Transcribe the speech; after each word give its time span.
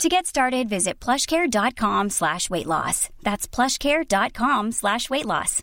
To 0.00 0.08
get 0.08 0.26
started, 0.26 0.68
visit 0.68 0.94
plushcare.com 1.00 2.10
slash 2.10 2.50
weight 2.50 2.66
loss. 2.66 3.08
That's 3.22 3.46
plushcare.com 3.46 4.72
slash 4.72 5.08
weight 5.10 5.26
loss. 5.26 5.62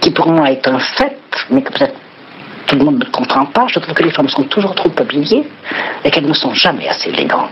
qui 0.00 0.10
pour 0.12 0.28
moi 0.28 0.52
est 0.52 0.68
un 0.68 0.78
fait, 0.78 1.18
mais 1.50 1.62
que 1.62 1.72
peut-être 1.72 1.96
tout 2.68 2.76
le 2.76 2.84
monde 2.84 3.04
ne 3.04 3.10
comprend 3.10 3.46
pas, 3.46 3.66
je 3.66 3.80
trouve 3.80 3.94
que 3.94 4.04
les 4.04 4.12
femmes 4.12 4.28
sont 4.28 4.44
toujours 4.44 4.76
trop 4.76 4.92
habillées 4.98 5.48
et 6.04 6.10
qu'elles 6.12 6.28
ne 6.28 6.32
sont 6.32 6.54
jamais 6.54 6.88
assez 6.88 7.10
élégantes. 7.10 7.50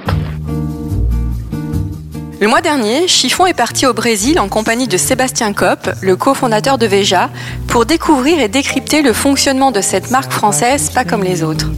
Le 2.41 2.49
mois 2.49 2.63
dernier, 2.63 3.07
Chiffon 3.07 3.45
est 3.45 3.53
parti 3.53 3.85
au 3.85 3.93
Brésil 3.93 4.41
en 4.41 4.49
compagnie 4.49 4.89
de 4.89 4.97
Sébastien 4.97 5.53
Kopp, 5.53 5.91
le 6.01 6.17
cofondateur 6.17 6.79
de 6.79 6.87
Veja, 6.87 7.29
pour 7.67 7.85
découvrir 7.85 8.41
et 8.41 8.49
décrypter 8.49 9.03
le 9.03 9.13
fonctionnement 9.13 9.73
de 9.73 9.83
cette 9.83 10.11
marque 10.11 10.33
française 10.33 10.89
pas 10.89 11.05
comme 11.05 11.23
les 11.23 11.43
autres. 11.43 11.71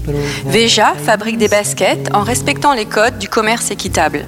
Veja 0.47 0.95
fabrique 1.05 1.37
des 1.37 1.49
baskets 1.49 2.11
en 2.15 2.23
respectant 2.23 2.75
les 2.75 2.85
codes 2.85 3.19
du 3.19 3.29
commerce 3.29 3.73
équitable. 3.73 4.25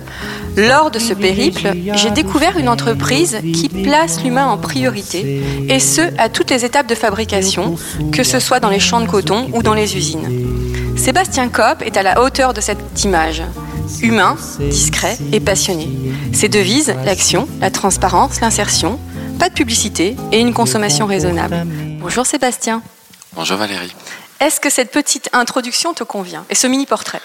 Lors 0.57 0.91
de 0.91 0.99
ce 0.99 1.15
périple, 1.15 1.73
j'ai 1.95 2.11
découvert 2.11 2.59
une 2.59 2.69
entreprise 2.69 3.39
qui 3.53 3.69
place 3.69 4.21
l'humain 4.25 4.47
en 4.47 4.59
priorité, 4.59 5.41
et 5.69 5.79
ce, 5.79 6.01
à 6.19 6.29
toutes 6.29 6.51
les 6.51 6.65
étapes 6.65 6.89
de 6.89 6.97
fabrication, 6.97 7.77
que 8.11 8.25
ce 8.25 8.41
soit 8.41 8.59
dans 8.59 8.71
les 8.71 8.81
champs 8.81 9.01
de 9.01 9.07
coton 9.07 9.51
ou 9.53 9.63
dans 9.63 9.75
les 9.75 9.97
usines. 9.97 10.74
Sébastien 10.97 11.49
Kopp 11.49 11.83
est 11.83 11.97
à 11.97 12.03
la 12.03 12.23
hauteur 12.23 12.55
de 12.55 12.61
cette 12.61 13.05
image 13.05 13.43
humain, 14.03 14.37
discret 14.59 15.19
et 15.33 15.41
passionné. 15.41 15.89
Ses 16.33 16.49
devises, 16.49 16.95
l'action, 17.05 17.49
la 17.61 17.71
transparence, 17.71 18.41
l'insertion, 18.41 18.99
pas 19.39 19.49
de 19.49 19.55
publicité 19.55 20.17
et 20.33 20.41
une 20.41 20.55
consommation 20.55 21.07
raisonnable. 21.07 21.63
Bonjour 22.01 22.27
Sébastien. 22.27 22.83
Bonjour 23.35 23.57
Valérie. 23.57 23.95
Est-ce 24.41 24.61
que 24.61 24.71
cette 24.71 24.91
petite 24.91 25.29
introduction 25.33 25.95
te 25.95 26.05
convient 26.05 26.45
et 26.51 26.55
ce 26.55 26.67
mini-portrait? 26.67 27.21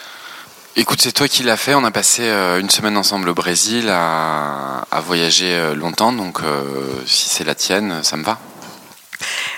Écoute, 0.75 1.01
c'est 1.01 1.11
toi 1.11 1.27
qui 1.27 1.43
l'as 1.43 1.57
fait. 1.57 1.73
On 1.73 1.83
a 1.83 1.91
passé 1.91 2.23
euh, 2.23 2.59
une 2.59 2.69
semaine 2.69 2.95
ensemble 2.95 3.29
au 3.29 3.33
Brésil 3.33 3.89
à, 3.89 4.85
voyager 5.05 5.51
euh, 5.51 5.75
longtemps, 5.75 6.13
donc 6.13 6.41
euh, 6.41 6.63
si 7.05 7.29
c'est 7.29 7.43
la 7.43 7.55
tienne, 7.55 8.03
ça 8.03 8.17
me 8.17 8.23
va. 8.23 8.37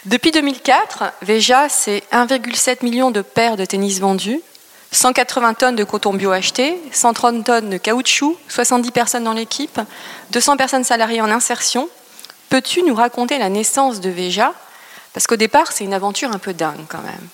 Depuis 0.06 0.32
2004, 0.32 1.14
Veja, 1.22 1.70
c'est 1.70 2.04
1,7 2.12 2.84
million 2.84 3.12
de 3.12 3.22
paires 3.22 3.56
de 3.56 3.66
tennis 3.66 4.00
vendus, 4.00 4.42
180 4.92 5.54
tonnes 5.54 5.76
de 5.76 5.84
coton 5.84 6.14
bio 6.14 6.32
acheté, 6.32 6.76
130 6.92 7.46
tonnes 7.46 7.70
de 7.70 7.78
caoutchouc, 7.78 8.36
70 8.48 8.90
personnes 8.90 9.24
dans 9.24 9.34
l'équipe, 9.34 9.80
200 10.32 10.58
personnes 10.58 10.84
salariées 10.84 11.22
en 11.22 11.30
insertion. 11.30 11.88
Peux-tu 12.50 12.82
nous 12.82 12.96
raconter 12.96 13.38
la 13.38 13.50
naissance 13.50 14.02
de 14.02 14.10
Veja? 14.10 14.54
Parce 15.14 15.28
qu'au 15.28 15.36
départ, 15.36 15.72
c'est 15.72 15.84
une 15.84 15.94
aventure 15.94 16.32
un 16.32 16.40
peu 16.40 16.54
dingue 16.54 16.86
quand 16.90 17.04
même. 17.04 17.28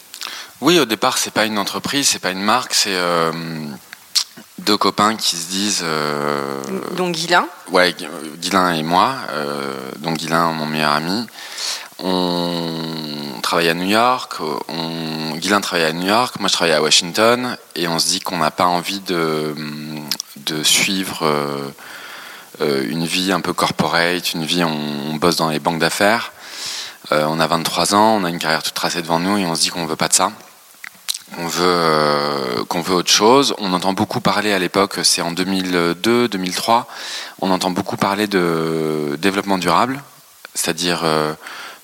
Oui, 0.59 0.77
au 0.77 0.85
départ, 0.85 1.17
c'est 1.17 1.31
pas 1.31 1.45
une 1.45 1.57
entreprise, 1.57 2.09
c'est 2.09 2.19
pas 2.19 2.31
une 2.31 2.41
marque, 2.41 2.73
c'est 2.73 2.95
euh, 2.95 3.31
deux 4.59 4.77
copains 4.77 5.15
qui 5.15 5.37
se 5.37 5.47
disent. 5.47 5.83
Euh, 5.83 6.61
donc 6.97 7.13
Guilain 7.15 7.47
Ouais, 7.71 7.95
Guilain 8.37 8.73
et 8.73 8.83
moi. 8.83 9.15
Euh, 9.29 9.91
donc 9.99 10.17
Guilain, 10.17 10.51
mon 10.51 10.65
meilleur 10.65 10.91
ami. 10.91 11.27
On 11.99 13.39
travaille 13.41 13.69
à 13.69 13.73
New 13.73 13.87
York, 13.87 14.33
on, 14.67 15.61
travaille 15.61 15.85
à 15.85 15.93
New 15.93 16.05
York, 16.05 16.35
moi 16.39 16.49
je 16.49 16.53
travaille 16.53 16.75
à 16.75 16.81
Washington, 16.81 17.57
et 17.75 17.87
on 17.87 17.97
se 17.97 18.07
dit 18.07 18.19
qu'on 18.19 18.37
n'a 18.37 18.51
pas 18.51 18.65
envie 18.65 18.99
de, 18.99 19.55
suivre 20.63 21.25
euh, 21.25 21.73
euh, 22.61 22.85
une 22.89 23.05
vie 23.05 23.31
un 23.31 23.39
peu 23.39 23.53
corporate, 23.53 24.33
une 24.33 24.45
vie, 24.45 24.63
on, 24.63 25.11
on 25.11 25.13
bosse 25.15 25.37
dans 25.37 25.49
les 25.49 25.59
banques 25.59 25.79
d'affaires. 25.79 26.31
Euh, 27.11 27.25
on 27.27 27.39
a 27.39 27.47
23 27.47 27.95
ans, 27.95 28.17
on 28.17 28.23
a 28.23 28.29
une 28.29 28.39
carrière 28.39 28.63
toute 28.63 28.73
tracée 28.73 29.01
devant 29.01 29.19
nous, 29.19 29.37
et 29.37 29.45
on 29.45 29.55
se 29.55 29.61
dit 29.61 29.69
qu'on 29.69 29.83
ne 29.83 29.87
veut 29.87 29.95
pas 29.95 30.09
de 30.09 30.13
ça. 30.13 30.31
On 31.37 31.47
veut, 31.47 32.63
qu'on 32.69 32.81
veut 32.81 32.95
autre 32.95 33.11
chose. 33.11 33.53
On 33.57 33.73
entend 33.73 33.93
beaucoup 33.93 34.21
parler 34.21 34.53
à 34.53 34.59
l'époque, 34.59 34.99
c'est 35.03 35.21
en 35.21 35.31
2002, 35.31 36.27
2003, 36.27 36.87
on 37.41 37.51
entend 37.51 37.71
beaucoup 37.71 37.97
parler 37.97 38.27
de 38.27 39.17
développement 39.19 39.57
durable, 39.57 40.01
c'est-à-dire 40.53 41.03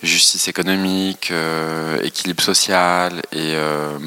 justice 0.07 0.47
économique, 0.47 1.29
euh, 1.31 2.01
équilibre 2.03 2.43
social 2.43 3.21
et, 3.31 3.53
euh, 3.55 3.97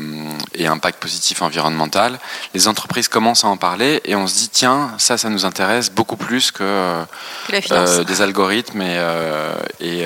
et, 0.54 0.66
impact 0.66 1.00
positif 1.00 1.42
environnemental, 1.42 2.18
les 2.54 2.68
entreprises 2.68 3.08
commencent 3.08 3.44
à 3.44 3.48
en 3.48 3.56
parler 3.56 4.00
et 4.04 4.14
on 4.14 4.26
se 4.26 4.34
dit 4.34 4.48
tiens, 4.48 4.92
ça, 4.98 5.16
ça 5.16 5.28
nous 5.28 5.44
intéresse 5.44 5.90
beaucoup 5.90 6.16
plus 6.16 6.50
que, 6.50 6.62
euh, 6.62 8.04
des 8.04 8.22
algorithmes 8.22 8.82
et, 8.82 9.00
et, 9.80 10.04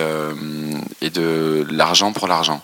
et 1.01 1.11
de 1.11 1.67
l'argent 1.71 2.13
pour 2.13 2.29
l'argent. 2.29 2.63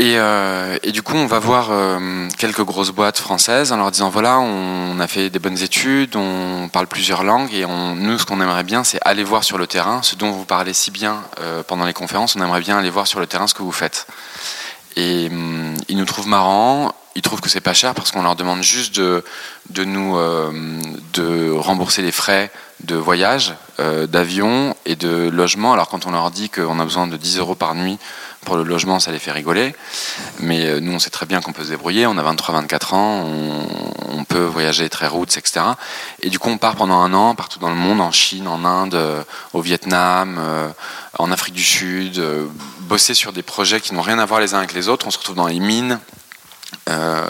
Et, 0.00 0.16
euh, 0.18 0.76
et, 0.82 0.90
du 0.90 1.02
coup, 1.02 1.14
on 1.14 1.26
va 1.26 1.38
voir 1.38 1.68
euh, 1.70 2.28
quelques 2.36 2.64
grosses 2.64 2.90
boîtes 2.90 3.18
françaises 3.18 3.70
en 3.70 3.76
leur 3.76 3.92
disant 3.92 4.10
voilà, 4.10 4.40
on 4.40 4.98
a 4.98 5.06
fait 5.06 5.30
des 5.30 5.38
bonnes 5.38 5.62
études, 5.62 6.16
on 6.16 6.68
parle 6.68 6.88
plusieurs 6.88 7.22
langues 7.22 7.54
et 7.54 7.64
on, 7.64 7.94
nous, 7.94 8.18
ce 8.18 8.26
qu'on 8.26 8.40
aimerait 8.40 8.64
bien, 8.64 8.82
c'est 8.82 8.98
aller 9.04 9.22
voir 9.22 9.44
sur 9.44 9.56
le 9.56 9.68
terrain 9.68 10.02
ce 10.02 10.16
dont 10.16 10.32
vous 10.32 10.44
parlez 10.44 10.72
si 10.72 10.90
bien 10.90 11.22
euh, 11.38 11.62
pendant 11.62 11.84
les 11.84 11.92
conférences. 11.92 12.34
On 12.34 12.42
aimerait 12.42 12.60
bien 12.60 12.76
aller 12.76 12.90
voir 12.90 13.06
sur 13.06 13.20
le 13.20 13.28
terrain 13.28 13.46
ce 13.46 13.54
que 13.54 13.62
vous 13.62 13.70
faites. 13.70 14.08
Et 14.96 15.28
hum, 15.30 15.74
ils 15.88 15.96
nous 15.96 16.06
trouvent 16.06 16.26
marrants, 16.26 16.92
ils 17.14 17.22
trouvent 17.22 17.40
que 17.40 17.48
c'est 17.48 17.60
pas 17.60 17.74
cher 17.74 17.94
parce 17.94 18.10
qu'on 18.10 18.22
leur 18.22 18.34
demande 18.34 18.62
juste 18.62 18.96
de, 18.96 19.24
de 19.70 19.84
nous 19.84 20.16
de 21.12 21.52
rembourser 21.52 22.02
les 22.02 22.10
frais 22.10 22.50
de 22.82 22.96
voyage, 22.96 23.54
d'avion 23.78 24.74
et 24.84 24.96
de 24.96 25.28
logement. 25.28 25.72
Alors 25.72 25.88
quand 25.88 26.06
on 26.06 26.10
leur 26.10 26.32
dit 26.32 26.50
qu'on 26.50 26.80
a 26.80 26.84
besoin 26.84 27.06
de 27.06 27.16
10 27.16 27.38
euros 27.38 27.54
par 27.54 27.76
nuit 27.76 28.00
pour 28.44 28.56
le 28.56 28.62
logement, 28.62 29.00
ça 29.00 29.10
les 29.10 29.18
fait 29.18 29.32
rigoler. 29.32 29.74
Mais 30.40 30.66
euh, 30.66 30.80
nous, 30.80 30.92
on 30.92 30.98
sait 30.98 31.10
très 31.10 31.26
bien 31.26 31.40
qu'on 31.40 31.52
peut 31.52 31.64
se 31.64 31.70
débrouiller. 31.70 32.06
On 32.06 32.16
a 32.16 32.34
23-24 32.34 32.94
ans, 32.94 33.24
on, 33.24 34.18
on, 34.18 34.24
peut 34.24 34.44
voyager 34.44 34.88
très 34.88 35.06
routes, 35.06 35.36
etc. 35.36 35.60
Et 36.22 36.30
du 36.30 36.38
coup, 36.38 36.50
on 36.50 36.58
part 36.58 36.76
pendant 36.76 37.00
un 37.00 37.12
an 37.14 37.34
partout 37.34 37.58
dans 37.58 37.70
le 37.70 37.76
monde, 37.76 38.00
en 38.00 38.12
Chine, 38.12 38.46
en 38.48 38.64
Inde, 38.64 39.24
au 39.52 39.60
Vietnam, 39.60 40.40
en 41.18 41.30
Afrique 41.30 41.54
du 41.54 41.62
Sud, 41.62 42.22
bosser 42.80 43.14
sur 43.14 43.32
des 43.32 43.42
projets 43.42 43.80
qui 43.80 43.94
n'ont 43.94 44.02
rien 44.02 44.18
à 44.18 44.24
voir 44.24 44.40
les 44.40 44.54
uns 44.54 44.58
avec 44.58 44.72
les 44.72 44.88
autres. 44.88 45.06
On 45.06 45.10
se 45.10 45.18
retrouve 45.18 45.36
dans 45.36 45.46
les 45.46 45.60
mines. 45.60 45.98
Euh, 46.88 47.26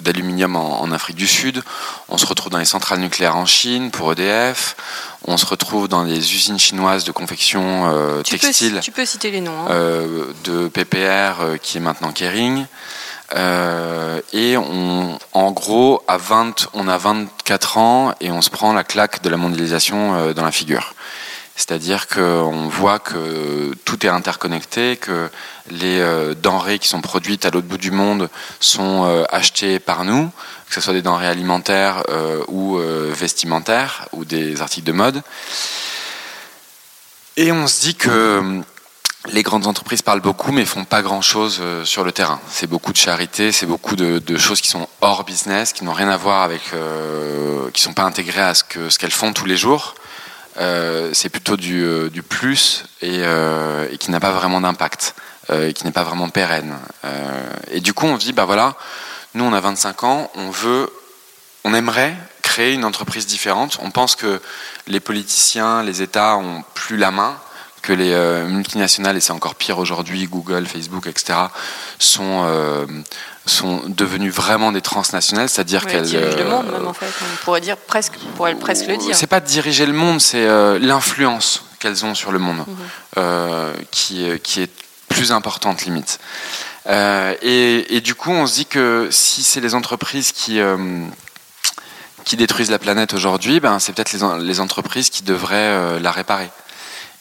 d'aluminium 0.00 0.56
en, 0.56 0.82
en, 0.82 0.92
Afrique 0.92 1.16
du 1.16 1.26
Sud, 1.26 1.62
on 2.08 2.18
se 2.18 2.26
retrouve 2.26 2.50
dans 2.50 2.58
les 2.58 2.64
centrales 2.64 3.00
nucléaires 3.00 3.36
en 3.36 3.46
Chine 3.46 3.90
pour 3.90 4.12
EDF, 4.12 4.76
on 5.26 5.36
se 5.36 5.46
retrouve 5.46 5.88
dans 5.88 6.04
les 6.04 6.34
usines 6.34 6.58
chinoises 6.58 7.04
de 7.04 7.12
confection 7.12 7.90
euh, 7.92 8.22
tu 8.22 8.38
textile. 8.38 8.74
Peux, 8.74 8.80
tu 8.80 8.92
peux 8.92 9.04
citer 9.04 9.30
les 9.30 9.40
noms. 9.40 9.58
Hein. 9.66 9.70
Euh, 9.70 10.26
de 10.44 10.68
PPR 10.68 11.40
euh, 11.40 11.56
qui 11.60 11.78
est 11.78 11.80
maintenant 11.80 12.12
Kering. 12.12 12.66
Et 14.32 14.56
on, 14.56 15.18
en 15.32 15.50
gros, 15.50 16.02
à 16.06 16.16
20, 16.16 16.68
on 16.74 16.86
a 16.86 16.96
24 16.96 17.78
ans 17.78 18.14
et 18.20 18.30
on 18.30 18.40
se 18.40 18.50
prend 18.50 18.72
la 18.72 18.84
claque 18.84 19.22
de 19.22 19.28
la 19.28 19.36
mondialisation 19.36 20.32
dans 20.32 20.44
la 20.44 20.52
figure. 20.52 20.94
C'est-à-dire 21.56 22.06
qu'on 22.06 22.68
voit 22.68 22.98
que 22.98 23.72
tout 23.86 24.04
est 24.04 24.10
interconnecté, 24.10 24.98
que 24.98 25.30
les 25.70 26.00
euh, 26.00 26.34
denrées 26.34 26.78
qui 26.78 26.86
sont 26.86 27.00
produites 27.00 27.46
à 27.46 27.50
l'autre 27.50 27.66
bout 27.66 27.78
du 27.78 27.90
monde 27.90 28.28
sont 28.60 29.04
euh, 29.06 29.24
achetées 29.30 29.78
par 29.78 30.04
nous, 30.04 30.30
que 30.68 30.74
ce 30.74 30.82
soit 30.82 30.92
des 30.92 31.00
denrées 31.00 31.26
alimentaires 31.26 32.02
euh, 32.10 32.42
ou 32.48 32.76
vestimentaires 32.76 34.06
ou 34.12 34.24
des 34.26 34.60
articles 34.60 34.86
de 34.86 34.92
mode. 34.92 35.22
Et 37.38 37.52
on 37.52 37.66
se 37.66 37.80
dit 37.80 37.94
que 37.94 38.62
les 39.32 39.42
grandes 39.42 39.66
entreprises 39.66 40.02
parlent 40.02 40.20
beaucoup 40.20 40.52
mais 40.52 40.64
font 40.64 40.84
pas 40.84 41.02
grand-chose 41.02 41.62
sur 41.84 42.04
le 42.04 42.12
terrain. 42.12 42.40
C'est 42.48 42.66
beaucoup 42.66 42.92
de 42.92 42.98
charité, 42.98 43.50
c'est 43.52 43.66
beaucoup 43.66 43.96
de, 43.96 44.36
choses 44.36 44.60
qui 44.60 44.68
sont 44.68 44.88
hors 45.00 45.24
business, 45.24 45.72
qui 45.72 45.84
n'ont 45.84 45.92
rien 45.92 46.08
à 46.08 46.16
voir 46.16 46.42
avec, 46.42 46.62
euh, 46.74 47.70
qui 47.72 47.80
sont 47.80 47.94
pas 47.94 48.04
intégrées 48.04 48.42
à 48.42 48.54
ce 48.54 48.62
qu'elles 48.64 49.10
font 49.10 49.32
tous 49.32 49.46
les 49.46 49.56
jours. 49.56 49.94
Euh, 50.58 51.10
c'est 51.12 51.28
plutôt 51.28 51.56
du, 51.56 51.84
euh, 51.84 52.08
plus 52.28 52.84
et, 53.02 53.20
euh, 53.22 53.86
et, 53.90 53.98
qui 53.98 54.10
n'a 54.10 54.20
pas 54.20 54.30
vraiment 54.30 54.60
d'impact, 54.60 55.14
qui 55.74 55.84
n'est 55.84 55.92
pas 55.92 56.02
vraiment 56.02 56.28
pérenne. 56.28 56.76
et 57.70 57.80
du 57.80 57.92
coup, 57.92 58.06
on 58.06 58.16
dit, 58.16 58.32
bah 58.32 58.46
voilà, 58.46 58.74
nous 59.34 59.44
on 59.44 59.52
a 59.52 59.60
25 59.60 60.02
ans, 60.02 60.30
on 60.34 60.50
veut, 60.50 60.90
on 61.62 61.72
aimerait 61.72 62.16
créer 62.42 62.72
une 62.72 62.84
entreprise 62.84 63.26
différente. 63.26 63.78
On 63.80 63.92
pense 63.92 64.16
que 64.16 64.40
les 64.88 64.98
politiciens, 64.98 65.84
les 65.84 66.02
États 66.02 66.36
ont 66.36 66.64
plus 66.74 66.96
la 66.96 67.12
main 67.12 67.38
que 67.86 67.92
les 67.92 68.12
euh, 68.12 68.46
multinationales, 68.48 69.16
et 69.16 69.20
c'est 69.20 69.32
encore 69.32 69.54
pire 69.54 69.78
aujourd'hui, 69.78 70.26
Google, 70.26 70.66
Facebook, 70.66 71.06
etc., 71.06 71.38
sont, 72.00 72.44
euh, 72.44 72.84
sont 73.46 73.82
devenues 73.86 74.30
vraiment 74.30 74.72
des 74.72 74.80
transnationales, 74.80 75.48
c'est-à-dire 75.48 75.86
qu'elles... 75.86 76.02
dirigent 76.02 76.36
le 76.36 76.44
monde, 76.44 76.66
même, 76.72 76.88
en 76.88 76.92
fait. 76.92 77.06
On 77.06 77.44
pourrait, 77.44 77.60
dire 77.60 77.76
presque, 77.76 78.14
on 78.28 78.36
pourrait 78.36 78.56
presque 78.56 78.86
le 78.88 78.96
dire. 78.96 79.14
C'est 79.14 79.28
pas 79.28 79.40
diriger 79.40 79.86
le 79.86 79.92
monde, 79.92 80.20
c'est 80.20 80.46
euh, 80.46 80.80
l'influence 80.80 81.64
qu'elles 81.78 82.04
ont 82.04 82.16
sur 82.16 82.32
le 82.32 82.40
monde, 82.40 82.58
Mhm. 82.66 82.76
euh, 83.18 83.72
qui, 83.92 84.26
qui 84.42 84.62
est 84.62 84.70
plus 85.08 85.30
importante, 85.30 85.84
limite. 85.84 86.18
Euh, 86.88 87.34
et, 87.42 87.96
et 87.96 88.00
du 88.00 88.16
coup, 88.16 88.32
on 88.32 88.46
se 88.48 88.54
dit 88.54 88.66
que 88.66 89.08
si 89.12 89.44
c'est 89.44 89.60
les 89.60 89.74
entreprises 89.74 90.32
qui 90.32 90.60
qui 92.24 92.36
détruisent 92.36 92.72
la 92.72 92.80
planète 92.80 93.14
aujourd'hui, 93.14 93.60
ben, 93.60 93.78
c'est 93.78 93.92
peut-être 93.92 94.12
les, 94.12 94.44
les, 94.44 94.58
entreprises 94.60 95.10
qui 95.10 95.22
devraient 95.22 95.54
euh, 95.54 96.00
la 96.00 96.10
réparer. 96.10 96.50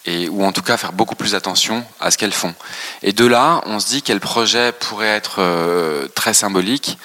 Et, 0.06 0.30
ou 0.30 0.46
en 0.46 0.52
tout 0.52 0.62
cas 0.62 0.78
faire 0.78 0.94
beaucoup 0.94 1.16
plus 1.16 1.34
attention 1.34 1.84
à 2.00 2.12
ce 2.12 2.18
qu'elles 2.18 2.34
font. 2.34 2.54
Et 3.02 3.12
de 3.12 3.26
là, 3.26 3.62
on 3.66 3.80
se 3.80 3.88
dit 3.88 4.02
quel 4.04 4.20
projet 4.20 4.72
pourrait 4.72 5.08
être 5.08 5.38
euh, 5.40 6.08
très 6.14 6.34
symbolique 6.34 7.00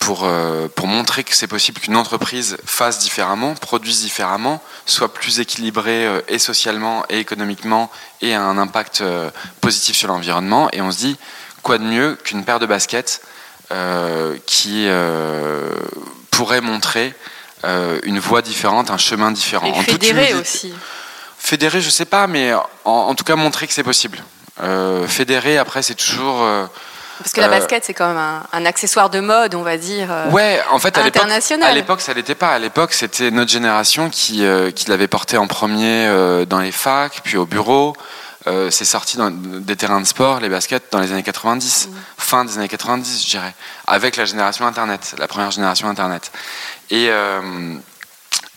pour, 0.00 0.22
euh, 0.24 0.66
pour 0.74 0.88
montrer 0.88 1.22
que 1.22 1.36
c'est 1.36 1.46
possible 1.46 1.80
qu'une 1.80 1.94
entreprise 1.94 2.56
fasse 2.64 2.98
différemment, 2.98 3.54
produise 3.54 4.00
différemment, 4.00 4.60
soit 4.86 5.14
plus 5.14 5.38
équilibrée 5.38 6.06
euh, 6.06 6.20
et 6.26 6.40
socialement 6.40 7.04
et 7.08 7.18
économiquement 7.18 7.90
et 8.20 8.30
ait 8.30 8.34
un 8.34 8.58
impact 8.58 9.04
positif 9.60 9.96
sur 9.96 10.08
l'environnement. 10.08 10.68
Et 10.72 10.82
on 10.82 10.90
se 10.90 10.98
dit, 10.98 11.16
quoi 11.62 11.78
de 11.78 11.84
mieux 11.84 12.18
qu'une 12.24 12.44
paire 12.44 12.58
de 12.58 12.66
baskets 12.66 13.22
qui 14.44 14.86
pourrait 16.30 16.60
montrer 16.60 17.14
une 17.64 18.18
voie 18.18 18.42
différente, 18.42 18.90
un 18.90 18.98
chemin 18.98 19.30
différent. 19.32 19.66
Et 19.66 19.82
fédérer 19.84 20.34
aussi. 20.34 20.74
Fédérer, 21.44 21.80
je 21.80 21.90
sais 21.90 22.04
pas, 22.04 22.28
mais 22.28 22.54
en, 22.54 22.64
en 22.84 23.14
tout 23.16 23.24
cas 23.24 23.34
montrer 23.34 23.66
que 23.66 23.72
c'est 23.72 23.82
possible. 23.82 24.22
Euh, 24.62 25.08
fédérer, 25.08 25.58
après, 25.58 25.82
c'est 25.82 25.96
toujours. 25.96 26.40
Euh, 26.44 26.66
Parce 27.18 27.32
que 27.32 27.40
la 27.40 27.48
basket, 27.48 27.84
c'est 27.84 27.94
quand 27.94 28.06
même 28.06 28.16
un, 28.16 28.44
un, 28.52 28.64
accessoire 28.64 29.10
de 29.10 29.18
mode, 29.18 29.56
on 29.56 29.62
va 29.62 29.76
dire. 29.76 30.06
Euh, 30.08 30.30
ouais, 30.30 30.62
en 30.70 30.78
fait, 30.78 30.96
à 30.96 31.02
l'époque, 31.72 32.00
ça 32.00 32.14
l'était 32.14 32.36
pas. 32.36 32.50
À 32.50 32.60
l'époque, 32.60 32.92
c'était 32.92 33.32
notre 33.32 33.50
génération 33.50 34.08
qui, 34.08 34.44
euh, 34.44 34.70
qui 34.70 34.88
l'avait 34.88 35.08
porté 35.08 35.36
en 35.36 35.48
premier 35.48 36.06
euh, 36.06 36.44
dans 36.44 36.60
les 36.60 36.70
facs, 36.70 37.20
puis 37.24 37.36
au 37.36 37.44
bureau. 37.44 37.96
c'est 38.70 38.84
sorti 38.84 39.16
dans 39.16 39.32
des 39.32 39.74
terrains 39.74 40.00
de 40.00 40.06
sport, 40.06 40.38
les 40.38 40.48
baskets, 40.48 40.92
dans 40.92 41.00
les 41.00 41.10
années 41.10 41.24
90, 41.24 41.88
mmh. 41.88 41.94
fin 42.18 42.44
des 42.44 42.56
années 42.56 42.68
90, 42.68 43.24
je 43.24 43.30
dirais, 43.30 43.54
avec 43.88 44.16
la 44.16 44.26
génération 44.26 44.64
Internet, 44.64 45.16
la 45.18 45.26
première 45.26 45.50
génération 45.50 45.88
Internet. 45.88 46.30
Et 46.90 47.10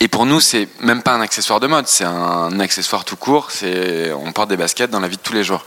et 0.02 0.08
pour 0.10 0.26
nous, 0.26 0.42
c'est 0.42 0.68
même 0.82 1.02
pas 1.02 1.14
un 1.14 1.22
accessoire 1.22 1.60
de 1.60 1.68
mode, 1.68 1.88
c'est 1.88 2.04
un 2.04 2.60
accessoire 2.60 3.06
tout 3.06 3.16
court. 3.16 3.52
C'est 3.52 4.12
on 4.12 4.34
porte 4.34 4.50
des 4.50 4.58
baskets 4.58 4.92
dans 4.92 5.00
la 5.00 5.08
vie 5.08 5.16
de 5.16 5.22
tous 5.22 5.34
les 5.34 5.44
jours. 5.44 5.66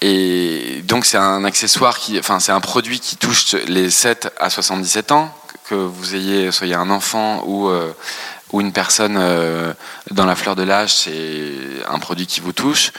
Et 0.00 0.82
donc 0.84 1.04
c'est 1.04 1.18
un 1.18 1.44
accessoire 1.44 1.98
qui, 1.98 2.18
enfin 2.18 2.40
c'est 2.40 2.52
un 2.52 2.60
produit 2.60 3.00
qui 3.00 3.16
touche 3.16 3.54
les 3.66 3.90
7 3.90 4.32
à 4.38 4.50
77 4.50 5.12
ans, 5.12 5.34
que 5.68 5.74
vous 5.74 6.14
ayez 6.14 6.52
soyez 6.52 6.74
un 6.74 6.90
enfant 6.90 7.42
ou 7.46 7.68
euh, 7.68 7.92
ou 8.52 8.60
une 8.60 8.72
personne 8.72 9.16
euh, 9.18 9.72
dans 10.10 10.26
la 10.26 10.36
fleur 10.36 10.54
de 10.54 10.62
l'âge, 10.62 10.94
c'est 10.94 11.54
un 11.88 11.98
produit 11.98 12.26
qui 12.26 12.40
vous 12.40 12.52
touche. 12.52 12.92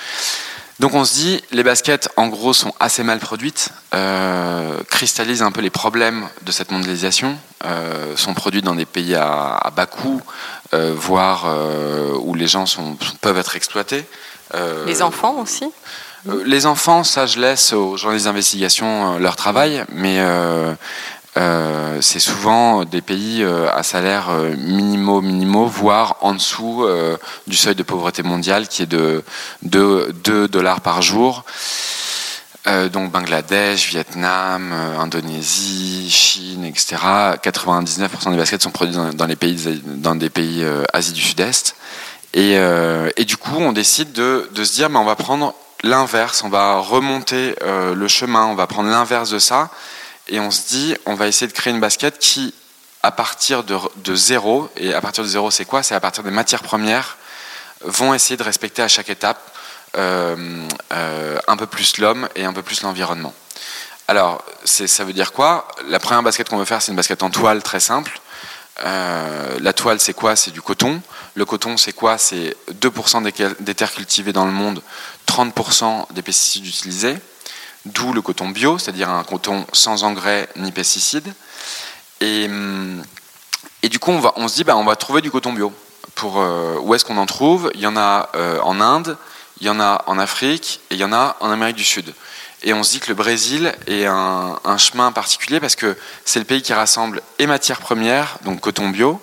Donc 0.80 0.94
on 0.94 1.06
se 1.06 1.14
dit, 1.14 1.44
les 1.52 1.64
baskets 1.64 2.10
en 2.18 2.28
gros 2.28 2.54
sont 2.54 2.74
assez 2.80 3.04
mal 3.04 3.18
produites, 3.18 3.70
euh, 3.96 4.78
cristallisent 4.90 5.42
un 5.42 5.52
peu 5.52 5.62
les 5.62 5.72
problèmes 5.72 6.28
de 6.44 6.52
cette 6.52 6.70
mondialisation, 6.70 7.38
euh, 7.66 8.16
sont 8.16 8.36
produites 8.36 8.64
dans 8.64 8.76
des 8.76 8.86
pays 8.86 9.16
à, 9.16 9.56
à 9.56 9.72
bas 9.72 9.88
coût, 9.88 10.22
euh, 10.76 10.94
voire 10.96 11.48
où 12.22 12.36
les 12.36 12.48
gens 12.48 12.68
sont, 12.68 12.96
peuvent 13.22 13.38
être 13.38 13.56
exploités. 13.56 14.06
les 14.86 15.02
enfants 15.02 15.40
aussi? 15.42 15.66
Les 16.46 16.66
enfants, 16.66 17.04
ça 17.04 17.26
je 17.26 17.40
laisse 17.40 17.74
aux 17.74 17.96
journalistes 17.96 18.26
d'investigation 18.26 19.18
leur 19.18 19.36
travail, 19.36 19.84
mais 19.90 20.20
euh, 21.38 22.00
c'est 22.02 22.20
souvent 22.20 22.84
des 22.84 23.02
pays 23.02 23.44
euh, 23.44 23.70
à 23.72 23.84
salaire 23.84 24.30
euh, 24.32 24.56
minimaux, 24.58 25.22
minimaux, 25.22 25.68
voire 25.68 26.18
en 26.22 26.34
dessous 26.34 26.86
du 27.46 27.56
seuil 27.56 27.76
de 27.76 27.84
pauvreté 27.84 28.24
mondiale 28.24 28.68
qui 28.68 28.84
est 28.84 28.88
de 28.88 29.24
2, 29.64 30.14
2 30.24 30.48
dollars 30.48 30.82
par 30.82 31.02
jour. 31.02 31.44
Donc 32.92 33.12
Bangladesh, 33.12 33.88
Vietnam, 33.88 34.74
Indonésie, 35.00 36.10
Chine, 36.10 36.66
etc. 36.66 36.98
99% 37.42 38.32
des 38.32 38.38
baskets 38.38 38.62
sont 38.62 38.72
produits 38.72 38.98
dans, 39.14 39.26
les 39.26 39.38
pays, 39.38 39.82
dans 39.86 40.16
des 40.16 40.30
pays 40.30 40.66
Asie 40.92 41.14
du 41.14 41.22
Sud-Est. 41.22 41.78
Et, 42.34 42.58
et, 43.16 43.24
du 43.24 43.38
coup, 43.38 43.56
on 43.58 43.72
décide 43.72 44.12
de, 44.12 44.50
de 44.54 44.64
se 44.66 44.74
dire, 44.74 44.90
mais 44.90 45.00
on 45.00 45.06
va 45.06 45.16
prendre 45.16 45.54
l'inverse, 45.84 46.44
on 46.44 46.50
va 46.50 46.80
remonter 46.80 47.56
le 47.64 48.08
chemin, 48.10 48.48
on 48.48 48.56
va 48.56 48.68
prendre 48.68 48.90
l'inverse 48.90 49.30
de 49.30 49.40
ça 49.40 49.70
et 50.30 50.40
on 50.40 50.52
se 50.52 50.68
dit, 50.68 50.96
on 51.06 51.16
va 51.16 51.28
essayer 51.28 51.48
de 51.48 51.54
créer 51.54 51.74
une 51.74 51.80
basket 51.80 52.20
qui, 52.20 52.54
à 53.04 53.12
partir 53.12 53.64
de, 53.64 54.16
zéro, 54.16 54.70
et 54.76 54.94
à 54.94 55.02
partir 55.02 55.24
de 55.24 55.30
zéro, 55.30 55.52
c'est 55.52 55.66
quoi? 55.66 55.84
C'est 55.84 55.96
à 55.96 56.00
partir 56.00 56.24
des 56.24 56.32
matières 56.32 56.64
premières, 56.64 57.18
vont 57.82 58.14
essayer 58.14 58.38
de 58.38 58.44
respecter 58.44 58.82
à 58.82 58.88
chaque 58.88 59.10
étape 59.10 59.40
euh, 59.96 60.68
euh, 60.94 61.38
un 61.48 61.58
peu 61.58 61.68
plus 61.68 61.98
l'homme 61.98 62.28
et 62.36 62.44
un 62.44 62.54
peu 62.54 62.64
plus 62.64 62.82
l'environnement. 62.82 63.34
Alors, 64.08 64.44
ça 64.64 65.04
veut 65.04 65.14
dire 65.14 65.34
quoi? 65.34 65.68
La 65.90 66.00
première 66.00 66.24
basket 66.24 66.50
qu'on 66.50 66.58
veut 66.58 66.66
faire, 66.66 66.82
c'est 66.82 66.92
une 66.92 66.96
basket 66.96 67.24
en 67.24 67.30
toile 67.30 67.62
très 67.62 67.80
simple. 67.80 68.20
Euh, 68.86 69.58
la 69.60 69.74
toile, 69.74 70.00
c'est 70.00 70.14
quoi? 70.14 70.36
C'est 70.36 70.52
du 70.52 70.62
coton. 70.62 71.02
Le 71.36 71.46
coton, 71.46 71.78
c'est 71.78 71.94
quoi? 71.94 72.18
C'est 72.18 72.56
2% 72.72 73.24
des, 73.24 73.34
des 73.60 73.76
terres 73.76 73.92
cultivées 73.92 74.34
dans 74.34 74.46
le 74.46 74.52
monde, 74.52 74.82
30% 75.28 76.14
des 76.14 76.22
pesticides 76.22 76.66
utilisés 76.66 77.18
d'où 77.94 78.14
le 78.14 78.22
coton 78.22 78.50
bio, 78.50 78.78
c'est-à-dire 78.78 79.10
un 79.10 79.24
coton 79.24 79.66
sans 79.74 80.04
engrais 80.04 80.50
ni 80.56 80.72
pesticides. 80.72 81.34
Et, 82.22 82.50
et 83.84 83.90
du 83.90 84.00
coup, 84.00 84.12
on, 84.12 84.20
va, 84.20 84.34
on 84.36 84.48
se 84.48 84.56
dit, 84.56 84.64
bah, 84.64 84.76
on 84.76 84.84
va 84.84 84.96
trouver 84.96 85.22
du 85.22 85.32
coton 85.32 85.54
bio. 85.54 85.72
Pour, 86.16 86.40
euh, 86.40 86.78
où 86.82 86.96
est-ce 86.96 87.06
qu'on 87.06 87.18
en 87.18 87.26
trouve 87.26 87.70
Il 87.76 87.82
y 87.82 87.88
en 87.88 87.96
a 87.96 88.30
euh, 88.36 88.60
en 88.62 88.82
Inde, 88.82 89.18
il 89.60 89.68
y 89.68 89.70
en 89.70 89.80
a 89.80 90.04
en 90.08 90.18
Afrique 90.18 90.82
et 90.90 90.96
il 90.96 91.00
y 91.00 91.04
en 91.04 91.14
a 91.14 91.38
en 91.40 91.52
Amérique 91.52 91.76
du 91.76 91.84
Sud. 91.84 92.14
Et 92.64 92.74
on 92.74 92.84
se 92.84 92.92
dit 92.92 93.00
que 93.00 93.10
le 93.10 93.14
Brésil 93.14 93.74
est 93.86 94.06
un, 94.06 94.78
chemin 94.78 95.12
particulier 95.12 95.60
parce 95.60 95.76
que 95.76 95.96
c'est 96.26 96.40
le 96.40 96.46
pays 96.46 96.64
qui 96.64 96.74
rassemble 96.74 97.22
et 97.38 97.46
matières 97.46 97.80
premières, 97.80 98.40
donc 98.46 98.62
coton 98.62 98.90
bio, 98.90 99.22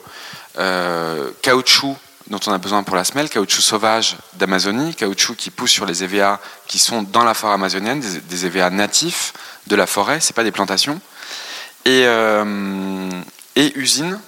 euh, 0.58 1.30
caoutchouc 1.42 1.96
dont 2.28 2.40
on 2.46 2.52
a 2.52 2.58
besoin 2.58 2.82
pour 2.82 2.96
la 2.96 3.04
semelle, 3.04 3.28
caoutchouc 3.28 3.62
sauvage 3.62 4.16
d'Amazonie, 4.34 4.94
caoutchouc 4.94 5.36
qui 5.36 5.50
pousse 5.50 5.70
sur 5.70 5.86
les 5.86 6.04
EVA 6.04 6.40
qui 6.66 6.78
sont 6.78 7.02
dans 7.02 7.24
la 7.24 7.34
forêt 7.34 7.54
amazonienne, 7.54 8.00
des, 8.00 8.46
EVA 8.46 8.70
natifs 8.70 9.32
de 9.66 9.76
la 9.76 9.86
forêt, 9.86 10.20
c'est 10.20 10.34
pas 10.34 10.44
des 10.44 10.52
plantations, 10.52 11.00
et, 11.84 12.02
euh, 12.06 13.10
et 13.56 13.78
usines 13.78 14.18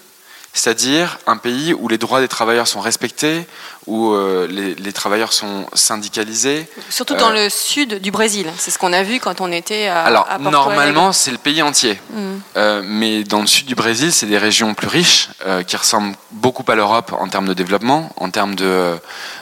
c'est-à-dire 0.56 1.18
un 1.26 1.36
pays 1.36 1.75
où 1.75 1.86
les 1.86 1.98
droits 1.98 2.20
des 2.20 2.28
travailleurs 2.28 2.66
sont 2.66 2.80
respectés, 2.80 3.46
où 3.86 4.12
euh, 4.12 4.46
les, 4.48 4.92
travailleurs 4.92 5.34
sont 5.34 5.66
syndicalisés. 5.75 6.66
Surtout 6.88 7.14
dans 7.14 7.30
euh, 7.30 7.44
le 7.44 7.50
sud 7.50 8.00
du 8.00 8.10
Brésil, 8.10 8.50
c'est 8.56 8.70
ce 8.70 8.78
qu'on 8.78 8.94
a 8.94 9.02
vu 9.02 9.20
quand 9.20 9.42
on 9.42 9.52
était 9.52 9.86
à. 9.86 10.04
Alors 10.04 10.26
normalement, 10.40 11.12
c'est 11.12 11.30
le 11.30 11.36
pays 11.36 11.60
entier, 11.60 12.00
mm. 12.10 12.20
euh, 12.56 12.82
mais 12.84 13.22
dans 13.22 13.42
le 13.42 13.46
sud 13.46 13.66
du 13.66 13.75
Brésil, 13.75 14.12
c'est 14.12 14.26
des 14.26 14.38
régions 14.38 14.72
plus 14.72 14.88
riches 14.88 15.28
qui 15.66 15.76
ressemblent 15.76 16.16
beaucoup 16.32 16.64
à 16.68 16.75
l'Europe 16.75 17.12
en 17.12 17.28
termes 17.28 17.46
de 17.46 17.54
développement, 17.54 18.10
en 18.16 18.30
termes 18.30 18.54
de, 18.54 18.96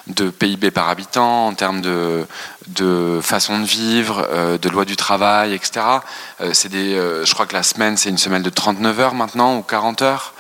de 0.09 0.31
PIB 0.31 0.73
par 0.73 0.89
habitant, 0.89 1.47
en 1.47 1.55
termes 1.55 1.81
de, 1.81 2.27
de 2.67 3.21
façon 3.23 3.61
de 3.61 3.65
vivre, 3.65 4.27
de 4.61 4.69
loi 4.69 4.85
du 4.85 4.97
travail, 4.97 5.55
etc. 5.55 5.87
c'est 6.53 6.69
des, 6.69 6.95
je 7.25 7.33
crois 7.33 7.47
que 7.47 7.55
la 7.55 7.63
semaine, 7.63 7.97
c'est 7.97 8.11
une 8.11 8.19
semaine 8.19 8.43
de 8.43 8.51
39 8.51 9.01
heures 9.01 9.15
maintenant 9.15 9.57
ou 9.57 9.63
40 9.63 10.03
heures. 10.03 10.35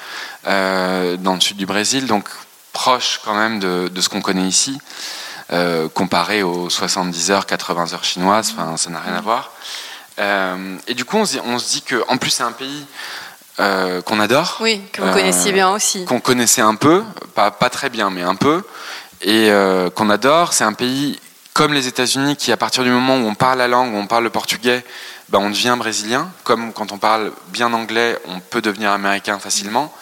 Euh, 0.47 1.17
dans 1.17 1.35
le 1.35 1.41
sud 1.41 1.57
du 1.57 1.67
Brésil, 1.67 2.07
donc 2.07 2.29
proche 2.73 3.21
quand 3.25 3.35
même 3.35 3.61
de, 3.61 4.01
ce 4.01 4.09
qu'on 4.09 4.21
connaît 4.21 4.47
ici, 4.47 4.79
euh, 5.53 5.89
comparé 5.89 6.43
aux 6.43 6.69
70 6.69 7.31
heures, 7.31 7.47
80 7.47 7.95
heures 7.95 8.05
chinoises, 8.05 8.55
ça 8.77 8.91
n'a 8.91 9.01
rien 9.01 9.15
à 9.15 9.21
voir. 9.21 9.53
Euh, 10.19 10.77
et 10.87 10.95
du 10.95 11.05
coup, 11.05 11.17
on 11.17 11.25
se, 11.25 11.69
dit 11.69 11.83
que, 11.83 12.05
en 12.09 12.19
plus, 12.19 12.31
c'est 12.31 12.43
un 12.43 12.53
pays 12.53 12.87
qu'on 14.05 14.21
adore. 14.21 14.59
Oui, 14.61 14.83
que 14.93 15.01
vous 15.01 15.13
connaissiez 15.13 15.53
bien 15.53 15.71
aussi. 15.71 16.05
Qu'on 16.05 16.21
connaissait 16.21 16.63
un 16.63 16.75
peu, 16.75 17.05
pas, 17.35 17.51
pas 17.51 17.71
très 17.71 17.89
bien, 17.89 18.11
mais 18.11 18.23
un 18.23 18.35
peu, 18.35 18.63
et 19.23 19.51
qu'on 19.95 20.11
adore. 20.11 20.53
C'est 20.53 20.65
un 20.65 20.73
pays 20.73 21.19
comme 21.55 21.73
les 21.73 21.87
États-Unis 21.87 22.37
qui, 22.37 22.51
à 22.53 22.57
partir 22.57 22.83
du 22.83 22.91
moment 22.91 23.17
où 23.17 23.29
on 23.29 23.35
parle 23.35 23.59
la 23.59 23.69
langue, 23.69 23.95
où 23.95 23.97
on 23.97 24.09
parle 24.09 24.25
le 24.25 24.31
portugais, 24.31 24.85
ben, 25.29 25.39
on 25.39 25.51
devient 25.51 25.77
brésilien. 25.79 26.29
Comme 26.43 26.73
quand 26.73 26.91
on 26.93 26.99
parle 26.99 27.33
bien 27.49 27.73
anglais, 27.73 28.19
on 28.27 28.41
peut 28.41 28.61
devenir 28.61 28.91
américain 28.91 29.39
facilement. 29.39 29.95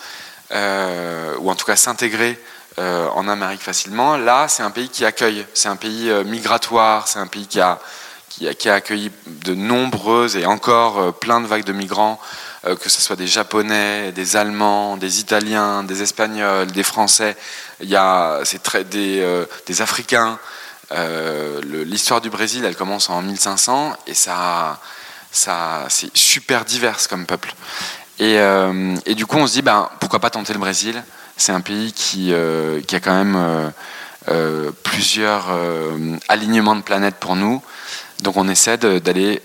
Euh, 0.55 1.35
ou 1.39 1.51
en 1.51 1.55
tout 1.55 1.65
cas 1.65 1.77
s'intégrer 1.77 2.39
euh, 2.79 3.09
en 3.09 3.27
Amérique 3.27 3.63
facilement. 3.63 4.19
Là, 4.19 4.49
c'est 4.49 4.63
un 4.63 4.71
pays 4.71 4.91
qui 4.91 5.05
accueille, 5.05 5.47
c'est 5.55 5.69
un 5.69 5.77
pays 5.77 6.11
euh, 6.11 6.25
migratoire, 6.25 7.09
c'est 7.09 7.19
un 7.19 7.27
pays 7.27 7.47
qui 7.47 7.59
a, 7.59 7.81
qui 8.29 8.69
a, 8.69 8.75
accueilli 8.75 9.11
de 9.27 9.55
nombreuses 9.55 10.37
et 10.37 10.45
encore 10.45 11.15
plein 11.15 11.41
de 11.41 11.47
vagues 11.47 11.65
de 11.65 11.73
migrants, 11.73 12.19
que 12.65 12.89
ce 12.89 13.03
soit 13.03 13.17
des 13.17 13.27
Japonais, 13.27 14.11
des 14.13 14.37
Allemands, 14.37 14.97
des 14.97 15.21
Italiens, 15.21 15.85
des 15.85 16.03
Espagnols, 16.03 16.73
des 16.73 16.83
Français, 16.83 17.37
il 17.81 17.91
y 17.91 17.97
a 17.97 18.41
très, 18.63 18.85
des, 18.85 19.45
des 19.67 19.83
Africains. 19.83 20.39
L'histoire 21.63 22.23
du 22.23 22.31
Brésil, 22.31 22.65
elle 22.65 22.75
commence 22.75 23.11
en 23.11 23.21
1500 23.21 23.93
et 24.07 24.15
ça, 24.15 24.81
ça 25.31 25.85
c'est 25.91 26.17
super 26.17 26.65
divers 26.65 27.07
comme 27.09 27.27
peuple. 27.27 27.55
Euh, 28.23 28.97
et, 29.07 29.15
du 29.15 29.27
coup, 29.27 29.37
on 29.37 29.47
se 29.47 29.55
dit, 29.55 29.63
ben, 29.63 29.89
pourquoi 30.01 30.21
pas 30.21 30.31
tenter 30.31 30.53
le 30.53 30.59
Brésil? 30.59 31.03
C'est 31.37 31.53
un 31.53 31.61
pays 31.61 31.93
qui, 31.93 32.33
euh, 32.33 32.81
a 32.81 33.01
quand 33.01 33.25
même 33.25 33.73
euh, 34.29 34.71
plusieurs 34.85 35.49
alignements 36.29 36.77
de 36.77 36.83
planètes 36.83 37.17
pour 37.17 37.37
nous. 37.37 37.63
Donc 38.21 38.37
on 38.37 38.49
essaie 38.49 38.77
d'aller 38.77 39.43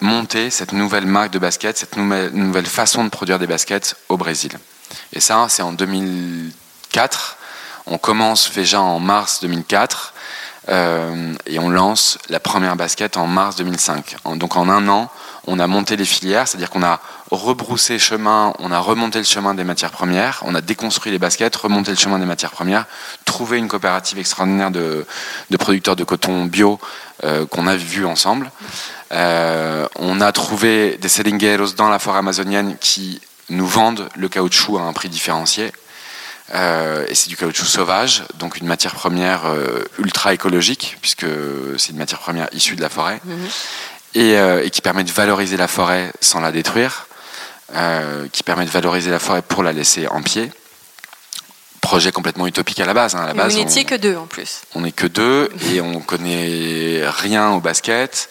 monter 0.00 0.50
cette 0.50 0.72
nouvelle 0.72 1.06
marque 1.06 1.30
de 1.30 1.38
basket, 1.38 1.78
cette 1.78 1.96
nouvelle, 1.96 2.30
nouvelle 2.32 2.66
façon 2.66 3.04
de 3.04 3.08
produire 3.08 3.38
des 3.38 3.46
baskets 3.46 3.96
au 4.10 4.18
Brésil. 4.18 4.52
Et 5.14 5.20
ça, 5.20 5.46
c'est 5.48 5.62
en 5.62 5.72
2004. 5.72 7.38
On 7.86 7.96
commence 7.96 8.52
déjà 8.52 8.80
en 8.80 9.00
mars 9.00 9.40
2004 9.40 10.12
et 10.68 11.58
on 11.58 11.70
lance 11.70 12.18
la 12.28 12.40
première 12.40 12.76
basket 12.76 13.16
en 13.16 13.26
mars 13.26 13.56
2005. 13.56 14.16
donc 14.34 14.56
en 14.56 14.68
un 14.68 14.88
an, 14.88 15.08
on 15.46 15.58
a 15.60 15.66
monté 15.66 15.96
les 15.96 16.04
filières, 16.04 16.48
c'est-à-dire 16.48 16.70
qu'on 16.70 16.82
a 16.82 17.00
rebroussé 17.30 17.98
chemin, 17.98 18.52
on 18.58 18.70
a 18.70 18.78
remonté 18.78 19.18
le 19.18 19.24
chemin 19.24 19.54
des 19.54 19.64
matières 19.64 19.90
premières, 19.90 20.42
on 20.44 20.54
a 20.54 20.60
déconstruit 20.60 21.12
les 21.12 21.18
baskets, 21.18 21.54
remonté 21.56 21.90
le 21.90 21.96
chemin 21.96 22.18
des 22.18 22.26
matières 22.26 22.50
premières, 22.50 22.86
trouvé 23.24 23.58
une 23.58 23.68
coopérative 23.68 24.18
extraordinaire 24.18 24.70
de, 24.70 25.06
producteurs 25.58 25.96
de 25.96 26.04
coton 26.04 26.44
bio 26.44 26.78
euh, 27.24 27.46
qu'on 27.46 27.66
a 27.66 27.76
vu 27.76 28.06
ensemble. 28.06 28.50
Euh, 29.12 29.86
on 29.96 30.20
a 30.20 30.32
trouvé 30.32 30.98
des 31.00 31.08
seringueiros 31.08 31.72
dans 31.76 31.88
la 31.88 31.98
forêt 31.98 32.18
amazonienne 32.18 32.76
qui 32.80 33.20
nous 33.48 33.66
vendent 33.66 34.08
le 34.16 34.28
caoutchouc 34.28 34.78
à 34.78 34.82
un 34.82 34.92
prix 34.92 35.08
différencié. 35.08 35.72
Euh, 36.54 37.06
et 37.08 37.14
c'est 37.16 37.28
du 37.28 37.36
caoutchouc 37.36 37.66
sauvage, 37.66 38.22
donc 38.34 38.58
une 38.58 38.66
matière 38.66 38.94
première 38.94 39.42
ultra 39.98 40.32
écologique, 40.32 40.96
puisque 41.00 41.26
c'est 41.76 41.90
une 41.90 41.98
matière 41.98 42.20
première 42.20 42.48
issue 42.52 42.76
de 42.76 42.82
la 42.82 42.88
forêt. 42.88 43.20
Mhm. 43.24 43.48
Euh, 44.16 44.62
et, 44.64 44.70
qui 44.70 44.80
permet 44.80 45.04
de 45.04 45.10
valoriser 45.10 45.58
la 45.58 45.68
forêt 45.68 46.10
sans 46.20 46.40
la 46.40 46.50
détruire, 46.50 47.05
euh, 47.74 48.28
qui 48.32 48.42
permet 48.42 48.64
de 48.64 48.70
valoriser 48.70 49.10
la 49.10 49.18
forêt 49.18 49.42
pour 49.42 49.62
la 49.62 49.72
laisser 49.72 50.06
en 50.08 50.22
pied. 50.22 50.50
Projet 51.80 52.12
complètement 52.12 52.46
utopique 52.46 52.80
à 52.80 52.86
la 52.86 52.94
base. 52.94 53.14
Hein. 53.14 53.22
À 53.22 53.26
la 53.26 53.34
base 53.34 53.52
vous 53.52 53.58
n'étiez 53.58 53.84
que 53.84 53.94
deux 53.94 54.16
en 54.16 54.26
plus. 54.26 54.62
On 54.74 54.80
n'est 54.80 54.92
que 54.92 55.06
deux 55.06 55.50
et 55.72 55.80
on 55.80 56.00
connaît 56.00 57.02
rien 57.08 57.50
au 57.50 57.60
basket 57.60 58.28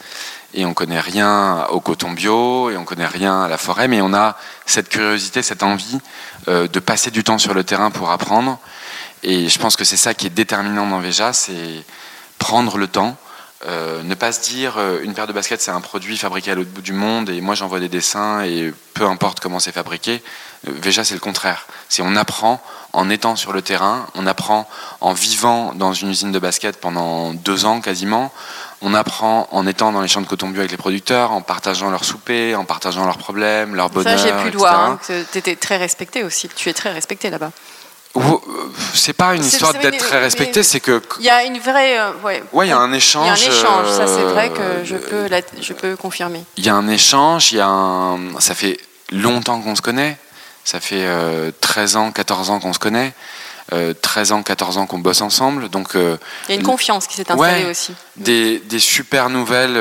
et 0.55 0.65
on 0.65 0.73
connaît 0.73 0.99
rien 0.99 1.65
au 1.69 1.81
coton 1.81 2.11
bio 2.11 2.69
et 2.69 2.77
on 2.77 2.85
connaît 2.85 3.07
rien 3.07 3.43
à 3.43 3.47
la 3.49 3.57
forêt, 3.57 3.87
mais 3.87 4.01
on 4.01 4.13
a 4.13 4.37
cette 4.65 4.89
curiosité, 4.89 5.41
cette 5.41 5.63
envie 5.63 5.99
euh, 6.47 6.67
de 6.67 6.79
passer 6.79 7.11
du 7.11 7.23
temps 7.23 7.37
sur 7.37 7.53
le 7.53 7.63
terrain 7.63 7.91
pour 7.91 8.09
apprendre. 8.09 8.57
Et 9.21 9.49
je 9.49 9.59
pense 9.59 9.75
que 9.75 9.83
c'est 9.83 9.97
ça 9.97 10.13
qui 10.13 10.27
est 10.27 10.31
déterminant 10.31 10.87
dans 10.87 10.99
Veja, 10.99 11.33
c'est 11.33 11.83
prendre 12.39 12.77
le 12.77 12.87
temps 12.87 13.17
euh, 13.67 14.03
ne 14.03 14.13
pas 14.13 14.31
se 14.31 14.41
dire 14.41 14.75
euh, 14.77 14.99
une 15.01 15.13
paire 15.13 15.25
de 15.25 15.33
baskets 15.33 15.59
c'est 15.59 15.71
un 15.71 15.81
produit 15.81 16.17
fabriqué 16.17 16.51
à 16.51 16.55
l'autre 16.55 16.69
bout 16.69 16.81
du 16.81 16.93
monde 16.93 17.29
et 17.29 17.41
moi 17.41 17.55
j'envoie 17.55 17.79
des 17.79 17.89
dessins 17.89 18.43
et 18.43 18.71
peu 18.93 19.05
importe 19.05 19.39
comment 19.39 19.59
c'est 19.59 19.71
fabriqué. 19.71 20.21
Euh, 20.67 20.71
Veja 20.81 21.03
c'est 21.03 21.15
le 21.15 21.19
contraire. 21.19 21.65
Si 21.89 22.01
on 22.01 22.15
apprend 22.15 22.61
en 22.93 23.09
étant 23.09 23.35
sur 23.35 23.53
le 23.53 23.61
terrain, 23.61 24.05
on 24.13 24.27
apprend 24.27 24.69
en 25.01 25.13
vivant 25.13 25.73
dans 25.73 25.93
une 25.93 26.11
usine 26.11 26.31
de 26.31 26.39
basket 26.39 26.79
pendant 26.79 27.33
deux 27.33 27.65
ans 27.65 27.81
quasiment, 27.81 28.31
on 28.81 28.93
apprend 28.93 29.47
en 29.51 29.65
étant 29.65 29.91
dans 29.91 30.01
les 30.01 30.07
champs 30.07 30.21
de 30.21 30.27
coton 30.27 30.49
bio 30.49 30.59
avec 30.59 30.71
les 30.71 30.77
producteurs, 30.77 31.31
en 31.31 31.41
partageant 31.41 31.89
leurs 31.89 32.05
soupers, 32.05 32.55
en 32.55 32.65
partageant 32.65 33.05
leurs 33.05 33.17
problèmes, 33.17 33.73
leurs 33.73 33.89
bonheurs. 33.89 34.19
Ça 34.19 34.25
j'ai 34.25 34.43
pu 34.43 34.51
le 34.51 34.57
voir, 34.57 34.79
hein, 34.79 34.99
tu 35.07 35.37
étais 35.37 35.55
très 35.55 35.77
respecté 35.77 36.23
aussi, 36.23 36.49
tu 36.49 36.69
es 36.69 36.73
très 36.73 36.91
respecté 36.91 37.29
là-bas. 37.29 37.51
Euh, 38.17 38.21
c'est 38.93 39.13
pas 39.13 39.35
une 39.35 39.43
histoire 39.43 39.73
d'être 39.73 39.97
très 39.97 40.19
respecté, 40.19 40.63
c'est 40.63 40.79
que. 40.79 41.01
Il 41.19 41.25
y 41.25 41.29
a 41.29 41.43
une 41.43 41.59
vraie. 41.59 41.99
Euh, 41.99 42.11
ouais, 42.23 42.67
il 42.67 42.69
y 42.69 42.71
a 42.71 42.77
un 42.77 42.93
échange. 42.93 43.41
Il 43.41 43.45
y 43.45 43.47
a 43.47 43.51
un 43.51 43.57
échange, 43.57 43.89
ça 43.89 44.07
c'est 44.07 44.23
vrai 44.23 44.49
que 44.49 44.59
euh, 44.59 44.85
je 44.85 44.95
peux, 44.95 45.27
je 45.61 45.73
peux 45.73 45.95
confirmer. 45.95 46.43
Il 46.57 46.65
y 46.65 46.69
a 46.69 46.75
un 46.75 46.87
échange, 46.87 47.51
il 47.51 47.57
y 47.57 47.61
a 47.61 47.67
un. 47.67 48.39
Ça 48.39 48.55
fait 48.55 48.79
longtemps 49.11 49.61
qu'on 49.61 49.75
se 49.75 49.81
connaît, 49.81 50.17
ça 50.63 50.79
fait 50.79 51.05
13 51.61 51.95
ans, 51.97 52.11
14 52.11 52.49
ans 52.49 52.59
qu'on 52.59 52.73
se 52.73 52.79
connaît. 52.79 53.13
13 54.01 54.31
ans, 54.31 54.43
14 54.43 54.77
ans 54.77 54.85
qu'on 54.85 54.99
bosse 54.99 55.21
ensemble. 55.21 55.69
Donc, 55.69 55.89
il 55.95 56.17
y 56.49 56.51
a 56.51 56.55
une 56.55 56.63
confiance 56.63 57.07
qui 57.07 57.15
s'est 57.15 57.29
installée 57.29 57.65
aussi. 57.65 57.93
Des, 58.15 58.59
des, 58.59 58.79
super 58.79 59.29
nouvelles 59.29 59.77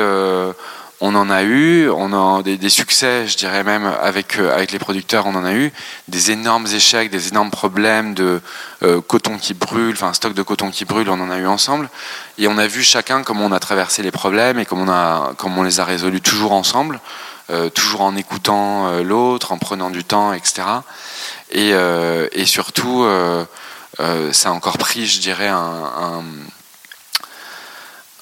on 1.01 1.13
en 1.15 1.29
a 1.29 1.43
eu, 1.43 1.89
on 1.89 2.13
a 2.13 2.41
des, 2.41 2.69
succès, 2.69 3.27
je 3.27 3.35
dirais 3.37 3.63
même 3.63 3.85
avec 3.85 4.39
euh, 4.39 4.53
avec 4.53 4.71
les 4.71 4.79
producteurs, 4.79 5.25
on 5.25 5.35
en 5.35 5.43
a 5.43 5.53
eu 5.53 5.71
des 6.07 6.31
énormes 6.31 6.67
échecs, 6.67 7.09
des 7.09 7.27
énormes 7.27 7.51
problèmes 7.51 8.13
de 8.13 8.41
euh, 8.83 9.01
coton 9.01 9.37
qui 9.37 9.53
brûle, 9.53 9.93
enfin 9.93 10.13
stock 10.13 10.33
de 10.33 10.41
coton 10.41 10.71
qui 10.71 10.85
brûle, 10.85 11.09
on 11.09 11.19
en 11.19 11.29
a 11.29 11.37
eu 11.37 11.47
ensemble, 11.47 11.89
et 12.37 12.47
on 12.47 12.57
a 12.57 12.67
vu 12.67 12.83
chacun 12.83 13.23
comment 13.23 13.45
on 13.45 13.51
a 13.51 13.59
traversé 13.59 14.03
les 14.03 14.11
problèmes 14.11 14.57
et 14.57 14.65
comment 14.65 14.83
on 14.83 14.89
a 14.89 15.33
comment 15.37 15.61
on 15.61 15.63
les 15.63 15.79
a 15.79 15.85
résolus 15.85 16.21
toujours 16.21 16.53
ensemble, 16.53 17.01
euh, 17.49 17.69
toujours 17.69 18.01
en 18.01 18.15
écoutant 18.15 19.01
l'autre, 19.01 19.51
en 19.51 19.57
prenant 19.57 19.89
du 19.89 20.03
temps, 20.03 20.31
etc. 20.33 20.63
Et, 21.51 21.71
et 21.71 22.45
surtout, 22.45 23.07
ça 24.31 24.49
a 24.49 24.51
encore 24.51 24.77
pris, 24.77 25.05
je 25.05 25.19
dirais, 25.21 25.47
un 25.47 26.23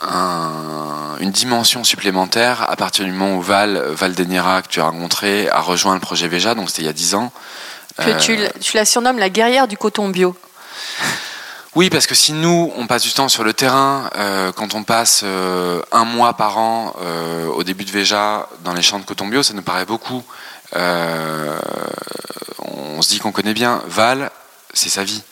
une 0.03 1.31
dimension 1.31 1.83
supplémentaire 1.83 2.69
à 2.69 2.75
partir 2.75 3.05
du 3.05 3.12
moment 3.12 3.38
où 3.38 3.41
Val, 3.41 3.81
Val 3.91 4.13
Denira, 4.13 4.62
que 4.62 4.67
tu 4.67 4.81
as 4.81 4.86
rencontré, 4.86 5.50
a 5.50 5.62
rejoint 5.62 5.93
le 5.93 6.00
projet 6.00 6.27
Veja, 6.27 6.55
donc 6.55 6.69
c'était 6.69 6.83
il 6.83 6.86
y 6.86 6.89
a 6.89 6.93
10 6.93 7.15
ans. 7.15 7.31
Que 7.98 8.19
tu, 8.19 8.38
euh, 8.38 8.50
tu, 8.60 8.75
la 8.75 8.86
surnommes 8.86 9.19
la 9.19 9.29
guerrière 9.29 9.67
du 9.67 9.77
coton 9.77 10.10
bio. 10.10 10.36
Oui, 11.75 11.89
parce 11.89 12.05
que 12.05 12.13
si 12.13 12.33
nous, 12.33 12.72
on 12.77 12.86
passe 12.86 13.01
du 13.01 13.12
temps 13.13 13.29
sur 13.29 13.43
le 13.43 13.51
terrain, 13.51 14.07
euh, 14.15 14.51
quand 14.51 14.75
on 14.75 14.83
passe 14.83 15.22
euh, 15.24 15.81
un 15.91 16.05
mois 16.05 16.36
par 16.36 16.60
an 16.60 16.93
au 17.55 17.63
début 17.63 17.83
de 17.83 17.89
Veja 17.89 18.48
dans 18.63 18.74
les 18.74 18.83
champs 18.83 19.00
de 19.00 19.05
coton 19.05 19.27
bio, 19.27 19.41
ça 19.41 19.55
nous 19.55 19.63
paraît 19.63 19.88
beaucoup. 19.88 20.24
on 20.75 21.51
se 23.01 23.10
dit 23.10 23.17
qu'on 23.17 23.31
connaît 23.31 23.55
bien. 23.55 23.81
Val, 23.88 24.29
c'est 24.72 24.89
sa 24.89 25.03
vie. 25.03 25.24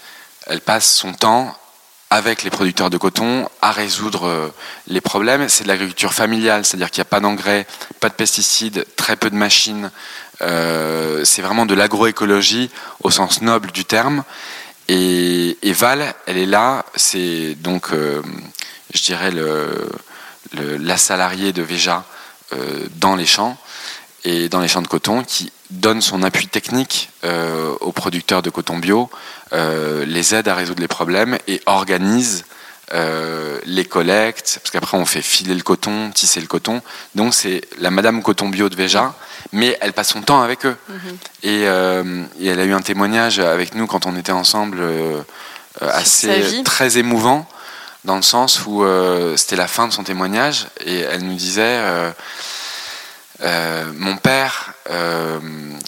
Elle 0.47 0.61
passe 0.61 0.91
son 0.91 1.13
temps 1.13 1.55
avec 2.11 2.43
les 2.43 2.49
producteurs 2.49 2.89
de 2.89 2.97
coton 2.97 3.47
à 3.61 3.71
résoudre 3.71 4.27
euh, 4.27 4.49
les 4.87 4.99
problèmes. 4.99 5.47
C'est 5.47 5.63
de 5.63 5.69
l'agriculture 5.69 6.13
familiale, 6.13 6.65
c'est-à-dire 6.65 6.91
qu'il 6.91 6.99
n'y 6.99 7.07
a 7.07 7.09
pas 7.09 7.21
d'engrais, 7.21 7.65
pas 8.01 8.09
de 8.09 8.13
pesticides, 8.13 8.85
très 8.97 9.15
peu 9.15 9.29
de 9.29 9.35
machines. 9.35 9.89
Euh, 10.41 11.23
c'est 11.23 11.41
vraiment 11.41 11.65
de 11.65 11.73
l'agroécologie 11.73 12.69
au 13.01 13.11
sens 13.11 13.41
noble 13.41 13.71
du 13.71 13.85
terme. 13.85 14.23
Et, 14.89 15.55
Val, 15.63 16.13
elle 16.25 16.37
est 16.37 16.45
là, 16.45 16.85
c'est 16.95 17.55
donc, 17.55 17.93
euh, 17.93 18.21
je 18.93 19.01
dirais, 19.01 19.31
la 20.53 20.97
salariée 20.97 21.53
de 21.53 21.61
Véja 21.61 22.03
dans 22.97 23.15
les 23.15 23.25
champs 23.25 23.57
et 24.25 24.49
dans 24.49 24.59
les 24.59 24.67
champs 24.67 24.81
de 24.81 24.87
coton 24.87 25.23
qui 25.23 25.53
donne 25.71 26.01
son 26.01 26.23
appui 26.23 26.47
technique 26.47 27.09
aux 27.81 27.91
producteurs 27.91 28.41
de 28.41 28.49
coton 28.49 28.77
bio 28.77 29.09
euh, 29.53 30.05
les 30.05 30.33
aide 30.33 30.47
à 30.47 30.55
résoudre 30.55 30.79
les 30.79 30.87
problèmes 30.87 31.37
et 31.45 31.61
organise 31.65 32.45
euh, 32.93 33.59
les 33.65 33.83
collectes, 33.83 34.59
parce 34.61 34.71
qu'après 34.71 34.97
on 34.97 35.05
fait 35.05 35.21
filer 35.21 35.53
le 35.53 35.61
coton, 35.61 36.09
tisser 36.11 36.39
le 36.39 36.47
coton. 36.47 36.81
Donc 37.15 37.33
c'est 37.33 37.61
la 37.77 37.91
Madame 37.91 38.23
Coton 38.23 38.47
Bio 38.47 38.69
de 38.69 38.75
Véja, 38.75 39.13
mais 39.51 39.77
elle 39.81 39.91
passe 39.91 40.09
son 40.09 40.21
temps 40.21 40.41
avec 40.41 40.65
eux. 40.65 40.77
Mhm. 40.87 41.17
Euh, 41.45 42.23
et, 42.39 42.47
elle 42.47 42.61
a 42.61 42.63
eu 42.63 42.73
un 42.73 42.81
témoignage 42.81 43.39
avec 43.39 43.75
nous 43.75 43.87
quand 43.87 44.05
on 44.05 44.15
était 44.15 44.31
ensemble 44.31 44.79
assez 45.81 46.63
très 46.63 46.97
émouvant, 46.97 47.45
dans 48.05 48.15
le 48.15 48.21
sens 48.21 48.65
où 48.65 48.85
c'était 49.35 49.57
la 49.57 49.67
fin 49.67 49.89
de 49.89 49.93
son 49.93 50.03
témoignage 50.03 50.67
et 50.85 50.99
elle 50.99 51.23
nous 51.23 51.35
disait 51.35 51.81
euh, 53.43 53.91
mon 53.97 54.17
père, 54.17 54.73
euh, 54.89 55.39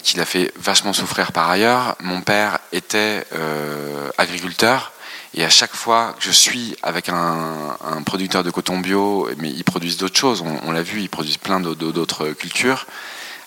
qui 0.01 0.17
l'a 0.17 0.25
fait 0.25 0.51
vachement 0.59 0.93
souffrir 0.93 1.31
par 1.31 1.49
ailleurs, 1.49 1.95
mon 2.01 2.21
père 2.21 2.59
était 2.71 3.25
euh, 3.33 4.09
agriculteur 4.17 4.91
et 5.35 5.43
à 5.43 5.49
chaque 5.49 5.75
fois 5.75 6.15
que 6.17 6.23
je 6.23 6.31
suis 6.31 6.75
avec 6.83 7.09
un, 7.09 7.77
producteur 8.05 8.43
de 8.43 8.51
coton 8.51 8.79
bio, 8.79 9.29
mais 9.37 9.49
ils 9.49 9.63
produisent 9.63 9.97
d'autres 9.97 10.17
choses, 10.17 10.43
on, 10.65 10.71
l'a 10.71 10.83
vu, 10.83 11.01
ils 11.01 11.09
produisent 11.09 11.37
plein 11.37 11.59
d'autres 11.59 12.29
cultures. 12.29 12.85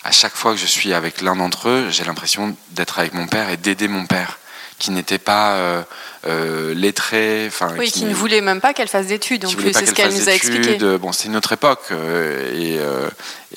À 0.02 0.10
chaque 0.10 0.34
fois 0.34 0.52
que 0.52 0.58
je 0.58 0.66
suis 0.66 0.92
avec 0.92 1.20
l'un 1.20 1.36
d'entre 1.36 1.68
eux, 1.68 1.86
j'ai 1.90 2.04
l'impression 2.04 2.56
d'être 2.70 2.98
avec 2.98 3.14
mon 3.14 3.26
père 3.26 3.50
et 3.50 3.56
d'aider 3.56 3.88
mon 3.88 4.06
père 4.06 4.38
qui 4.78 4.90
n'était 4.90 5.18
pas 5.18 5.54
euh, 5.54 5.82
euh, 6.26 6.74
lettré. 6.74 7.50
Oui, 7.78 7.90
qui, 7.90 8.04
ne 8.04 8.14
voulait 8.14 8.40
même 8.40 8.60
pas 8.60 8.74
qu'elle 8.74 8.88
fasse 8.88 9.06
d'études 9.06 9.46
en 9.46 9.50
plus, 9.50 9.72
c'est 9.72 9.86
ce 9.86 9.92
qu'elle 9.92 10.12
nous 10.12 10.28
a 10.28 10.32
expliqué. 10.32 10.78
Bon, 10.98 11.12
c'était 11.12 11.28
une 11.28 11.36
autre 11.36 11.52
époque 11.52 11.84
euh, 11.90 12.52
et, 12.54 12.78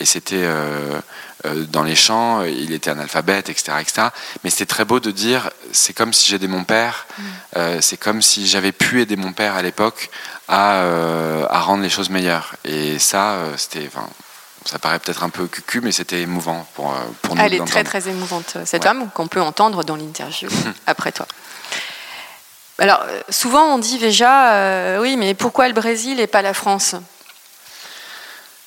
et 0.01 0.05
c'était 0.05 0.47
dans 1.43 1.83
les 1.83 1.95
champs, 1.95 2.43
il 2.43 2.73
était 2.73 2.89
analphabète, 2.89 3.49
etc. 3.49 3.77
etc. 3.81 4.07
Mais 4.43 4.49
c'était 4.49 4.65
très 4.65 4.85
beau 4.85 4.99
de 4.99 5.11
dire 5.11 5.49
c'est 5.71 5.93
comme 5.93 6.13
si 6.13 6.29
j'aidais 6.29 6.47
mon 6.47 6.63
père, 6.63 7.07
mm. 7.17 7.81
c'est 7.81 7.97
comme 7.97 8.21
si 8.21 8.47
j'avais 8.47 8.71
pu 8.71 9.01
aider 9.01 9.15
mon 9.15 9.33
père 9.33 9.55
à 9.55 9.61
l'époque 9.61 10.09
à, 10.47 10.81
à 11.49 11.59
rendre 11.61 11.83
les 11.83 11.89
choses 11.89 12.09
meilleures. 12.09 12.55
Et 12.65 12.99
ça, 12.99 13.37
c'était 13.57 13.89
ça 14.65 14.79
paraît 14.79 14.99
peut-être 14.99 15.23
un 15.23 15.29
peu 15.29 15.47
cucu, 15.47 15.81
mais 15.81 15.91
c'était 15.91 16.21
émouvant 16.21 16.65
pour, 16.75 16.91
euh, 16.91 16.97
pour 17.21 17.35
nous. 17.35 17.41
Elle 17.41 17.53
est 17.53 17.65
très 17.65 17.83
très 17.83 18.07
émouvante, 18.09 18.57
cette 18.65 18.83
femme, 18.83 19.09
qu'on 19.13 19.27
peut 19.27 19.41
entendre 19.41 19.83
dans 19.83 19.95
l'interview 19.95 20.49
après 20.87 21.11
toi. 21.11 21.27
Alors, 22.77 23.01
euh, 23.07 23.21
souvent 23.29 23.73
on 23.73 23.77
dit 23.77 23.97
déjà, 23.97 24.53
euh, 24.53 24.99
oui, 25.01 25.17
mais 25.17 25.33
pourquoi 25.33 25.67
le 25.67 25.73
Brésil 25.73 26.19
et 26.19 26.27
pas 26.27 26.41
la 26.41 26.53
France? 26.53 26.95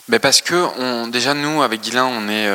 Mais 0.08 0.18
Parce 0.18 0.42
que 0.42 0.54
on, 0.78 1.06
déjà, 1.06 1.34
nous, 1.34 1.62
avec 1.62 1.80
Guilain, 1.80 2.04
on 2.04 2.28
est. 2.28 2.48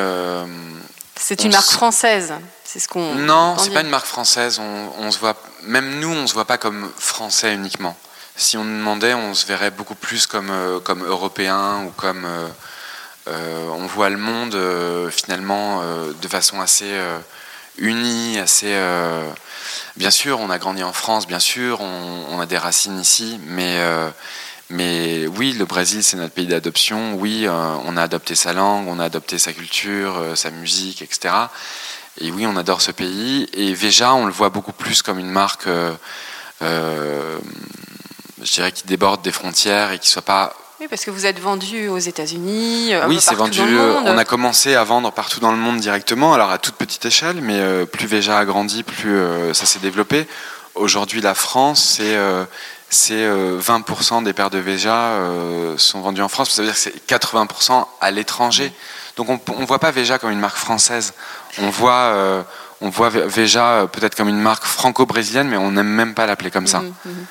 c'est 1.16 1.42
une 1.44 1.52
marque 1.52 1.70
française, 1.70 2.34
c'est 2.64 2.78
ce 2.78 2.88
qu'on. 2.88 3.14
Non, 3.14 3.56
c'est 3.58 3.70
pas 3.70 3.80
une 3.80 3.88
marque 3.88 4.06
française. 4.06 4.60
On, 4.60 4.92
on, 4.98 5.10
se 5.10 5.18
voit, 5.18 5.34
même 5.62 5.98
nous, 5.98 6.10
on 6.10 6.26
se 6.26 6.34
voit 6.34 6.44
pas 6.44 6.58
comme 6.58 6.90
français 6.98 7.54
uniquement. 7.54 7.96
Si 8.36 8.56
on 8.56 8.62
nous 8.62 8.78
demandait, 8.78 9.14
on 9.14 9.34
se 9.34 9.46
verrait 9.46 9.72
beaucoup 9.72 9.96
plus 9.96 10.28
comme, 10.28 10.80
comme 10.84 11.04
européen 11.04 11.82
ou 11.86 11.90
comme 11.90 12.24
euh, 12.24 12.46
on 13.78 13.86
voit 13.86 14.10
le 14.10 14.18
monde 14.18 14.54
euh, 14.54 15.10
finalement 15.10 15.80
euh, 15.82 16.12
de 16.20 16.28
façon 16.28 16.60
assez 16.60 16.92
unie, 17.78 18.38
assez. 18.38 18.76
bien 19.96 20.10
sûr, 20.10 20.40
on 20.40 20.50
a 20.50 20.58
grandi 20.58 20.82
en 20.82 20.92
France, 20.92 21.26
bien 21.26 21.38
sûr, 21.38 21.80
on, 21.80 22.40
a 22.40 22.46
des 22.46 22.58
racines 22.58 22.98
ici, 23.00 23.40
mais 23.46 23.78
mais 24.70 25.26
oui, 25.28 25.52
le 25.52 25.64
Brésil, 25.64 26.02
c'est 26.02 26.16
notre 26.16 26.34
pays 26.34 26.46
d'adoption. 26.46 27.14
Oui, 27.14 27.46
on 27.48 27.96
a 27.96 28.02
adopté 28.02 28.34
sa 28.34 28.52
langue, 28.52 28.86
on 28.88 28.98
a 28.98 29.04
adopté 29.04 29.38
sa 29.38 29.52
culture, 29.52 30.32
sa 30.34 30.50
musique, 30.50 31.02
etc. 31.02 31.34
Et 32.20 32.30
oui, 32.32 32.46
on 32.46 32.56
adore 32.56 32.80
ce 32.80 32.90
pays. 32.90 33.48
Et 33.52 33.72
Veja, 33.74 34.12
on 34.14 34.26
le 34.26 34.32
voit 34.32 34.50
beaucoup 34.50 34.72
plus 34.72 35.02
comme 35.02 35.20
une 35.20 35.30
marque, 35.30 35.68
je 36.60 37.38
dirais, 38.42 38.72
qui 38.72 38.84
déborde 38.86 39.22
des 39.22 39.32
frontières 39.32 39.92
et 39.92 39.98
qui 40.00 40.08
soit 40.08 40.22
pas 40.22 40.54
oui, 40.80 40.86
parce 40.88 41.04
que 41.04 41.10
vous 41.10 41.26
êtes 41.26 41.40
vendu 41.40 41.88
aux 41.88 41.98
États-Unis. 41.98 42.94
Euh, 42.94 43.06
oui, 43.08 43.20
c'est 43.20 43.34
vendu. 43.34 43.60
On 43.60 44.16
a 44.16 44.24
commencé 44.24 44.76
à 44.76 44.84
vendre 44.84 45.10
partout 45.10 45.40
dans 45.40 45.50
le 45.50 45.58
monde 45.58 45.78
directement, 45.78 46.34
alors 46.34 46.50
à 46.50 46.58
toute 46.58 46.76
petite 46.76 47.04
échelle, 47.04 47.40
mais 47.40 47.58
euh, 47.58 47.84
plus 47.84 48.06
Veja 48.06 48.38
a 48.38 48.44
grandi, 48.44 48.84
plus 48.84 49.16
euh, 49.16 49.52
ça 49.54 49.66
s'est 49.66 49.80
développé. 49.80 50.28
Aujourd'hui, 50.76 51.20
la 51.20 51.34
France, 51.34 52.00
c'est 52.90 53.26
20% 53.26 54.22
des 54.22 54.32
paires 54.32 54.50
de 54.50 54.58
Veja 54.58 55.18
sont 55.76 56.00
vendus 56.00 56.22
en 56.22 56.28
France. 56.28 56.50
Ça 56.50 56.62
veut 56.62 56.68
dire 56.68 56.76
que 56.76 56.80
c'est 56.80 57.06
80% 57.08 57.84
à 58.00 58.10
l'étranger. 58.12 58.72
Donc 59.16 59.28
on 59.28 59.60
ne 59.60 59.66
voit 59.66 59.80
pas 59.80 59.90
Veja 59.90 60.18
comme 60.20 60.30
une 60.30 60.38
marque 60.38 60.56
française. 60.56 61.14
On 61.60 61.70
voit, 61.70 62.44
on 62.80 62.90
voit 62.90 63.08
Veja 63.08 63.88
peut-être 63.90 64.14
comme 64.14 64.28
une 64.28 64.38
marque 64.38 64.64
franco-brésilienne, 64.64 65.48
mais 65.48 65.56
on 65.56 65.72
n'aime 65.72 65.88
même 65.88 66.14
pas 66.14 66.26
l'appeler 66.26 66.52
comme 66.52 66.68
ça. 66.68 66.78
Mhm, 66.78 66.94
mhm. 67.06 67.26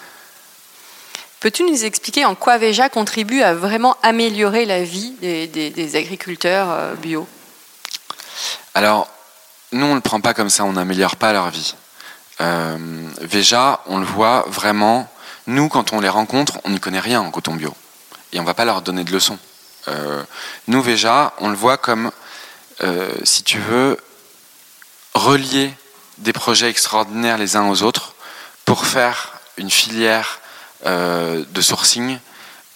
Peux-tu 1.39 1.63
nous 1.63 1.86
expliquer 1.86 2.26
en 2.26 2.34
quoi 2.34 2.58
Veja 2.58 2.89
contribue 2.89 3.43
à 3.43 3.54
vraiment 3.54 3.95
améliorer 4.02 4.65
la 4.65 4.84
vie 4.84 5.12
des, 5.21 5.95
agriculteurs 5.95 6.71
euh, 6.71 6.95
bio? 6.95 7.28
Alors, 8.73 9.08
nous, 9.71 9.86
on 9.86 9.91
ne 9.91 9.95
le 9.95 10.02
prend 10.02 10.19
pas 10.19 10.34
comme 10.34 10.50
ça, 10.50 10.65
on 10.65 10.73
n'améliore 10.73 11.15
pas 11.15 11.34
leur 11.34 11.52
vie. 11.52 11.76
Euh, 12.41 12.78
Veja, 13.21 13.82
on 13.86 14.00
le 14.00 14.06
voit 14.06 14.45
vraiment, 14.47 15.08
nous, 15.45 15.69
quand 15.69 15.93
on 15.93 16.00
les 16.00 16.10
rencontre, 16.10 16.60
on 16.63 16.71
n'y 16.71 16.80
connaît 16.80 17.00
rien 17.00 17.21
en 17.21 17.30
coton 17.30 17.54
bio. 17.54 17.73
Et 18.34 18.39
on 18.39 18.41
ne 18.41 18.47
va 18.47 18.56
pas 18.56 18.65
leur 18.65 18.82
donner 18.82 19.04
de 19.04 19.12
leçons. 19.12 19.38
Euh, 19.89 20.23
nous, 20.67 20.82
Veja, 20.82 21.34
on 21.39 21.50
le 21.50 21.56
voit 21.56 21.78
comme, 21.78 22.12
si 23.23 23.43
tu 23.43 23.60
veux, 23.60 23.97
relier 25.13 25.71
des 26.17 26.34
projets 26.34 26.69
extraordinaires 26.69 27.38
les 27.38 27.56
uns 27.56 27.69
aux 27.69 27.84
autres 27.84 28.15
pour 28.65 28.86
faire 28.86 29.34
une 29.58 29.71
filière 29.71 30.39
euh, 30.85 31.43
de 31.53 31.61
sourcing 31.61 32.17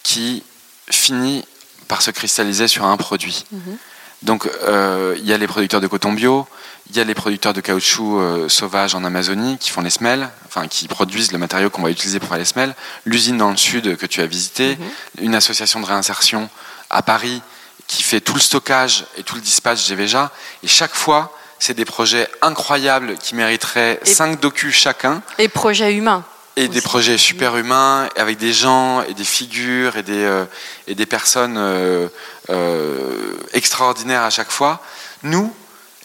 qui 0.04 0.44
finit 0.90 1.46
par 1.88 2.02
se 2.02 2.12
cristalliser 2.12 2.68
sur 2.68 2.86
un 2.86 2.98
produit. 2.98 3.46
Mhm. 3.52 3.78
Donc 4.24 4.50
euh, 4.64 5.16
il 5.18 5.26
y 5.26 5.34
a 5.34 5.38
les 5.38 5.48
producteurs 5.48 5.82
de 5.82 5.88
coton 5.88 6.14
bio, 6.14 6.48
il 6.90 6.96
y 6.96 7.00
a 7.00 7.04
les 7.04 7.16
producteurs 7.16 7.54
de 7.54 7.62
caoutchouc 7.62 8.20
euh, 8.20 8.50
sauvage 8.50 8.96
en 8.96 9.04
Amazonie 9.04 9.58
qui 9.58 9.72
font 9.72 9.82
les 9.82 9.90
semelles, 9.90 10.30
enfin 10.48 10.68
qui 10.68 10.88
produisent 10.88 11.32
le 11.32 11.38
matériau 11.38 11.70
qu'on 11.70 11.82
va 11.82 11.90
utiliser 11.90 12.20
pour 12.20 12.30
faire 12.30 12.38
les 12.38 12.46
semelles, 12.46 12.76
l'usine 13.06 13.38
dans 13.38 13.52
le 13.52 13.58
sud 13.58 13.98
que 13.98 14.06
tu 14.06 14.22
as 14.22 14.26
visité, 14.26 14.78
mhm. 14.78 15.26
une 15.26 15.36
association 15.36 15.80
de 15.80 15.86
réinsertion 15.86 16.50
à 16.90 17.02
Paris 17.02 17.42
qui 17.88 18.04
fait 18.04 18.22
tout 18.22 18.34
le 18.34 18.40
stockage 18.40 19.06
et 19.18 19.24
tout 19.24 19.36
le 19.36 19.42
dispatch 19.42 19.88
des 19.88 19.96
Véja. 19.96 20.32
Et 20.64 20.68
chaque 20.68 20.94
fois, 20.94 21.36
c'est 21.60 21.74
des 21.74 21.86
projets 21.86 22.28
incroyables 22.42 23.16
qui 23.18 23.36
mériteraient 23.36 24.00
5 24.04 24.40
docus 24.40 24.74
chacun. 24.74 25.22
Et 25.38 25.48
projets 25.48 25.94
humains. 25.94 26.24
Et 26.58 26.68
des 26.68 26.82
projets 26.82 27.18
super 27.18 27.56
humains, 27.56 28.10
avec 28.18 28.38
des 28.38 28.52
gens 28.52 29.02
et 29.04 29.14
des 29.14 29.24
figures 29.24 29.96
et 29.96 30.04
des, 30.04 30.24
euh, 30.24 30.46
et 30.86 30.96
des 30.96 31.06
personnes 31.06 31.56
euh, 31.58 32.10
euh, 32.50 33.38
extraordinaires 33.54 34.24
à 34.24 34.30
chaque 34.30 34.52
fois. 34.52 34.82
Nous, 35.24 35.54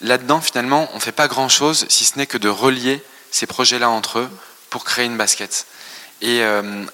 là-dedans, 0.01 0.39
finalement, 0.39 0.89
on 0.93 0.95
ne 0.95 1.01
fait 1.01 1.11
pas 1.11 1.27
grand-chose, 1.27 1.85
si 1.89 2.05
ce 2.05 2.17
n'est 2.17 2.27
que 2.27 2.37
de 2.37 2.47
relier 2.47 3.03
ces 3.29 3.45
projets-là 3.45 3.89
entre 3.89 4.19
eux 4.19 4.29
pour 4.69 4.85
créer 4.85 5.05
une 5.05 5.17
basket. 5.17 5.65
Et, 6.21 6.41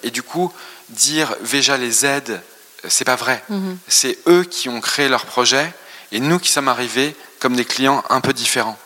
et 0.03 0.11
du 0.11 0.21
coup, 0.21 0.51
dire 0.89 1.33
Veja 1.41 1.77
les 1.77 2.05
aide, 2.05 2.41
c'est 2.87 3.05
pas 3.05 3.15
vrai. 3.15 3.41
Mhm. 3.49 3.77
C'est 3.87 4.17
eux 4.27 4.43
qui 4.43 4.67
ont 4.67 4.81
créé 4.81 5.07
leur 5.07 5.25
projet 5.25 5.73
et 6.11 6.19
nous 6.19 6.39
qui 6.39 6.49
sommes 6.49 6.67
arrivés 6.67 7.15
comme 7.39 7.55
des 7.55 7.65
clients 7.65 8.03
un 8.09 8.19
peu 8.19 8.33
différents. 8.33 8.77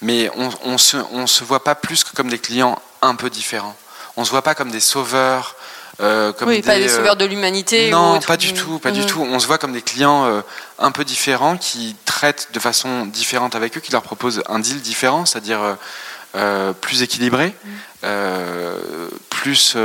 Mais 0.00 0.30
on 0.34 0.48
ne 0.48 0.54
on 0.62 0.78
se, 0.78 0.96
on 1.12 1.26
se 1.26 1.44
voit 1.44 1.62
pas 1.62 1.74
plus 1.74 2.02
que 2.04 2.14
comme 2.14 2.28
des 2.28 2.38
clients 2.38 2.80
un 3.02 3.14
peu 3.14 3.30
différents 3.30 3.76
on 4.16 4.24
se 4.24 4.30
voit 4.30 4.42
pas 4.42 4.54
comme 4.54 4.70
des 4.70 4.80
sauveurs. 4.80 5.56
Euh, 6.00 6.32
comme 6.32 6.48
oui, 6.48 6.60
pas 6.62 6.76
des 6.76 6.90
euh, 6.90 6.96
sauveurs 6.96 7.16
de 7.16 7.24
l'humanité. 7.24 7.90
Non, 7.90 8.18
pas 8.20 8.36
du 8.36 8.52
tout, 8.52 8.78
pas 8.78 8.90
du 8.90 9.02
mmh. 9.02 9.06
tout. 9.06 9.22
On 9.22 9.38
se 9.38 9.46
voit 9.46 9.58
comme 9.58 9.72
des 9.72 9.82
clients 9.82 10.24
euh, 10.24 10.40
un 10.78 10.90
peu 10.90 11.04
différents 11.04 11.56
qui 11.56 11.94
traitent 12.04 12.48
de 12.52 12.58
façon 12.58 13.06
différente 13.06 13.54
avec 13.54 13.76
eux, 13.76 13.80
qui 13.80 13.92
leur 13.92 14.02
proposent 14.02 14.42
un 14.48 14.58
deal 14.58 14.80
différent, 14.80 15.24
c'est-à-dire 15.24 15.76
plus 16.80 17.02
équilibré, 17.02 17.54
mmh. 18.02 18.08
plus 19.30 19.76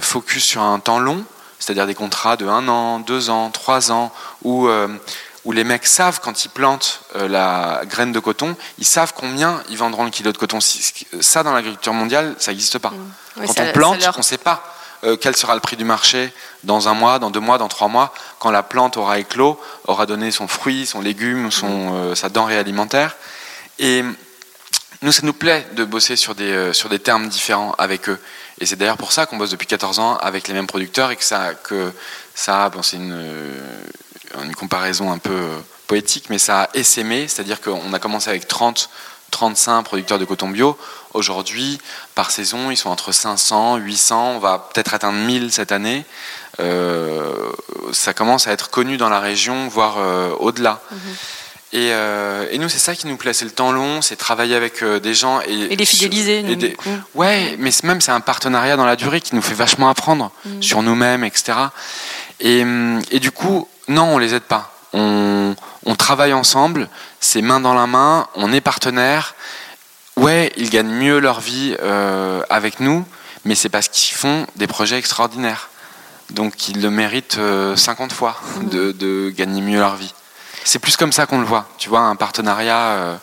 focus 0.00 0.44
sur 0.44 0.62
un 0.62 0.80
temps 0.80 0.98
long, 0.98 1.22
c'est-à-dire 1.58 1.86
des 1.86 1.94
contrats 1.94 2.36
de 2.36 2.46
un 2.46 2.66
an, 2.68 2.98
deux 3.00 3.28
ans, 3.28 3.50
trois 3.50 3.92
ans, 3.92 4.10
où 4.42 4.70
où 5.48 5.52
les 5.52 5.64
mecs 5.64 5.86
savent 5.86 6.20
quand 6.20 6.44
ils 6.44 6.50
plantent 6.50 7.00
euh, 7.16 7.26
la 7.26 7.80
graine 7.86 8.12
de 8.12 8.20
coton, 8.20 8.54
ils 8.78 8.84
savent 8.84 9.14
combien 9.16 9.62
ils 9.70 9.78
vendront 9.78 10.04
le 10.04 10.10
kilo 10.10 10.30
de 10.30 10.36
coton. 10.36 10.58
Ça, 10.60 11.42
dans 11.42 11.54
l'agriculture 11.54 11.94
mondiale, 11.94 12.34
ça 12.38 12.50
n'existe 12.50 12.76
pas. 12.76 12.92
Quand 13.34 13.58
on 13.58 13.72
plante, 13.72 14.10
on 14.14 14.18
ne 14.18 14.22
sait 14.22 14.36
pas 14.36 14.74
quel 15.20 15.36
sera 15.36 15.54
le 15.54 15.60
prix 15.60 15.76
du 15.76 15.84
marché 15.84 16.34
dans 16.64 16.88
un 16.88 16.92
mois, 16.92 17.18
dans 17.20 17.30
deux 17.30 17.40
mois, 17.40 17.56
dans 17.56 17.68
trois 17.68 17.86
mois, 17.86 18.12
quand 18.40 18.50
la 18.50 18.64
plante 18.64 18.96
aura 18.96 19.20
éclos, 19.20 19.58
aura 19.86 20.06
donné 20.06 20.32
son 20.32 20.48
fruit, 20.48 20.86
son 20.86 21.00
légume, 21.00 21.52
son, 21.52 22.16
sa 22.16 22.28
denrée 22.28 22.58
alimentaire. 22.58 23.14
Et 23.78 24.02
nous, 25.00 25.12
ça 25.12 25.22
nous 25.22 25.32
plaît 25.32 25.66
de 25.76 25.84
bosser 25.84 26.16
sur 26.16 26.34
des, 26.34 26.74
sur 26.74 26.88
des 26.88 26.98
termes 26.98 27.28
différents 27.28 27.76
avec 27.78 28.08
eux. 28.08 28.18
Et 28.60 28.66
c'est 28.66 28.74
d'ailleurs 28.74 28.96
pour 28.96 29.12
ça 29.12 29.24
qu'on 29.24 29.36
bosse 29.36 29.50
depuis 29.50 29.68
14 29.68 30.00
ans 30.00 30.16
avec 30.16 30.48
les 30.48 30.54
mêmes 30.54 30.66
producteurs 30.66 31.12
et 31.12 31.16
que 31.16 31.24
ça, 31.24 31.54
que 31.54 31.92
ça 32.34 32.68
bon, 32.68 32.82
c'est 32.82 32.96
une, 32.96 33.24
une 34.42 34.54
comparaison 34.54 35.12
un 35.12 35.18
peu 35.18 35.48
poétique, 35.86 36.26
mais 36.30 36.38
ça 36.38 36.62
a 36.62 36.68
essaimé, 36.74 37.26
c'est-à-dire 37.28 37.60
qu'on 37.60 37.92
a 37.92 37.98
commencé 37.98 38.30
avec 38.30 38.46
30, 38.46 38.90
35 39.30 39.82
producteurs 39.82 40.18
de 40.18 40.24
coton 40.24 40.48
bio. 40.48 40.78
Aujourd'hui, 41.14 41.78
par 42.14 42.30
saison, 42.30 42.70
ils 42.70 42.76
sont 42.76 42.90
entre 42.90 43.12
500, 43.12 43.76
800, 43.76 44.32
on 44.36 44.38
va 44.38 44.68
peut-être 44.72 44.94
atteindre 44.94 45.18
1000 45.18 45.52
cette 45.52 45.72
année. 45.72 46.04
Euh, 46.60 47.32
ça 47.92 48.14
commence 48.14 48.46
à 48.46 48.52
être 48.52 48.70
connu 48.70 48.96
dans 48.96 49.08
la 49.08 49.20
région, 49.20 49.68
voire 49.68 49.96
euh, 49.98 50.30
au-delà. 50.38 50.80
Mhm. 50.90 50.98
Euh, 51.74 52.46
et, 52.50 52.58
nous, 52.58 52.68
c'est 52.68 52.78
ça 52.78 52.94
qui 52.94 53.06
nous 53.06 53.16
plaît, 53.16 53.34
c'est 53.34 53.44
le 53.44 53.50
temps 53.50 53.72
long, 53.72 54.00
c'est 54.00 54.16
travailler 54.16 54.54
avec 54.54 54.82
des 54.82 55.14
gens 55.14 55.40
et, 55.42 55.76
les 55.76 55.84
fidéliser. 55.84 56.44
Ouais, 57.14 57.56
mais 57.58 57.70
même 57.82 58.00
c'est 58.00 58.10
un 58.10 58.20
partenariat 58.20 58.76
dans 58.76 58.86
la 58.86 58.96
durée 58.96 59.20
qui 59.20 59.34
nous 59.34 59.42
fait 59.42 59.54
vachement 59.54 59.88
apprendre 59.88 60.32
mhm. 60.44 60.62
sur 60.62 60.82
nous-mêmes, 60.82 61.24
etc. 61.24 61.58
Et, 62.40 62.64
et, 63.10 63.20
du 63.20 63.30
coup, 63.30 63.68
non, 63.88 64.14
on 64.14 64.18
les 64.18 64.34
aide 64.34 64.42
pas. 64.42 64.72
On, 64.92 65.54
on 65.84 65.94
travaille 65.94 66.32
ensemble, 66.32 66.88
c'est 67.20 67.42
main 67.42 67.60
dans 67.60 67.74
la 67.74 67.86
main, 67.86 68.26
on 68.34 68.52
est 68.52 68.60
partenaires. 68.60 69.34
Ouais, 70.16 70.52
ils 70.56 70.70
gagnent 70.70 70.92
mieux 70.92 71.18
leur 71.18 71.40
vie 71.40 71.76
euh, 71.80 72.42
avec 72.50 72.80
nous, 72.80 73.06
mais 73.44 73.54
c'est 73.54 73.68
parce 73.68 73.88
qu'ils 73.88 74.16
font 74.16 74.46
des 74.56 74.66
projets 74.66 74.98
extraordinaires. 74.98 75.70
Donc 76.30 76.68
ils 76.68 76.82
le 76.82 76.90
méritent 76.90 77.38
50 77.76 78.10
euh, 78.10 78.14
fois 78.14 78.36
mmh. 78.56 78.68
de, 78.68 79.32
gagner 79.34 79.62
mieux 79.62 79.78
leur 79.78 79.96
vie. 79.96 80.12
C'est 80.64 80.78
plus 80.78 80.96
comme 80.96 81.12
ça 81.12 81.26
qu'on 81.26 81.38
le 81.38 81.46
voit, 81.46 81.66
tu 81.78 81.88
vois, 81.88 82.00
un 82.00 82.16
partenariat 82.16 83.18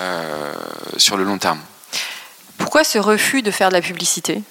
euh, 0.00 0.54
sur 0.96 1.16
le 1.16 1.24
long 1.24 1.38
terme. 1.38 1.60
Pourquoi 2.58 2.82
ce 2.82 2.98
refus 2.98 3.42
de 3.42 3.50
faire 3.50 3.68
de 3.68 3.74
la 3.74 3.82
publicité? 3.82 4.42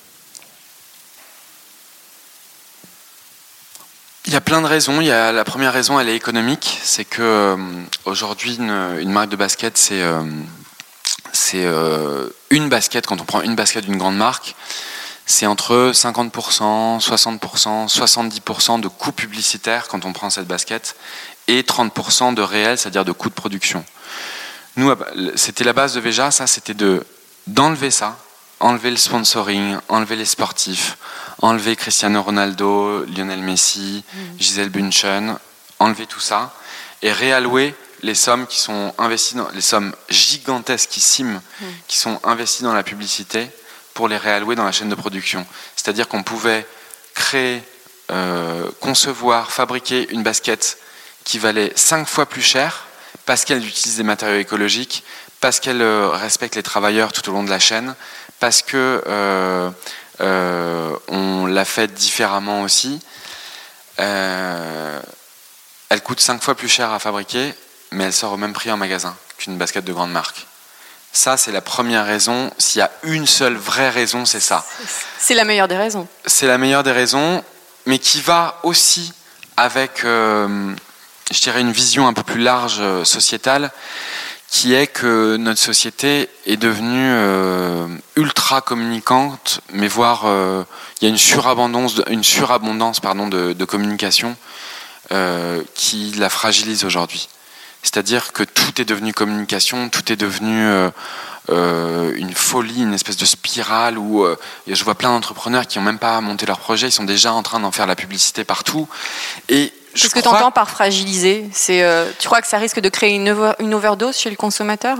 Il 4.25 4.31
y 4.31 4.37
a 4.37 4.41
plein 4.41 4.61
de 4.61 4.67
raisons. 4.67 5.01
Il 5.01 5.07
y 5.07 5.11
a, 5.11 5.33
la 5.33 5.43
première 5.43 5.73
raison, 5.73 5.99
elle 5.99 6.07
est 6.07 6.15
économique. 6.15 6.79
C'est 6.81 7.03
que 7.03 7.21
euh, 7.21 7.57
aujourd'hui, 8.05 8.55
une, 8.55 9.11
marque 9.11 9.29
de 9.29 9.35
basket, 9.35 9.77
c'est 9.77 10.01
euh, 10.01 10.23
euh, 11.55 12.29
une 12.49 12.69
basket. 12.69 13.05
Quand 13.05 13.19
on 13.19 13.25
prend 13.25 13.41
une 13.41 13.55
basket 13.55 13.83
d'une 13.83 13.97
grande 13.97 14.15
marque, 14.15 14.55
c'est 15.25 15.45
entre 15.45 15.91
50%, 15.93 17.01
60%, 17.01 17.93
70% 17.93 18.79
de 18.79 18.87
coûts 18.87 19.11
publicitaires 19.11 19.89
quand 19.89 20.05
on 20.05 20.13
prend 20.13 20.29
cette 20.29 20.47
basket 20.47 20.95
et 21.49 21.61
30% 21.61 22.33
de 22.33 22.41
réel, 22.41 22.77
c'est-à-dire 22.77 23.03
de 23.03 23.11
coûts 23.11 23.29
de 23.29 23.33
production. 23.33 23.83
Nous, 24.77 24.89
c'était 25.35 25.65
la 25.65 25.73
base 25.73 25.95
de 25.95 25.99
Veja. 25.99 26.31
Ça, 26.31 26.47
c'était 26.47 26.73
de 26.73 27.05
d'enlever 27.47 27.91
ça, 27.91 28.17
enlever 28.63 28.91
le 28.91 28.97
sponsoring, 28.97 29.77
enlever 29.89 30.15
les 30.15 30.25
sportifs, 30.25 30.97
enlever 31.41 31.75
Cristiano 31.75 32.23
Ronaldo, 32.23 33.03
Lionel 33.05 33.41
Messi, 33.41 34.03
mm. 34.13 34.39
Gisèle 34.39 34.69
Bunchen, 34.69 35.37
enlever 35.79 36.05
tout 36.07 36.21
ça 36.21 36.53
et 37.01 37.11
réallouer 37.11 37.75
les 38.03 38.15
sommes 38.15 38.47
qui 38.47 38.57
sont 38.57 38.93
investies 38.97 39.35
dans 39.35 39.49
les 39.49 39.61
sommes 39.61 39.93
gigantesquissimes 40.09 41.41
mm. 41.59 41.65
qui 41.89 41.97
sont 41.97 42.19
investies 42.23 42.63
dans 42.63 42.73
la 42.73 42.83
publicité 42.83 43.49
pour 43.93 44.07
les 44.07 44.17
réallouer 44.17 44.55
dans 44.55 44.63
la 44.63 44.71
chaîne 44.71 44.89
de 44.89 44.95
production. 44.95 45.45
C'est-à-dire 45.75 46.07
qu'on 46.07 46.23
pouvait 46.23 46.65
créer, 47.13 47.61
euh, 48.11 48.69
concevoir, 48.79 49.51
fabriquer 49.51 50.09
une 50.11 50.23
basket 50.23 50.77
qui 51.25 51.37
valait 51.37 51.73
cinq 51.75 52.07
fois 52.07 52.25
plus 52.25 52.41
cher 52.41 52.85
parce 53.25 53.43
qu'elle 53.43 53.65
utilise 53.65 53.97
des 53.97 54.03
matériaux 54.03 54.39
écologiques, 54.39 55.03
parce 55.43 55.59
qu'elle 55.59 55.81
euh, 55.81 56.09
respecte 56.09 56.55
les 56.55 56.63
travailleurs 56.63 57.11
tout 57.11 57.29
au 57.29 57.33
long 57.33 57.43
de 57.43 57.49
la 57.49 57.59
chaîne, 57.59 57.95
parce 58.43 58.61
que 58.61 59.01
euh, 59.07 59.69
euh, 60.19 60.97
on 61.07 61.45
l'a 61.45 61.63
fait 61.63 61.87
différemment 61.87 62.63
aussi. 62.63 62.99
Euh, 64.01 64.99
elle 65.87 66.01
coûte 66.01 66.19
5 66.19 66.43
fois 66.43 66.53
plus 66.53 66.67
cher 66.67 66.91
à 66.91 66.99
fabriquer, 66.99 67.53
mais 67.91 68.03
elle 68.03 68.11
sort 68.11 68.33
au 68.33 68.37
même 68.37 68.51
prix 68.51 68.69
en 68.69 68.75
magasin 68.75 69.15
qu'une 69.37 69.57
basket 69.57 69.85
de 69.85 69.93
grande 69.93 70.11
marque. 70.11 70.45
Ça, 71.13 71.37
c'est 71.37 71.53
la 71.53 71.61
première 71.61 72.05
raison. 72.05 72.51
S'il 72.57 72.79
y 72.79 72.81
a 72.81 72.91
une 73.03 73.27
seule 73.27 73.55
vraie 73.55 73.89
raison, 73.89 74.25
c'est 74.25 74.41
ça. 74.41 74.65
C'est 75.19 75.35
la 75.35 75.45
meilleure 75.45 75.69
des 75.69 75.77
raisons. 75.77 76.05
C'est 76.25 76.47
la 76.47 76.57
meilleure 76.57 76.83
des 76.83 76.91
raisons, 76.91 77.41
mais 77.85 77.97
qui 77.97 78.19
va 78.19 78.59
aussi 78.63 79.13
avec, 79.55 80.01
je 80.03 80.75
dirais, 81.41 81.61
une 81.61 81.71
vision 81.71 82.09
un 82.09 82.13
peu 82.13 82.23
plus 82.23 82.41
large 82.41 83.05
sociétale 83.05 83.71
qui 84.53 84.75
est 84.75 84.85
que 84.85 85.35
notre 85.37 85.59
société 85.59 86.29
est 86.45 86.57
devenue 86.57 87.09
euh, 87.11 87.87
ultra 88.15 88.61
communicante, 88.61 89.61
mais 89.71 89.87
voire 89.87 90.25
euh, 90.25 90.63
il 91.01 91.05
y 91.05 91.07
a 91.07 91.09
une 91.09 91.17
surabondance, 91.17 91.99
une 92.07 92.21
de, 92.21 93.65
communication 93.65 94.37
euh, 95.11 95.63
qui 95.73 96.13
la 96.19 96.29
fragilise 96.29 96.85
aujourd'hui. 96.85 97.29
C'est-à-dire 97.81 98.31
que 98.31 98.43
tout 98.43 98.79
est 98.79 98.85
devenu 98.85 99.11
communication, 99.11 99.89
tout 99.89 100.11
est 100.11 100.17
devenu 100.17 100.69
une 101.49 102.33
folie, 102.35 102.83
une 102.83 102.93
espèce 102.93 103.17
de 103.17 103.25
spirale 103.25 103.97
où 103.97 104.23
je 104.67 104.83
vois 104.83 104.93
plein 104.93 105.09
d'entrepreneurs 105.09 105.65
qui 105.65 105.79
n'ont 105.79 105.83
même 105.83 105.97
pas 105.97 106.21
monté 106.21 106.45
leur 106.45 106.59
projet, 106.59 106.89
ils 106.89 106.91
sont 106.91 107.05
déjà 107.05 107.33
en 107.33 107.41
train 107.41 107.59
d'en 107.59 107.71
faire 107.71 107.87
la 107.87 107.95
publicité 107.95 108.43
partout. 108.43 108.87
Et 109.49 109.73
Qu'est-ce 109.95 110.15
que 110.15 110.19
tu 110.19 110.27
entends 110.27 110.51
par 110.51 110.69
fragiliser 110.69 111.47
C'est, 111.53 111.83
euh, 111.83 112.09
Tu 112.19 112.27
crois 112.27 112.41
que 112.41 112.47
ça 112.47 112.57
risque 112.57 112.79
de 112.79 112.89
créer 112.89 113.15
une, 113.15 113.35
une 113.59 113.73
overdose 113.73 114.17
chez 114.17 114.29
le 114.29 114.35
consommateur 114.35 114.97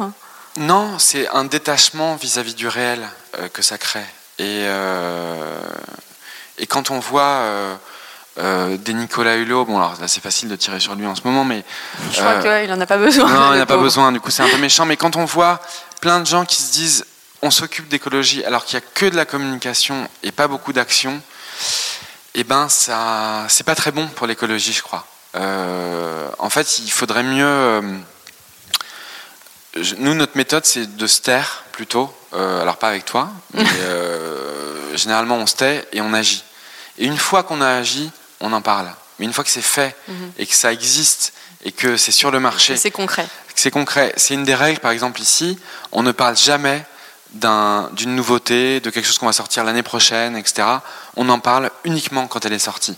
Non, 0.58 1.00
c'est 1.00 1.28
un 1.30 1.46
détachement 1.46 2.16
vis-à-vis 2.16 2.56
du 2.56 2.68
réel 2.68 3.08
euh, 3.40 3.48
que 3.50 3.62
ça 3.62 3.78
crée. 3.78 4.06
Et, 4.40 4.66
euh, 4.66 5.62
et 6.58 6.68
quand 6.68 6.92
on 6.92 7.00
voit 7.00 7.42
des 8.38 8.94
Nicolas 8.94 9.36
Hulot, 9.36 9.66
bon 9.66 9.78
alors 9.78 9.96
là 10.02 10.08
c'est 10.08 10.22
facile 10.22 10.50
de 10.50 10.56
tirer 10.56 10.80
sur 10.80 10.96
lui 10.96 11.06
en 11.06 11.14
ce 11.14 11.22
moment, 11.24 11.44
mais... 11.46 11.64
Je 12.12 12.20
crois 12.20 12.40
qu'il 12.40 12.70
n'en 12.70 12.82
a 12.82 12.86
pas 12.88 12.98
besoin. 12.98 13.30
Non, 13.30 13.54
il 13.54 13.58
n'en 13.58 13.62
a 13.62 13.66
pas 13.68 13.78
besoin, 13.78 14.12
du 14.12 14.20
coup 14.20 14.32
c'est 14.32 14.42
un 14.42 14.50
peu 14.50 14.58
méchant, 14.58 14.86
mais 14.86 14.98
quand 14.98 15.16
on 15.16 15.26
voit 15.26 15.62
plein 16.02 16.20
de 16.20 16.26
gens 16.26 16.44
qui 16.44 16.62
se 16.62 16.72
disent 16.72 17.06
on 17.44 17.52
s'occupe 17.52 17.90
d'écologie 17.90 18.44
alors 18.46 18.66
qu'il 18.66 18.80
n'y 18.80 18.86
a 18.86 18.88
que 18.94 19.06
de 19.06 19.16
la 19.16 19.26
communication 19.26 20.08
et 20.24 20.32
pas 20.32 20.48
beaucoup 20.48 20.74
d'action, 20.74 21.22
eh 22.36 22.44
ben 22.44 22.70
ça 22.70 23.46
c'est 23.50 23.64
pas 23.64 23.76
très 23.76 23.92
bon 23.92 24.08
pour 24.08 24.28
l'écologie, 24.28 24.74
je 24.74 24.82
crois. 24.82 25.06
Euh, 25.36 26.30
en 26.40 26.50
fait, 26.50 26.80
il 26.80 26.92
faudrait 26.92 27.24
mieux. 27.24 27.46
Euh, 27.46 27.82
nous, 29.98 30.14
notre 30.14 30.38
méthode, 30.38 30.66
c'est 30.66 30.96
de 30.96 31.08
se 31.08 31.22
taire 31.22 31.64
plutôt. 31.72 32.14
Euh, 32.34 32.62
alors 32.62 32.78
pas 32.78 32.90
avec 32.90 33.06
toi, 33.06 33.32
mais 33.54 33.66
généralement 34.96 35.36
on 35.36 35.46
se 35.46 35.56
tait 35.56 35.88
et 35.92 36.02
on 36.02 36.14
agit. 36.14 36.44
Et 36.98 37.06
une 37.06 37.18
fois 37.18 37.44
qu'on 37.44 37.62
a 37.62 37.68
agi, 37.68 38.12
on 38.40 38.54
en 38.54 38.62
parle. 38.62 38.92
Mais 39.18 39.26
une 39.26 39.34
fois 39.34 39.44
que 39.44 39.50
c'est 39.50 39.62
fait 39.62 39.96
mhm. 40.08 40.32
et 40.38 40.46
que 40.46 40.56
ça 40.56 40.72
existe 40.72 41.34
et 41.64 41.72
que 41.72 41.98
c'est 41.98 42.12
sur 42.12 42.32
le 42.32 42.40
marché, 42.40 42.76
c'est 42.78 42.92
concret. 42.92 43.28
C'est 43.56 43.72
concret. 43.72 44.14
C'est 44.18 44.34
une 44.34 44.44
des 44.44 44.56
règles, 44.56 44.80
par 44.80 44.92
exemple 44.92 45.22
ici, 45.22 45.60
on 45.92 46.04
ne 46.04 46.12
parle 46.12 46.36
jamais 46.36 46.84
d'une 47.34 48.16
nouveauté, 48.16 48.80
de 48.80 48.90
quelque 48.90 49.06
chose 49.06 49.18
qu'on 49.18 49.26
va 49.26 49.34
sortir 49.34 49.64
l'année 49.64 49.84
prochaine, 49.84 50.38
etc. 50.38 50.68
On 51.16 51.30
en 51.30 51.40
parle 51.40 51.72
uniquement 51.84 52.28
quand 52.28 52.46
elle 52.46 52.54
est 52.54 52.60
sortie. 52.60 52.96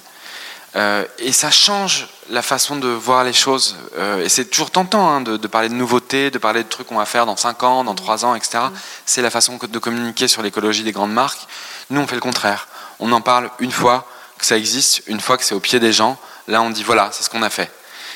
Euh, 0.75 1.05
et 1.19 1.31
ça 1.31 1.51
change 1.51 2.09
la 2.29 2.41
façon 2.41 2.75
de 2.75 2.87
voir 2.87 3.23
les 3.23 3.33
choses. 3.33 3.77
Euh, 3.97 4.23
et 4.23 4.29
c'est 4.29 4.45
toujours 4.45 4.71
tentant 4.71 5.09
hein, 5.09 5.21
de, 5.21 5.37
parler 5.47 5.69
de 5.69 5.73
nouveautés, 5.73 6.31
de 6.31 6.37
parler 6.37 6.63
de 6.63 6.69
trucs 6.69 6.87
qu'on 6.87 6.97
va 6.97 7.05
faire 7.05 7.25
dans 7.25 7.37
5 7.37 7.63
ans, 7.63 7.83
dans 7.85 7.95
3 7.95 8.25
ans, 8.25 8.35
etc. 8.35 8.65
C'est 9.05 9.21
la 9.21 9.29
façon 9.29 9.57
de 9.61 9.79
communiquer 9.79 10.27
sur 10.27 10.41
l'écologie 10.41 10.83
des 10.83 10.91
grandes 10.91 11.13
marques. 11.13 11.47
Nous, 11.89 12.01
on 12.01 12.07
fait 12.07 12.15
le 12.15 12.21
contraire. 12.21 12.67
On 12.99 13.11
en 13.13 13.21
parle 13.21 13.49
une 13.59 13.71
fois 13.71 14.05
que 14.37 14.45
ça 14.45 14.57
existe, 14.57 15.03
une 15.07 15.21
fois 15.21 15.37
que 15.37 15.45
c'est 15.45 15.55
au 15.55 15.59
pied 15.61 15.79
des 15.79 15.93
gens. 15.93 16.17
Là, 16.47 16.61
on 16.61 16.69
dit 16.69 16.83
voilà, 16.83 17.09
c'est 17.13 17.23
ce 17.23 17.29
qu'on 17.29 17.41
a 17.43 17.49
fait. 17.49 17.71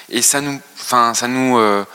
Et 0.09 0.21
ça 0.21 0.41
nous, 0.41 0.59
enfin, 0.81 1.13
ça 1.13 1.27
nous, 1.27 1.57
euh, 1.57 1.85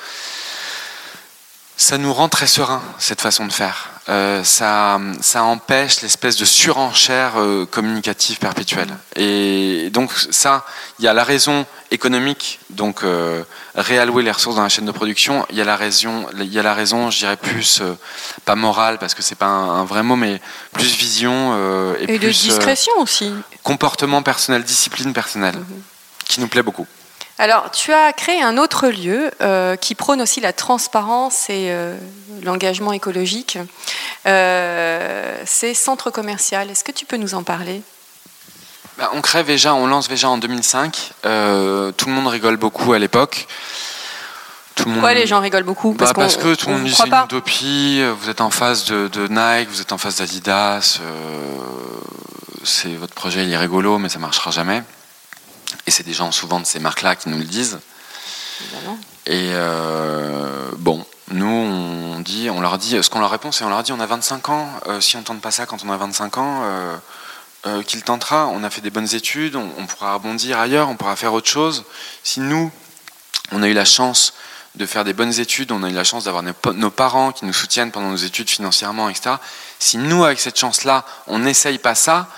ça 1.76 1.98
nous 1.98 2.12
rend 2.14 2.28
très 2.28 2.46
serein 2.46 2.82
cette 2.98 3.20
façon 3.20 3.46
de 3.46 3.52
faire. 3.52 3.90
Euh, 4.10 4.44
ça, 4.44 5.00
ça 5.22 5.44
empêche 5.44 6.02
l'espèce 6.02 6.36
de 6.36 6.44
surenchère 6.44 7.32
euh, 7.36 7.64
communicative 7.64 8.38
perpétuelle. 8.38 8.94
Et 9.16 9.88
donc 9.90 10.12
ça, 10.30 10.66
il 10.98 11.06
y 11.06 11.08
a 11.08 11.14
la 11.14 11.24
raison 11.24 11.64
économique, 11.90 12.60
donc 12.68 13.02
euh, 13.02 13.42
réallouer 13.74 14.22
les 14.22 14.30
ressources 14.30 14.56
dans 14.56 14.62
la 14.62 14.68
chaîne 14.68 14.84
de 14.84 14.92
production. 14.92 15.46
Il 15.48 15.56
y 15.56 15.62
a 15.62 15.64
la 15.64 15.76
raison, 15.76 16.26
il 16.38 16.52
y 16.52 16.58
a 16.58 16.62
la 16.62 16.74
raison, 16.74 17.10
je 17.10 17.18
dirais 17.18 17.38
plus 17.38 17.80
pas 18.44 18.56
morale 18.56 18.98
parce 18.98 19.14
que 19.14 19.22
c'est 19.22 19.36
pas 19.36 19.46
un, 19.46 19.84
vrai 19.84 20.02
mot, 20.02 20.16
mais 20.16 20.38
plus 20.72 20.94
vision 20.96 21.54
et, 21.98 22.02
et 22.02 22.18
plus 22.18 22.18
de 22.18 22.48
discrétion 22.48 22.92
aussi. 22.98 23.32
Comportement 23.62 24.22
personnel, 24.22 24.64
discipline 24.64 25.14
personnelle, 25.14 25.56
mhm. 25.56 25.82
qui 26.26 26.40
nous 26.40 26.48
plaît 26.48 26.62
beaucoup. 26.62 26.86
Alors, 27.38 27.70
tu 27.72 27.92
as 27.92 28.12
créé 28.12 28.42
un 28.42 28.56
autre 28.58 28.88
lieu 28.88 29.30
qui 29.80 29.94
prône 29.94 30.22
aussi 30.22 30.40
la 30.40 30.52
transparence 30.52 31.50
et 31.50 31.74
l'engagement 32.42 32.92
écologique. 32.92 33.58
c'est 34.24 35.74
Centre 35.74 36.10
Commercial. 36.10 36.70
Est-ce 36.70 36.84
que 36.84 36.92
tu 36.92 37.06
peux 37.06 37.16
nous 37.16 37.34
en 37.34 37.42
parler? 37.42 37.82
Bah, 38.98 39.10
On 39.14 39.20
crée 39.20 39.42
Veja, 39.42 39.74
on 39.74 39.88
lance 39.88 40.08
Veja 40.08 40.28
en 40.28 40.38
2005. 40.38 41.12
tout 41.22 41.28
le 41.28 42.12
monde 42.12 42.28
rigole 42.28 42.56
beaucoup 42.56 42.92
à 42.92 42.98
l'époque. 42.98 43.48
Pourquoi 44.76 45.14
les 45.14 45.26
gens 45.26 45.40
rigolent 45.40 45.64
beaucoup? 45.64 45.94
Parce, 45.94 46.12
bah, 46.12 46.26
que 46.28 46.54
tout 46.54 46.68
le 46.68 46.74
monde 46.74 46.84
dit 46.84 46.94
c'est 46.94 47.08
une 47.08 47.24
utopie, 47.24 48.02
vous 48.20 48.28
êtes 48.30 48.40
en 48.40 48.50
face 48.50 48.84
de, 48.84 49.08
Nike, 49.28 49.68
vous 49.70 49.80
êtes 49.80 49.92
en 49.92 49.98
face 49.98 50.16
d'Adidas, 50.16 51.00
c'est 52.64 52.94
votre 52.94 53.14
projet 53.14 53.44
il 53.44 53.52
est 53.52 53.56
rigolo 53.56 53.98
mais 53.98 54.08
ça 54.08 54.18
marchera 54.18 54.50
jamais. 54.50 54.82
Et 55.86 55.90
c'est 55.90 56.02
des 56.02 56.12
gens 56.12 56.32
souvent 56.32 56.60
de 56.60 56.66
ces 56.66 56.78
marques-là 56.78 57.16
qui 57.16 57.28
nous 57.28 57.38
le 57.38 57.44
disent. 57.44 57.78
Et 59.26 59.50
euh, 59.52 60.70
bon, 60.78 61.04
nous, 61.30 61.46
on, 61.46 62.20
dit, 62.20 62.50
on 62.50 62.60
leur 62.60 62.78
dit, 62.78 63.02
ce 63.02 63.10
qu'on 63.10 63.20
leur 63.20 63.30
répond, 63.30 63.52
c'est 63.52 63.64
on 63.64 63.68
leur 63.68 63.82
dit 63.82 63.92
on 63.92 64.00
a 64.00 64.06
25 64.06 64.48
ans, 64.48 64.68
euh, 64.86 65.00
si 65.00 65.16
on 65.16 65.20
ne 65.20 65.24
tente 65.24 65.40
pas 65.40 65.50
ça 65.50 65.66
quand 65.66 65.84
on 65.84 65.90
a 65.90 65.96
25 65.96 66.38
ans, 66.38 66.62
euh, 67.66 67.82
qu'il 67.82 68.02
tentera. 68.02 68.48
On 68.48 68.62
a 68.62 68.68
fait 68.68 68.82
des 68.82 68.90
bonnes 68.90 69.14
études, 69.14 69.56
on, 69.56 69.86
pourra 69.86 70.14
rebondir 70.14 70.58
ailleurs, 70.58 70.90
on 70.90 70.96
pourra 70.96 71.16
faire 71.16 71.32
autre 71.32 71.48
chose. 71.48 71.84
Si 72.22 72.40
nous, 72.40 72.70
on 73.52 73.62
a 73.62 73.68
eu 73.68 73.72
la 73.72 73.86
chance 73.86 74.34
de 74.74 74.84
faire 74.84 75.02
des 75.02 75.14
bonnes 75.14 75.40
études, 75.40 75.72
on 75.72 75.82
a 75.82 75.88
eu 75.88 75.94
la 75.94 76.04
chance 76.04 76.24
d'avoir 76.24 76.42
nos, 76.42 76.90
parents 76.90 77.32
qui 77.32 77.46
nous 77.46 77.54
soutiennent 77.54 77.90
pendant 77.90 78.10
nos 78.10 78.16
études 78.16 78.50
financièrement, 78.50 79.08
etc. 79.08 79.36
Si 79.78 79.96
nous, 79.96 80.24
avec 80.24 80.40
cette 80.40 80.58
chance-là, 80.58 81.06
on 81.26 81.38
n'essaye 81.38 81.78
pas 81.78 81.94
ça, 81.94 82.28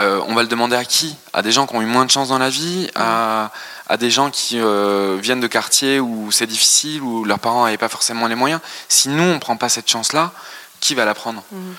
euh, 0.00 0.20
on 0.26 0.34
va 0.34 0.42
le 0.42 0.48
demander 0.48 0.76
à 0.76 0.84
qui? 0.84 1.16
À 1.32 1.42
des 1.42 1.52
gens 1.52 1.66
qui 1.66 1.74
ont 1.74 1.82
eu 1.82 1.86
moins 1.86 2.04
de 2.04 2.10
chance 2.10 2.28
dans 2.28 2.38
la 2.38 2.50
vie? 2.50 2.90
À, 2.94 3.50
des 3.98 4.10
gens 4.10 4.30
qui 4.30 4.60
euh, 4.60 5.16
viennent 5.20 5.40
de 5.40 5.46
quartiers 5.46 6.00
où 6.00 6.30
c'est 6.32 6.46
difficile, 6.46 7.02
où 7.02 7.24
leurs 7.24 7.38
parents 7.38 7.64
n'avaient 7.64 7.78
pas 7.78 7.88
forcément 7.88 8.26
les 8.26 8.34
moyens? 8.34 8.60
Si 8.88 9.08
nous, 9.08 9.22
on 9.22 9.34
ne 9.34 9.38
prend 9.38 9.56
pas 9.56 9.68
cette 9.68 9.88
chance-là, 9.88 10.32
qui 10.80 10.94
va 10.94 11.04
la 11.04 11.14
prendre? 11.14 11.42
Mhm. 11.50 11.74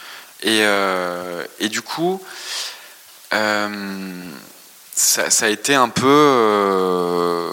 euh, 0.45 1.45
et, 1.59 1.69
du 1.69 1.81
coup, 1.81 2.21
ça, 3.29 5.23
a 5.41 5.49
été 5.49 5.75
un 5.75 5.89
peu... 5.89 7.51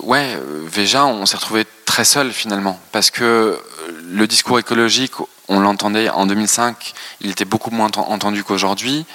ouais, 0.00 0.38
déjà, 0.74 1.06
on 1.06 1.24
s'est 1.24 1.36
retrouvé 1.36 1.64
très 1.86 2.04
seul 2.04 2.32
finalement, 2.32 2.78
parce 2.92 3.10
que 3.10 3.58
le 4.10 4.26
discours 4.26 4.58
écologique, 4.58 5.12
on 5.48 5.60
l'entendait 5.60 6.08
en 6.08 6.26
2005, 6.26 6.94
il 7.20 7.30
était 7.30 7.44
beaucoup 7.44 7.70
moins 7.70 7.90
entendu 7.96 8.42
qu'aujourd'hui. 8.42 9.06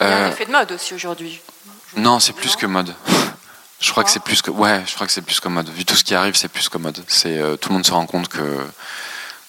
Il 0.00 0.06
y 0.06 0.10
a 0.10 0.16
un 0.16 0.20
euh, 0.22 0.32
effet 0.32 0.46
de 0.46 0.52
mode 0.52 0.72
aussi 0.72 0.94
aujourd'hui. 0.94 1.40
Non, 1.96 2.20
c'est 2.20 2.32
plus 2.32 2.56
que 2.56 2.66
mode. 2.66 2.94
Je 3.80 3.90
crois 3.90 4.04
que 4.04 4.10
c'est 4.10 4.22
plus 4.22 4.40
que 4.42 4.50
ouais, 4.50 4.82
je 4.86 4.94
crois 4.94 5.06
que 5.06 5.12
c'est 5.12 5.22
plus 5.22 5.40
que 5.40 5.48
mode. 5.48 5.68
Vu 5.70 5.84
tout 5.84 5.96
ce 5.96 6.04
qui 6.04 6.14
arrive, 6.14 6.34
c'est 6.36 6.48
plus 6.48 6.68
que 6.68 6.78
mode. 6.78 7.02
C'est 7.06 7.38
euh, 7.38 7.56
tout 7.56 7.68
le 7.70 7.74
monde 7.74 7.86
se 7.86 7.92
rend 7.92 8.06
compte 8.06 8.28
que 8.28 8.58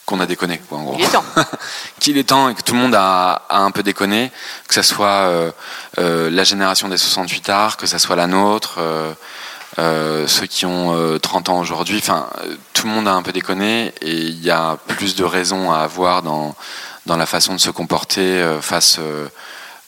qu'on 0.05 0.19
a 0.19 0.25
déconné 0.25 0.57
quoi, 0.57 0.79
en 0.79 0.83
gros. 0.83 0.95
Il 0.97 1.05
est 1.05 1.09
temps. 1.09 1.23
Qu'il 1.99 2.17
est 2.17 2.27
temps 2.27 2.49
et 2.49 2.55
que 2.55 2.61
tout 2.61 2.73
le 2.73 2.79
monde 2.79 2.95
a, 2.95 3.43
a 3.47 3.59
un 3.59 3.71
peu 3.71 3.83
déconné, 3.83 4.31
que 4.67 4.73
ce 4.73 4.81
soit 4.81 5.51
euh, 5.97 6.29
la 6.29 6.43
génération 6.43 6.89
des 6.89 6.97
68 6.97 7.49
arts, 7.49 7.77
que 7.77 7.85
ce 7.85 7.97
soit 7.97 8.15
la 8.15 8.27
nôtre, 8.27 8.79
ceux 9.77 10.47
qui 10.47 10.65
ont 10.65 11.19
30 11.19 11.49
ans 11.49 11.59
aujourd'hui. 11.59 11.99
Enfin, 11.99 12.27
tout 12.73 12.87
le 12.87 12.93
monde 12.93 13.07
a 13.07 13.13
un 13.13 13.21
peu 13.21 13.31
déconné 13.31 13.93
et 14.01 14.15
il 14.15 14.43
y 14.43 14.49
a 14.49 14.77
plus 14.87 15.15
de 15.15 15.23
raisons 15.23 15.71
à 15.71 15.79
avoir 15.79 16.23
dans 16.23 16.55
dans 17.05 17.17
la 17.17 17.25
façon 17.25 17.53
de 17.53 17.59
se 17.59 17.69
comporter 17.69 18.57
face 18.61 18.99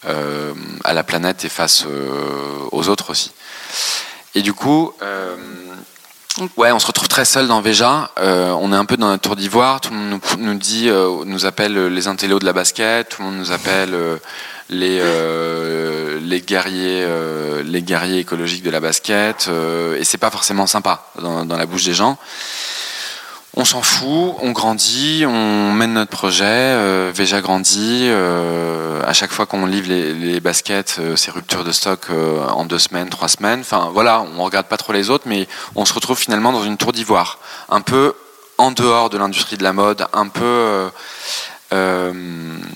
euh, 0.06 0.54
à 0.84 0.94
la 0.94 1.04
planète 1.04 1.46
et 1.46 1.50
face 1.50 1.86
euh, 1.88 2.68
aux 2.72 2.90
autres 2.90 3.12
aussi. 3.12 3.32
Et 4.36 4.42
du 4.42 4.54
coup, 4.54 4.94
euh, 5.02 5.36
Ouais, 6.58 6.72
on 6.72 6.80
se 6.80 6.88
retrouve 6.88 7.08
très 7.08 7.26
seul 7.26 7.48
dans 7.48 7.62
Veja. 7.62 8.10
on 8.18 8.74
est 8.74 8.76
un 8.76 8.86
peu 8.86 8.98
dans 8.98 9.12
la 9.12 9.20
tour 9.20 9.36
d'ivoire. 9.36 9.80
Tout 9.82 9.92
le 9.92 9.98
monde 9.98 10.20
nous, 10.40 10.56
dit, 10.56 10.90
nous 10.90 11.46
appelle 11.46 11.90
les 11.94 12.08
intellos 12.08 12.40
de 12.40 12.46
la 12.46 12.54
basket. 12.54 13.10
Tout 13.10 13.22
le 13.22 13.28
monde 13.28 13.38
nous 13.38 13.52
appelle 13.52 13.96
les 14.70 15.00
les 16.20 16.42
guerriers, 16.42 17.08
les 17.64 17.84
guerriers 17.84 18.18
écologiques 18.18 18.64
de 18.64 18.72
la 18.72 18.80
basket. 18.80 19.48
et 19.96 20.04
c'est 20.04 20.18
pas 20.18 20.32
forcément 20.32 20.66
sympa 20.66 21.06
dans, 21.22 21.46
la 21.46 21.66
bouche 21.68 21.84
des 21.84 21.94
gens 21.94 22.18
on 23.56 23.66
s'en 23.66 23.84
fout, 23.84 24.36
on 24.42 24.52
grandit, 24.52 25.26
on 25.28 25.72
mène 25.72 25.94
notre 25.94 26.10
projet, 26.10 26.44
euh, 26.46 27.12
Veja 27.14 27.40
grandit, 27.40 28.08
euh, 28.08 29.02
à 29.06 29.14
chaque 29.14 29.32
fois 29.32 29.46
qu'on 29.46 29.68
livre 29.68 29.90
les, 29.90 30.40
baskets, 30.40 30.98
euh, 31.00 31.16
c'est 31.16 31.30
rupture 31.30 31.64
de 31.64 31.72
stock 31.72 32.08
euh, 32.10 32.48
en 32.48 32.66
deux 32.66 32.80
semaines, 32.80 33.10
trois 33.10 33.28
semaines, 33.28 33.60
enfin 33.60 33.92
voilà, 33.94 34.26
on 34.38 34.44
regarde 34.44 34.66
pas 34.66 34.78
trop 34.78 34.92
les 34.92 35.12
autres, 35.12 35.26
mais 35.28 35.48
on 35.76 35.86
se 35.86 35.94
retrouve 35.94 36.18
finalement 36.18 36.52
dans 36.52 36.64
une 36.64 36.78
tour 36.78 36.94
d'ivoire, 36.94 37.38
un 37.70 37.82
peu 37.82 38.16
en 38.58 38.72
dehors 38.72 39.12
de 39.12 39.20
l'industrie 39.20 39.58
de 39.58 39.64
la 39.64 39.74
mode, 39.74 40.08
un 40.14 40.28
peu... 40.28 40.90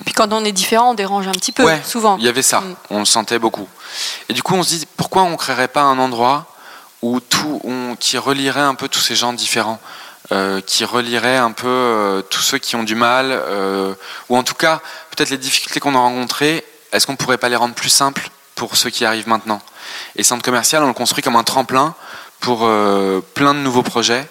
Puis 0.05 0.13
quand 0.15 0.33
on 0.33 0.43
est 0.43 0.51
différent, 0.51 0.91
on 0.91 0.93
dérange 0.95 1.27
un 1.27 1.31
petit 1.31 1.51
peu, 1.51 1.63
souvent. 1.83 2.17
Il 2.17 2.25
y 2.25 2.27
avait 2.27 2.41
ça, 2.41 2.61
mm. 2.61 2.75
on 2.89 2.99
le 2.99 3.05
sentait 3.05 3.37
beaucoup. 3.37 3.67
Et 4.27 4.33
du 4.33 4.41
coup, 4.41 4.55
on 4.55 4.63
se 4.63 4.69
dit, 4.69 4.87
pourquoi 4.97 5.21
on 5.21 5.37
créerait 5.37 5.67
pas 5.67 5.83
un 5.83 5.99
endroit 5.99 6.47
où 7.03 7.19
tout, 7.19 7.61
qui 7.99 8.17
relierait 8.17 8.59
un 8.59 8.73
peu 8.73 8.87
tous 8.87 8.99
ces 8.99 9.15
gens 9.15 9.33
différents? 9.33 9.79
Euh, 10.33 10.59
qui 10.59 10.83
relierait 10.83 11.37
un 11.37 11.53
peu 11.53 11.69
euh, 11.69 12.21
tous 12.21 12.41
ceux 12.41 12.57
qui 12.57 12.75
ont 12.75 12.83
du 12.83 12.95
mal, 12.95 13.27
euh, 13.31 13.93
ou 14.27 14.35
en 14.35 14.43
tout 14.43 14.55
cas 14.55 14.81
peut-être 15.09 15.29
les 15.29 15.37
difficultés 15.37 15.79
qu'on 15.79 15.95
a 15.95 15.99
rencontrées, 15.99 16.65
est-ce 16.91 17.07
qu'on 17.07 17.13
ne 17.13 17.17
pourrait 17.17 17.37
pas 17.37 17.47
les 17.47 17.55
rendre 17.55 17.73
plus 17.73 17.87
simples 17.89 18.29
pour 18.53 18.75
ceux 18.75 18.89
qui 18.89 19.05
arrivent 19.05 19.29
maintenant? 19.29 19.61
Et 20.17 20.23
centre 20.23 20.43
commercial, 20.43 20.83
on 20.83 20.87
le 20.87 20.93
construit 20.93 21.23
comme 21.23 21.37
un 21.37 21.45
tremplin 21.45 21.95
pour 22.41 22.69
plein 23.35 23.53
de 23.53 23.59
nouveaux 23.59 23.83
projets. 23.83 24.27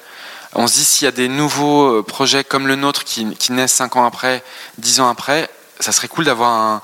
On 0.55 0.67
se 0.67 0.75
dit 0.75 0.85
s'il 0.85 1.07
y 1.07 1.09
a 1.09 1.13
des 1.13 1.29
nouveaux 1.29 2.03
projets 2.03 2.45
comme 2.45 2.67
le 2.67 2.77
nôtre 2.77 3.05
qui, 3.05 3.25
naissent 3.49 3.73
5 3.73 3.97
ans 3.97 4.05
après, 4.05 4.45
10 4.77 5.01
ans 5.01 5.09
après, 5.09 5.49
ça 5.81 5.93
serait 5.93 6.09
cool 6.09 6.27
d'avoir 6.27 6.51
un, 6.51 6.83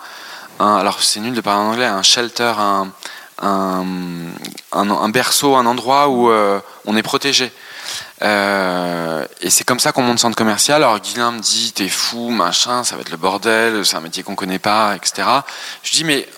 un, 0.59 0.77
alors 0.77 1.03
c'est 1.03 1.21
nul 1.21 1.35
de 1.35 1.41
parler 1.43 1.61
anglais, 1.61 1.85
un 1.85 2.03
shelter, 2.03 2.55
un, 2.59 2.89
un 3.43 5.09
berceau, 5.11 5.55
un 5.55 5.67
endroit 5.67 6.09
où 6.09 6.31
on 6.87 6.97
est 6.97 7.03
protégé. 7.03 7.53
Euh, 8.23 9.27
et 9.41 9.51
c'est 9.51 9.65
comme 9.65 9.81
ça 9.81 9.93
qu'on 9.93 10.03
monte 10.03 10.19
centre 10.19 10.37
commercial. 10.37 10.83
Alors 10.83 11.01
Guilain 11.01 11.33
me 11.33 11.41
dit 11.41 11.73
t'es 11.73 11.89
fou, 11.89 12.31
machin, 12.31 12.85
ça 12.85 12.95
va 12.95 13.01
être 13.01 13.11
le 13.11 13.17
bordel, 13.17 13.85
c'est 13.85 13.97
un 13.97 14.01
métier 14.01 14.23
qu'on 14.23 14.37
connaît 14.37 14.59
pas, 14.59 14.95
etc. 14.97 15.27
Je 15.83 15.93
dis 15.93 16.05
mais 16.05 16.29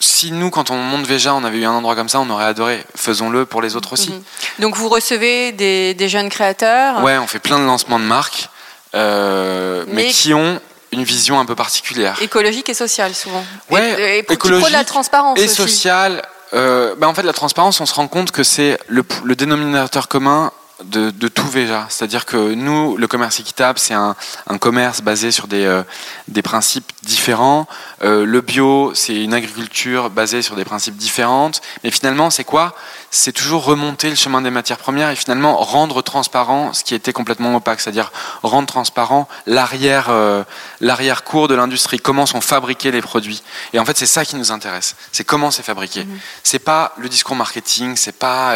si 0.00 0.32
nous, 0.32 0.50
quand 0.50 0.70
on 0.70 0.76
monte 0.76 1.06
Veja, 1.06 1.34
on 1.34 1.44
avait 1.44 1.58
eu 1.58 1.64
un 1.64 1.72
endroit 1.72 1.94
comme 1.94 2.08
ça, 2.08 2.20
on 2.20 2.28
aurait 2.30 2.44
adoré. 2.44 2.84
Faisons-le 2.94 3.46
pour 3.46 3.62
les 3.62 3.76
autres 3.76 3.92
aussi. 3.92 4.10
Mhm. 4.10 4.22
Donc 4.60 4.76
vous 4.76 4.88
recevez 4.88 5.52
des, 5.52 6.08
jeunes 6.08 6.28
créateurs 6.28 7.02
Ouais, 7.02 7.18
on 7.18 7.26
fait 7.26 7.38
plein 7.38 7.58
de 7.58 7.64
lancements 7.64 7.98
de 7.98 8.04
marques, 8.04 8.48
euh, 8.94 9.84
mais... 9.88 10.10
qui 10.10 10.34
ont 10.34 10.60
une 10.92 11.04
vision 11.04 11.40
un 11.40 11.44
peu 11.44 11.54
particulière. 11.54 12.20
Écologique 12.22 12.68
et 12.68 12.74
sociale, 12.74 13.14
souvent. 13.14 13.44
Ouais, 13.70 14.18
et, 14.18 14.22
pour 14.22 14.34
écologique 14.34 14.70
la 14.70 14.84
transparence 14.84 15.38
et 15.38 15.48
sociale 15.48 16.22
euh, 16.54 16.94
bah, 16.96 17.08
en 17.08 17.14
fait, 17.14 17.22
la 17.22 17.32
transparence, 17.32 17.80
on 17.80 17.86
se 17.86 17.94
rend 17.94 18.08
compte 18.08 18.30
que 18.30 18.42
c'est 18.42 18.78
le, 18.86 19.04
le, 19.24 19.36
dénominateur 19.36 20.08
commun 20.08 20.52
de, 20.82 21.10
de 21.10 21.28
tout 21.28 21.46
Veja. 21.46 21.86
C'est-à-dire 21.88 22.24
que 22.24 22.54
nous, 22.54 22.96
le 22.96 23.06
commerce 23.06 23.38
équitable, 23.38 23.78
c'est 23.78 23.94
un, 23.94 24.16
un, 24.48 24.58
commerce 24.58 25.02
basé 25.02 25.30
sur 25.30 25.46
des, 25.46 25.64
euh, 25.64 25.82
des 26.26 26.42
principes 26.42 26.90
différents. 27.02 27.68
Euh, 28.02 28.24
le 28.24 28.40
bio, 28.40 28.92
c'est 28.94 29.14
une 29.14 29.34
agriculture 29.34 30.10
basée 30.10 30.42
sur 30.42 30.56
des 30.56 30.64
principes 30.64 30.96
différents. 30.96 31.52
Mais 31.84 31.90
finalement, 31.90 32.30
c'est 32.30 32.44
quoi? 32.44 32.74
C'est 33.10 33.32
toujours 33.32 33.64
remonter 33.64 34.10
le 34.10 34.16
chemin 34.16 34.42
des 34.42 34.50
matières 34.50 34.78
premières 34.78 35.10
et 35.10 35.16
finalement 35.16 35.56
rendre 35.58 36.02
transparent 36.02 36.72
ce 36.72 36.82
qui 36.82 36.94
était 36.96 37.12
complètement 37.12 37.54
opaque. 37.54 37.80
C'est-à-dire 37.80 38.10
rendre 38.42 38.66
transparent 38.66 39.28
l'arrière 39.46 40.06
euh, 40.08 40.42
l'arrière 40.80 41.22
cours 41.22 41.46
de 41.46 41.54
l'industrie, 41.54 42.00
comment 42.00 42.26
sont 42.26 42.40
fabriqués 42.40 42.90
les 42.90 43.02
produits. 43.02 43.42
Et 43.72 43.78
en 43.78 43.84
fait, 43.84 43.96
c'est 43.96 44.06
ça 44.06 44.24
qui 44.24 44.34
nous 44.34 44.50
intéresse. 44.50 44.96
C'est 45.12 45.24
comment 45.24 45.52
c'est 45.52 45.62
fabriqué. 45.62 46.04
Mmh. 46.04 46.18
C'est 46.42 46.58
pas 46.58 46.94
le 46.98 47.08
discours 47.08 47.36
marketing, 47.36 47.94
c'est 47.96 48.18
pas 48.18 48.54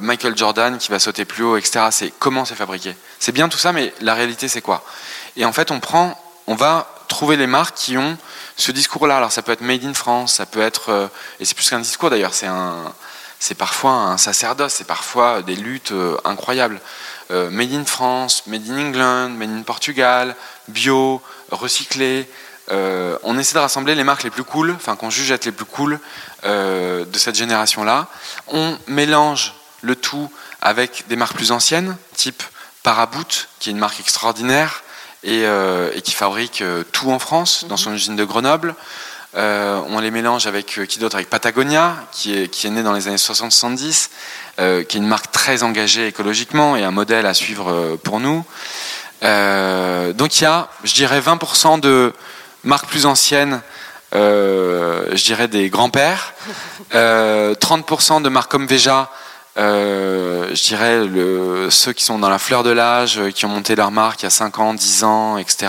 Michael 0.00 0.36
Jordan 0.36 0.76
qui 0.78 0.90
va 0.90 0.98
sauter 0.98 1.23
plus 1.24 1.44
haut, 1.44 1.56
etc. 1.56 1.86
C'est 1.90 2.12
comment 2.18 2.44
c'est 2.44 2.54
fabriqué. 2.54 2.94
C'est 3.18 3.32
bien 3.32 3.48
tout 3.48 3.58
ça, 3.58 3.72
mais 3.72 3.92
la 4.00 4.14
réalité, 4.14 4.48
c'est 4.48 4.60
quoi? 4.60 4.84
Et 5.36 5.44
en 5.44 5.52
fait, 5.52 5.70
on 5.70 5.80
prend, 5.80 6.20
on 6.46 6.54
va 6.54 6.94
trouver 7.08 7.36
les 7.36 7.46
marques 7.46 7.76
qui 7.76 7.96
ont 7.96 8.16
ce 8.56 8.72
discours-là. 8.72 9.16
Alors, 9.16 9.32
ça 9.32 9.42
peut 9.42 9.52
être 9.52 9.60
made 9.60 9.84
in 9.84 9.94
France, 9.94 10.34
ça 10.34 10.46
peut 10.46 10.60
être, 10.60 10.90
euh, 10.90 11.08
et 11.40 11.44
c'est 11.44 11.54
plus 11.54 11.68
qu'un 11.68 11.80
discours 11.80 12.10
d'ailleurs, 12.10 12.34
c'est 12.34 12.46
un, 12.46 12.92
c'est 13.38 13.54
parfois 13.54 13.92
un 13.92 14.18
sacerdoce, 14.18 14.74
c'est 14.74 14.86
parfois 14.86 15.42
des 15.42 15.56
luttes 15.56 15.92
euh, 15.92 16.16
incroyables. 16.24 16.80
Euh, 17.30 17.50
made 17.50 17.72
in 17.72 17.84
France, 17.84 18.46
made 18.46 18.68
in 18.68 18.78
England, 18.78 19.30
made 19.30 19.50
in 19.50 19.62
Portugal, 19.62 20.36
bio, 20.68 21.22
recyclé. 21.50 22.28
on 22.70 23.38
essaie 23.38 23.54
de 23.54 23.60
rassembler 23.60 23.94
les 23.94 24.04
marques 24.04 24.24
les 24.24 24.30
plus 24.30 24.44
cool, 24.44 24.72
enfin 24.76 24.96
qu'on 24.96 25.10
juge 25.10 25.30
être 25.30 25.44
les 25.44 25.52
plus 25.52 25.64
cool 25.64 25.98
de 26.44 27.18
cette 27.18 27.34
génération-là. 27.34 28.08
On 28.48 28.78
mélange 28.86 29.54
le 29.82 29.96
tout 29.96 30.30
avec 30.64 31.04
des 31.08 31.16
marques 31.16 31.36
plus 31.36 31.52
anciennes, 31.52 31.96
type 32.16 32.42
Paraboot, 32.82 33.48
qui 33.60 33.68
est 33.68 33.72
une 33.72 33.78
marque 33.78 34.00
extraordinaire 34.00 34.82
et, 35.22 35.44
euh, 35.44 35.90
qui 36.00 36.12
fabrique 36.12 36.62
euh, 36.62 36.82
tout 36.90 37.10
en 37.10 37.18
France, 37.18 37.66
dans 37.68 37.76
son 37.76 37.90
mhm. 37.90 37.96
usine 37.96 38.16
de 38.16 38.24
Grenoble. 38.24 38.74
Euh, 39.36 39.80
on 39.88 40.00
les 40.00 40.10
mélange 40.10 40.46
avec 40.46 40.80
qui 40.88 40.98
d'autre? 40.98 41.16
Avec 41.16 41.28
Patagonia, 41.28 41.96
qui 42.12 42.36
est, 42.36 42.48
qui 42.48 42.66
est 42.66 42.70
né 42.70 42.82
dans 42.82 42.92
les 42.92 43.08
années 43.08 43.16
60-70, 43.16 44.08
qui 44.56 44.62
est 44.62 44.94
une 44.94 45.06
marque 45.06 45.32
très 45.32 45.62
engagée 45.64 46.06
écologiquement 46.06 46.76
et 46.76 46.84
un 46.84 46.92
modèle 46.92 47.26
à 47.26 47.34
suivre 47.34 47.98
pour 48.04 48.20
nous. 48.20 48.44
Donc 49.22 50.40
il 50.40 50.42
y 50.42 50.46
a, 50.46 50.68
je 50.84 50.94
dirais, 50.94 51.20
20% 51.20 51.80
de 51.80 52.12
marques 52.62 52.86
plus 52.86 53.06
anciennes, 53.06 53.60
euh, 54.14 55.06
je 55.12 55.24
dirais 55.24 55.48
des 55.48 55.68
grands-pères, 55.68 56.34
30% 56.92 58.22
de 58.22 58.28
marques 58.28 58.50
comme 58.50 58.66
Veja, 58.66 59.10
je 59.56 60.66
dirais 60.66 61.04
le, 61.04 61.68
ceux 61.70 61.92
qui 61.92 62.04
sont 62.04 62.18
dans 62.18 62.28
la 62.28 62.38
fleur 62.38 62.62
de 62.62 62.70
l'âge, 62.70 63.20
qui 63.34 63.44
ont 63.44 63.50
monté 63.50 63.76
leur 63.76 63.90
marque 63.90 64.22
il 64.22 64.24
y 64.24 64.26
a 64.26 64.30
5 64.30 64.58
ans, 64.58 64.74
10 64.74 65.04
ans, 65.04 65.38
etc., 65.38 65.68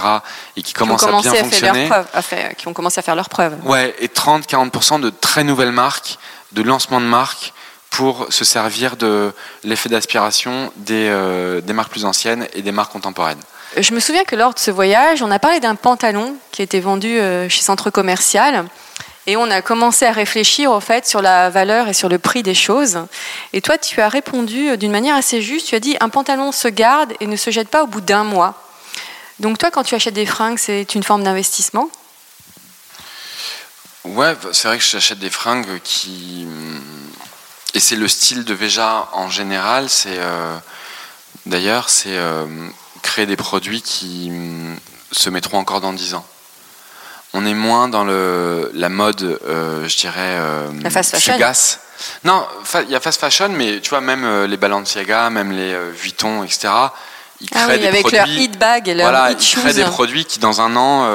et 0.57 0.61
qui 0.61 0.73
commencent 0.73 1.03
à 1.03 1.11
bien 1.11 1.33
fonctionner. 1.33 1.89
qui 2.57 2.67
ont 2.67 2.73
commencé 2.73 2.99
à 2.99 3.01
faire 3.01 3.15
leurs 3.15 3.29
preuves. 3.29 3.55
Ouais, 3.63 3.95
et 3.99 4.07
30-40% 4.07 4.99
de 4.99 5.09
très 5.09 5.43
nouvelles 5.43 5.71
marques, 5.71 6.17
de 6.51 6.61
lancement 6.61 6.99
de 6.99 7.05
marques, 7.05 7.53
pour 7.95 8.27
se 8.29 8.43
servir 8.43 8.97
de 8.97 9.31
l'effet 9.63 9.87
d'aspiration 9.87 10.69
des, 10.75 11.07
euh, 11.09 11.61
des, 11.61 11.71
marques 11.71 11.91
plus 11.91 12.03
anciennes 12.03 12.45
et 12.53 12.61
des 12.61 12.73
marques 12.73 12.91
contemporaines. 12.91 13.39
Je 13.77 13.93
me 13.93 14.01
souviens 14.01 14.25
que 14.25 14.35
lors 14.35 14.53
de 14.53 14.59
ce 14.59 14.69
voyage, 14.69 15.21
on 15.21 15.31
a 15.31 15.39
parlé 15.39 15.61
d'un 15.61 15.75
pantalon 15.75 16.35
qui 16.51 16.61
était 16.61 16.81
vendu 16.81 17.07
euh, 17.07 17.47
chez 17.47 17.61
Centre 17.61 17.89
Commercial. 17.89 18.65
Et 19.27 19.37
on 19.37 19.49
a 19.49 19.61
commencé 19.61 20.05
à 20.05 20.11
réfléchir 20.11 20.71
au 20.71 20.79
fait 20.79 21.07
sur 21.07 21.21
la 21.21 21.49
valeur 21.49 21.87
et 21.87 21.93
sur 21.93 22.09
le 22.09 22.19
prix 22.19 22.43
des 22.43 22.53
choses. 22.53 22.99
Et 23.53 23.61
toi, 23.61 23.77
tu 23.77 24.01
as 24.01 24.09
répondu 24.09 24.69
euh, 24.69 24.77
d'une 24.77 24.91
manière 24.91 25.15
assez 25.15 25.41
juste. 25.41 25.67
Tu 25.67 25.75
as 25.75 25.79
dit 25.79 25.97
un 25.99 26.09
pantalon 26.09 26.51
se 26.51 26.67
garde 26.67 27.13
et 27.19 27.27
ne 27.27 27.35
se 27.35 27.49
jette 27.49 27.69
pas 27.69 27.83
au 27.83 27.87
bout 27.87 28.01
d'un 28.01 28.23
mois. 28.23 28.53
Donc 29.39 29.57
toi, 29.57 29.71
quand 29.71 29.83
tu 29.83 29.95
achètes 29.95 30.13
des 30.13 30.25
fringues, 30.25 30.59
c'est 30.59 30.95
une 30.95 31.03
forme 31.03 31.23
d'investissement? 31.23 31.89
Ouais, 34.05 34.35
c'est 34.51 34.67
vrai 34.67 34.77
que 34.77 34.83
j'achète 34.83 35.17
des 35.17 35.31
fringues 35.31 35.79
qui 35.83 36.47
et 37.73 37.79
c'est 37.81 37.97
le 37.97 38.07
style 38.07 38.45
de 38.45 38.53
Veja 38.53 39.09
en 39.11 39.29
général, 39.29 39.89
c'est 39.89 40.17
euh, 40.17 40.57
d'ailleurs 41.45 41.89
c'est 41.89 42.15
euh, 42.15 42.45
créer 43.01 43.25
des 43.25 43.35
produits 43.35 43.81
qui 43.81 44.29
mm, 44.29 44.77
se 45.11 45.29
mettront 45.29 45.57
encore 45.57 45.81
dans 45.81 45.91
10 45.91 46.13
ans. 46.13 46.25
On 47.37 47.45
est 47.45 47.53
moins 47.53 47.89
dans 47.89 48.05
le, 48.05 48.71
la 48.73 48.89
mode, 48.89 49.39
euh, 49.47 49.87
je 49.87 49.97
dirais, 49.97 50.37
la 50.81 50.89
fast 50.89 51.11
fashion. 51.11 51.33
fugace. 51.33 51.79
Non, 52.23 52.45
il 52.83 52.89
y 52.89 52.95
a 52.95 52.99
fast 52.99 53.19
fashion, 53.19 53.49
mais 53.49 53.79
tu 53.81 53.89
vois, 53.89 54.01
même 54.01 54.45
les 54.45 54.57
Balenciaga, 54.57 55.29
même 55.29 55.51
les 55.51 55.75
Vuitton, 55.91 56.43
etc., 56.43 56.69
ils 57.41 57.49
ah 57.53 57.65
créent 57.65 57.79
des 57.79 57.87
avec 57.87 57.99
produits, 57.99 58.17
leur 58.17 58.27
hit 58.29 58.57
bag 58.57 58.87
et 58.87 58.93
leur 58.93 59.09
voilà, 59.09 59.31
hit 59.31 59.51
ils 59.51 59.59
créent 59.59 59.73
des 59.73 59.83
produits 59.83 60.23
qui, 60.23 60.39
dans 60.39 60.61
un 60.61 60.73
an... 60.77 61.05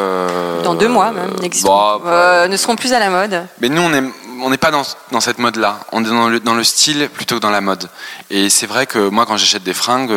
dans 0.62 0.74
deux 0.74 0.88
mois, 0.88 1.12
même, 1.12 1.30
bah, 1.64 2.46
ne 2.46 2.56
seront 2.58 2.76
plus 2.76 2.92
à 2.92 2.98
la 2.98 3.08
mode. 3.08 3.46
Mais 3.60 3.70
nous, 3.70 3.80
on 3.80 3.92
est 3.94 4.04
on 4.42 4.50
n'est 4.50 4.58
pas 4.58 4.70
dans, 4.70 4.82
dans 5.12 5.20
cette 5.20 5.38
mode-là. 5.38 5.80
On 5.92 6.04
est 6.04 6.08
dans 6.08 6.28
le, 6.28 6.40
dans 6.40 6.54
le, 6.54 6.64
style 6.64 7.08
plutôt 7.12 7.36
que 7.36 7.40
dans 7.40 7.50
la 7.50 7.60
mode. 7.60 7.88
Et 8.30 8.48
c'est 8.48 8.66
vrai 8.66 8.86
que 8.86 9.08
moi, 9.08 9.26
quand 9.26 9.36
j'achète 9.36 9.62
des 9.62 9.74
fringues, 9.74 10.12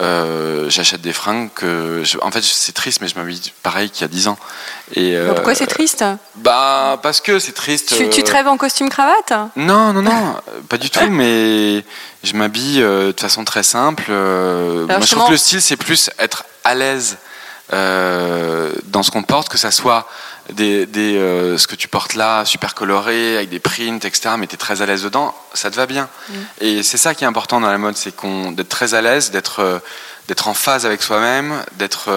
euh, 0.00 0.70
j'achète 0.70 1.00
des 1.00 1.12
fringues 1.12 1.50
que. 1.54 2.02
en 2.22 2.30
fait, 2.30 2.42
c'est 2.42 2.72
triste, 2.72 3.00
mais 3.00 3.08
je 3.08 3.16
m'habille 3.16 3.52
pareil 3.62 3.90
qu'il 3.90 4.02
y 4.02 4.04
a 4.04 4.08
10 4.08 4.28
ans. 4.28 4.38
Et, 4.94 5.16
euh, 5.16 5.34
pourquoi 5.34 5.54
c'est 5.54 5.66
triste 5.66 6.04
Bah, 6.36 6.98
parce 7.02 7.20
que 7.20 7.38
c'est 7.38 7.52
triste. 7.52 7.94
Tu, 7.96 8.08
tu, 8.08 8.22
te 8.22 8.32
rêves 8.32 8.48
en 8.48 8.56
costume-cravate 8.56 9.32
Non, 9.56 9.92
non, 9.92 10.02
non, 10.02 10.36
pas 10.68 10.78
du 10.78 10.90
tout, 10.90 11.08
mais 11.10 11.84
je 12.22 12.34
m'habille 12.34 12.82
euh, 12.82 13.12
de 13.12 13.20
façon 13.20 13.44
très 13.44 13.62
simple. 13.62 14.10
moi, 14.10 15.00
je 15.00 15.06
trouve 15.06 15.26
que 15.26 15.32
le 15.32 15.36
style, 15.36 15.60
c'est 15.60 15.76
plus 15.76 16.10
être 16.18 16.44
à 16.64 16.74
l'aise 16.74 17.18
dans 17.70 19.02
ce 19.02 19.10
qu'on 19.10 19.22
porte, 19.22 19.48
que 19.48 19.58
ça 19.58 19.70
soit 19.70 20.08
des, 20.52 20.86
euh, 21.16 21.58
ce 21.58 21.66
que 21.66 21.74
tu 21.74 21.88
portes 21.88 22.14
là, 22.14 22.44
super 22.44 22.74
coloré, 22.74 23.36
avec 23.36 23.48
des 23.48 23.60
prints, 23.60 24.04
etc., 24.04 24.34
mais 24.38 24.46
tu 24.46 24.54
es 24.54 24.58
très 24.58 24.82
à 24.82 24.86
l'aise 24.86 25.02
dedans, 25.02 25.34
ça 25.54 25.70
te 25.70 25.76
va 25.76 25.86
bien. 25.86 26.08
Mm. 26.28 26.34
Et 26.60 26.82
c'est 26.82 26.96
ça 26.96 27.14
qui 27.14 27.24
est 27.24 27.26
important 27.26 27.60
dans 27.60 27.70
la 27.70 27.78
mode, 27.78 27.96
c'est 27.96 28.14
qu'on, 28.14 28.52
d'être 28.52 28.68
très 28.68 28.94
à 28.94 29.00
l'aise, 29.00 29.30
d'être, 29.30 29.60
euh, 29.60 29.78
d'être 30.28 30.48
en 30.48 30.54
phase 30.54 30.86
avec 30.86 31.02
soi-même, 31.02 31.62
d'être 31.72 32.10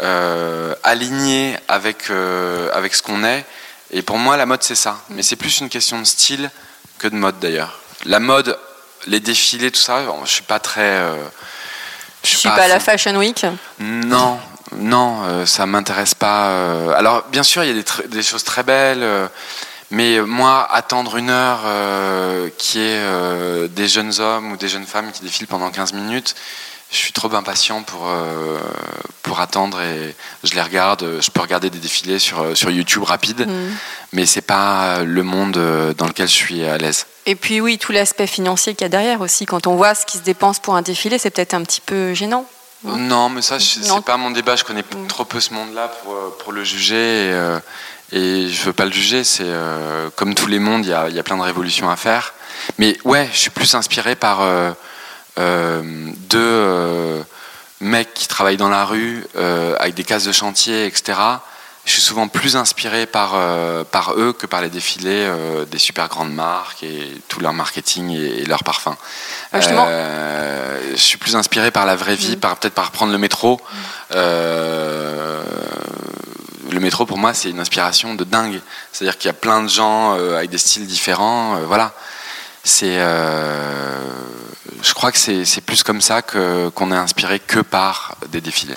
euh, 0.00 0.74
aligné 0.82 1.56
avec, 1.68 2.10
avec 2.72 2.94
ce 2.94 3.02
qu'on 3.02 3.24
est. 3.24 3.44
Et 3.90 4.02
pour 4.02 4.18
moi, 4.18 4.36
la 4.36 4.46
mode, 4.46 4.62
c'est 4.62 4.74
ça. 4.74 4.92
Mm. 4.92 5.14
Mais 5.14 5.22
c'est 5.22 5.36
plus 5.36 5.60
une 5.60 5.68
question 5.68 5.98
de 6.00 6.04
style 6.04 6.50
que 6.98 7.08
de 7.08 7.16
mode 7.16 7.38
d'ailleurs. 7.40 7.80
La 8.06 8.20
mode, 8.20 8.58
les 9.06 9.20
défilés, 9.20 9.70
tout 9.70 9.80
ça, 9.80 10.02
je 10.24 10.30
suis 10.30 10.42
pas 10.42 10.58
très. 10.58 11.00
je 12.22 12.28
suis 12.28 12.48
pas, 12.48 12.56
pas 12.56 12.62
à 12.64 12.68
la 12.68 12.80
Fashion 12.80 13.16
Week 13.16 13.46
Non, 13.78 14.38
non, 14.78 15.22
euh, 15.24 15.46
ça 15.46 15.66
m'intéresse 15.66 16.14
pas. 16.14 16.48
Euh. 16.48 16.94
alors, 16.96 17.24
bien 17.30 17.42
sûr, 17.42 17.64
il 17.64 17.76
y 17.76 17.78
a 17.78 17.82
des, 18.08 18.22
choses 18.22 18.44
très 18.44 18.62
belles, 18.62 19.02
euh, 19.02 19.28
mais 19.90 20.20
moi, 20.20 20.66
attendre 20.70 21.16
une 21.16 21.30
heure 21.30 21.60
qui 22.58 22.80
est 22.80 23.68
des 23.68 23.86
jeunes 23.86 24.18
hommes 24.18 24.52
ou 24.52 24.56
des 24.56 24.68
jeunes 24.68 24.86
femmes 24.86 25.12
qui 25.12 25.22
défilent 25.22 25.46
pendant 25.46 25.70
15 25.70 25.92
minutes, 25.92 26.34
je 26.90 26.96
suis 26.96 27.12
trop 27.12 27.32
impatient 27.34 27.82
pour, 27.82 28.08
pour 29.22 29.40
attendre 29.40 29.80
et 29.80 30.14
je 30.42 30.54
les 30.54 30.62
regarde. 30.62 31.20
Je 31.20 31.30
peux 31.30 31.40
regarder 31.40 31.70
des 31.70 31.78
défilés 31.78 32.18
sur, 32.18 32.56
sur 32.56 32.70
YouTube 32.70 33.04
rapide, 33.04 33.46
mm. 33.46 33.76
mais 34.14 34.26
c'est 34.26 34.42
pas 34.42 35.02
le 35.04 35.22
monde 35.22 35.58
dans 35.96 36.06
lequel 36.06 36.28
je 36.28 36.34
suis 36.34 36.64
à 36.64 36.76
l'aise. 36.76 37.06
Et 37.26 37.36
puis 37.36 37.60
oui, 37.60 37.78
tout 37.78 37.92
l'aspect 37.92 38.26
financier 38.26 38.74
qu'il 38.74 38.84
y 38.84 38.86
a 38.86 38.88
derrière 38.88 39.20
aussi. 39.20 39.46
Quand 39.46 39.66
on 39.66 39.76
voit 39.76 39.94
ce 39.94 40.06
qui 40.06 40.18
se 40.18 40.22
dépense 40.22 40.58
pour 40.58 40.74
un 40.74 40.82
défilé, 40.82 41.18
c'est 41.18 41.30
peut-être 41.30 41.54
un 41.54 41.62
petit 41.62 41.82
peu 41.82 42.14
gênant. 42.14 42.46
Non, 42.84 43.28
mais 43.28 43.42
ça, 43.42 43.58
c'est 43.58 44.04
pas 44.04 44.16
mon 44.16 44.30
débat. 44.30 44.56
Je 44.56 44.64
connais 44.64 44.82
mm. 44.82 45.06
trop 45.08 45.24
peu 45.24 45.40
ce 45.40 45.52
monde-là 45.54 45.88
pour, 45.88 46.12
euh, 46.12 46.36
pour, 46.38 46.52
le 46.52 46.64
juger. 46.64 46.94
Et, 46.94 47.32
euh, 47.32 47.58
et, 48.12 48.48
je 48.48 48.62
veux 48.64 48.72
pas 48.72 48.84
le 48.84 48.92
juger. 48.92 49.24
C'est 49.24 49.44
euh, 49.46 50.10
comme 50.16 50.34
tous 50.34 50.46
les 50.46 50.58
mondes, 50.58 50.84
il 50.84 50.90
y 50.90 50.94
a, 50.94 51.08
y 51.08 51.18
a, 51.18 51.22
plein 51.22 51.36
de 51.36 51.42
révolutions 51.42 51.90
à 51.90 51.96
faire. 51.96 52.34
Mais 52.78 52.96
ouais, 53.04 53.28
je 53.32 53.38
suis 53.38 53.50
plus 53.50 53.74
inspiré 53.74 54.16
par 54.16 54.40
deux 55.36 57.24
mecs 57.80 58.14
qui 58.14 58.26
travaillent 58.26 58.56
dans 58.56 58.68
la 58.68 58.84
rue 58.84 59.26
avec 59.78 59.94
des 59.94 60.04
cases 60.04 60.24
de 60.24 60.32
chantier, 60.32 60.86
etc 60.86 61.14
je 61.84 61.92
suis 61.92 62.00
souvent 62.00 62.28
plus 62.28 62.56
inspiré 62.56 63.04
par, 63.06 63.32
euh, 63.34 63.84
par 63.84 64.14
eux 64.14 64.32
que 64.32 64.46
par 64.46 64.62
les 64.62 64.70
défilés 64.70 65.26
euh, 65.26 65.66
des 65.66 65.78
super 65.78 66.08
grandes 66.08 66.32
marques 66.32 66.82
et 66.82 67.20
tout 67.28 67.40
leur 67.40 67.52
marketing 67.52 68.10
et, 68.10 68.44
leur 68.46 68.64
parfum. 68.64 68.96
Euh, 69.52 70.80
je 70.92 71.00
suis 71.00 71.18
plus 71.18 71.36
inspiré 71.36 71.70
par 71.70 71.84
la 71.84 71.94
vraie 71.94 72.16
vie, 72.16 72.36
mm. 72.36 72.40
par 72.40 72.56
peut-être 72.56 72.72
par 72.74 72.90
prendre 72.90 73.12
le 73.12 73.18
métro. 73.18 73.60
Mm. 74.10 74.16
le 76.72 76.80
métro, 76.80 77.04
pour 77.04 77.18
moi, 77.18 77.34
c'est 77.34 77.50
une 77.50 77.60
inspiration 77.60 78.14
de 78.14 78.24
dingue. 78.24 78.60
C'est-à-dire 78.90 79.18
qu'il 79.18 79.28
y 79.28 79.30
a 79.30 79.34
plein 79.34 79.62
de 79.62 79.68
gens 79.68 80.14
avec 80.14 80.48
des 80.50 80.58
styles 80.58 80.86
différents. 80.86 81.60
voilà. 81.66 81.92
C'est, 82.64 82.96
je 84.82 84.94
crois 84.94 85.12
que 85.12 85.18
c'est 85.18 85.60
plus 85.60 85.82
comme 85.82 86.00
ça 86.00 86.22
qu'on 86.22 86.92
est 86.92 86.96
inspiré 86.96 87.38
que 87.38 87.60
par 87.60 88.16
des 88.28 88.40
défilés. 88.40 88.74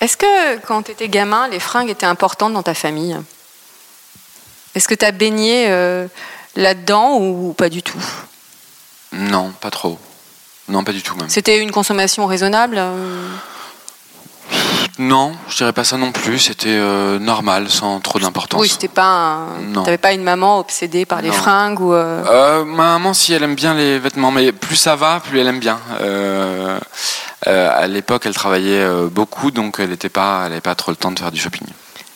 Est-ce 0.00 0.16
que 0.16 0.58
quand 0.66 0.82
tu 0.82 0.92
étais 0.92 1.08
gamin, 1.08 1.48
les 1.48 1.58
fringues 1.58 1.90
étaient 1.90 2.06
importantes 2.06 2.52
dans 2.52 2.62
ta 2.62 2.74
famille? 2.74 3.16
Est-ce 4.74 4.86
que 4.86 4.94
tu 4.94 5.04
as 5.04 5.10
baigné 5.10 5.66
euh, 5.68 6.06
là-dedans 6.54 7.16
ou 7.18 7.52
pas 7.52 7.68
du 7.68 7.82
tout? 7.82 8.02
Non, 9.12 9.52
pas 9.60 9.70
trop. 9.70 9.98
Non, 10.68 10.84
pas 10.84 10.92
du 10.92 11.02
tout 11.02 11.16
même. 11.16 11.28
C'était 11.28 11.58
une 11.58 11.72
consommation 11.72 12.26
raisonnable 12.26 12.76
euh? 12.78 13.28
Non, 15.00 15.32
je 15.48 15.56
dirais 15.56 15.72
pas 15.72 15.84
ça 15.84 15.96
non 15.96 16.12
plus. 16.12 16.38
C'était 16.38 16.68
euh, 16.68 17.18
normal, 17.18 17.70
sans 17.70 18.00
trop 18.00 18.18
d'importance. 18.18 18.60
Oui, 18.60 18.68
c'était 18.68 18.88
pas. 18.88 19.46
Un... 19.74 19.82
T'avais 19.84 19.98
pas 19.98 20.12
une 20.12 20.24
maman 20.24 20.58
obsédée 20.58 21.06
par 21.06 21.22
les 21.22 21.32
fringues 21.32 21.80
ou. 21.80 21.90
ma 21.90 22.64
maman, 22.64 23.14
si 23.14 23.32
elle 23.32 23.42
aime 23.42 23.54
bien 23.54 23.74
les 23.74 23.98
vêtements, 23.98 24.30
mais 24.30 24.52
plus 24.52 24.76
ça 24.76 24.96
va, 24.96 25.20
plus 25.20 25.40
elle 25.40 25.46
aime 25.48 25.60
bien. 25.60 25.80
Euh, 27.46 27.70
à 27.72 27.86
l'époque, 27.86 28.26
elle 28.26 28.34
travaillait 28.34 28.82
euh, 28.82 29.08
beaucoup, 29.08 29.50
donc 29.50 29.76
elle 29.78 29.90
n'avait 29.90 30.08
pas, 30.08 30.48
pas 30.62 30.74
trop 30.74 30.90
le 30.90 30.96
temps 30.96 31.12
de 31.12 31.18
faire 31.18 31.30
du 31.30 31.40
shopping. 31.40 31.66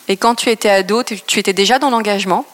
Et 0.09 0.17
quand 0.17 0.35
tu 0.35 0.49
étais 0.49 0.69
ado, 0.69 1.03
tu, 1.03 1.39
étais 1.39 1.53
déjà 1.53 1.79
dans 1.79 1.89
l'engagement? 1.89 2.45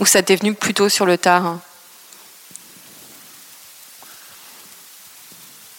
Ou 0.00 0.06
ça 0.06 0.22
t'est 0.22 0.36
venu 0.36 0.54
plutôt 0.54 0.88
sur 0.88 1.06
le 1.06 1.18
tard 1.18 1.58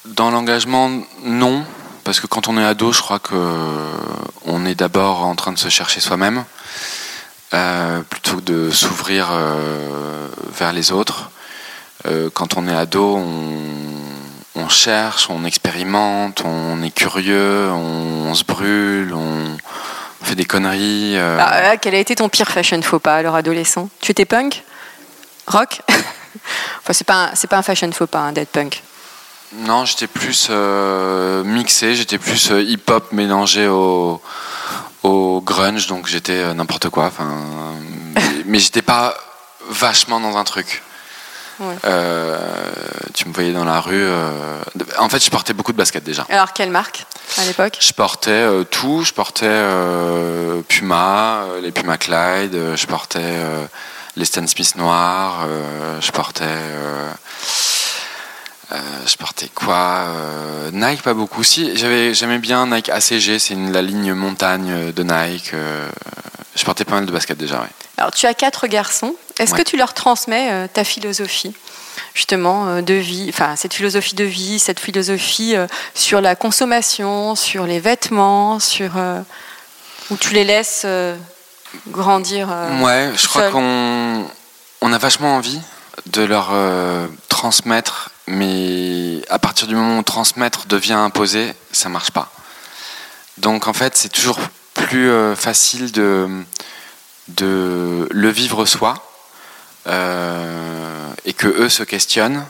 Dans 0.06 0.32
l'engagement, 0.32 0.90
non. 1.24 1.66
Parce 2.06 2.20
que 2.20 2.28
quand 2.28 2.48
on 2.48 2.58
est 2.58 2.64
ado, 2.64 2.94
je 2.94 3.02
crois 3.02 3.20
qu'on 3.20 4.66
est 4.66 4.76
d'abord 4.76 5.26
en 5.26 5.36
train 5.36 5.52
de 5.52 5.60
se 5.60 5.70
chercher 5.70 6.00
soi-même, 6.00 6.46
euh, 7.54 8.02
plutôt 8.04 8.38
que 8.38 8.42
de 8.42 8.72
s'ouvrir 8.72 9.28
vers 10.58 10.72
les 10.72 10.92
autres. 10.94 11.30
quand 12.34 12.56
on 12.58 12.68
est 12.68 12.76
ado, 12.76 13.18
on 13.18 14.19
on 14.56 14.70
cherche, 14.70 15.30
on 15.30 15.46
expérimente, 15.46 16.44
on 16.46 16.82
est 16.84 16.92
curieux, 16.92 17.70
on, 17.72 18.34
se 18.34 18.44
brûle, 18.44 19.14
on, 19.14 19.58
fait 20.22 20.36
des 20.36 20.46
conneries. 20.46 21.18
Euh. 21.18 21.38
Ah, 21.40 21.78
quel 21.78 21.96
a 21.96 22.00
été 22.00 22.16
ton 22.16 22.30
pire 22.30 22.50
fashion 22.50 22.82
faux 22.82 23.00
pas 23.00 23.16
alors 23.16 23.36
adolescent? 23.36 23.90
Tu 24.02 24.12
étais 24.12 24.26
punk? 24.26 24.64
Rock? 25.48 25.82
Enfin, 26.82 26.94
c'est 26.94 27.06
pas, 27.06 27.32
pas 27.50 27.58
un 27.58 27.64
fashion 27.64 27.92
faux 27.92 28.08
pas 28.08 28.20
hein, 28.20 28.32
d'être 28.32 28.50
punk. 28.50 28.82
Non, 29.54 29.86
j'étais 29.86 30.08
plus 30.08 30.48
euh, 30.50 31.44
mixé, 31.44 31.96
j'étais 31.96 32.20
plus 32.20 32.52
euh, 32.52 32.62
hip-hop 32.62 33.12
mélangé 33.12 33.68
au, 33.68 34.22
au, 35.04 35.42
grunge, 35.42 35.88
donc 35.88 36.08
j'étais 36.08 36.54
n'importe 36.54 36.90
quoi. 36.90 37.12
mais, 38.14 38.22
mais 38.46 38.60
j'étais 38.60 38.84
pas 38.84 39.16
vachement 39.70 40.20
dans 40.20 40.38
un 40.38 40.44
truc. 40.44 40.84
Tu 43.20 43.28
me 43.28 43.34
voyais 43.34 43.52
dans 43.52 43.66
la 43.66 43.82
rue. 43.82 44.02
euh, 44.02 44.32
En 44.98 45.10
fait, 45.10 45.22
je 45.22 45.30
portais 45.30 45.52
beaucoup 45.54 45.74
de 45.74 45.78
baskets 45.78 46.06
déjà. 46.06 46.26
Alors, 46.30 46.54
quelle 46.54 46.70
marque 46.70 47.06
à 47.38 47.44
l'époque? 47.44 47.78
Je 47.82 47.92
portais 47.92 48.32
euh, 48.32 48.64
tout. 48.64 49.04
Je 49.04 49.12
portais 49.12 49.46
euh, 49.46 50.62
Puma, 50.70 51.44
les 51.62 51.74
Puma 51.74 51.98
Clyde. 51.98 52.58
je 52.78 52.86
portais 52.88 53.36
les 54.16 54.24
Stan 54.24 54.48
Smith 54.48 54.76
noirs. 54.78 55.40
je 56.00 56.12
portais. 56.12 56.46
je 58.72 59.16
portais 59.18 59.50
quoi 59.54 60.06
Nike, 60.72 61.02
pas 61.02 61.14
beaucoup. 61.14 61.44
Si, 61.44 61.76
j'aimais 61.76 62.38
bien 62.40 62.68
Nike 62.68 62.88
ACG, 62.90 63.38
c'est 63.38 63.56
la 63.56 63.82
ligne 63.82 64.14
montagne 64.14 64.94
de 64.94 65.04
Nike. 65.04 65.52
je 66.56 66.64
portais 66.64 66.86
pas 66.86 66.96
mal 66.96 67.06
de 67.06 67.12
baskets 67.12 67.38
déjà, 67.38 67.60
ouais. 67.60 67.68
Alors, 67.98 68.12
tu 68.12 68.26
as 68.28 68.34
quatre 68.34 68.68
garçons. 68.68 69.14
Est-ce 69.40 69.52
Ouais. 69.54 69.60
que 69.64 69.70
tu 69.70 69.76
leur 69.76 69.94
transmets 69.94 70.70
ta 70.70 70.86
philosophie? 70.86 71.54
Justement 72.20 72.68
euh, 72.68 72.82
de 72.82 72.96
vie, 72.96 73.28
enfin 73.30 73.56
cette 73.56 73.74
philosophie 73.74 74.14
de 74.14 74.26
vie, 74.26 74.60
cette 74.60 74.82
philosophie 74.82 75.56
euh, 75.56 75.68
sur 75.96 76.20
la 76.20 76.36
consommation, 76.36 77.34
sur 77.36 77.66
les 77.66 77.80
vêtements, 77.80 78.60
sur 78.60 78.98
euh, 78.98 79.22
où 80.12 80.18
tu 80.18 80.34
les 80.34 80.44
laisses 80.44 80.86
grandir. 81.88 82.50
Ouais, 82.82 83.12
je 83.16 83.28
crois 83.28 83.50
qu'on 83.52 84.26
on 84.82 84.92
a 84.92 84.98
vachement 84.98 85.38
envie 85.38 85.62
de 86.08 86.22
leur 86.22 86.50
euh, 86.52 87.08
transmettre, 87.30 88.10
mais 88.28 89.22
à 89.30 89.40
partir 89.40 89.68
du 89.68 89.76
moment 89.76 90.00
où 90.00 90.04
transmettre 90.04 90.68
devient 90.68 90.94
imposé, 90.94 91.54
ça 91.72 91.88
marche 91.88 92.12
pas. 92.12 92.30
Donc 93.38 93.68
en 93.68 93.74
fait, 93.74 93.96
c'est 93.96 94.10
toujours 94.10 94.40
plus 94.74 95.10
euh, 95.10 95.36
facile 95.36 95.94
de, 95.94 96.28
de 97.30 98.10
le 98.12 98.30
vivre 98.30 98.66
soi 98.66 99.09
euh, 99.90 101.10
et 101.26 101.34
que 101.34 101.48
eux 101.48 101.70
se 101.70 101.84
questionnent 101.84 102.46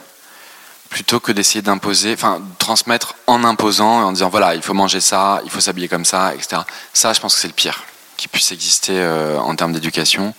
plutôt 0.89 1.19
que 1.19 1.31
d'essayer 1.31 1.61
d'imposer, 1.61 2.13
enfin 2.13 2.39
de 2.39 2.57
transmettre 2.57 3.15
en 3.27 3.43
imposant, 3.43 4.03
en 4.03 4.11
disant 4.11 4.29
voilà, 4.29 4.55
il 4.55 4.61
faut 4.61 4.73
manger 4.73 4.99
ça, 4.99 5.39
il 5.45 5.51
faut 5.51 5.59
s'habiller 5.59 5.87
comme 5.87 6.05
ça, 6.05 6.33
etc. 6.33 6.61
Ça, 6.93 7.13
je 7.13 7.19
pense 7.19 7.35
que 7.35 7.41
c'est 7.41 7.47
le 7.47 7.53
pire 7.53 7.83
qui 8.17 8.27
puisse 8.27 8.51
exister 8.51 8.93
euh, 8.95 9.37
en 9.39 9.55
termes 9.55 9.71
d'éducation. 9.71 10.33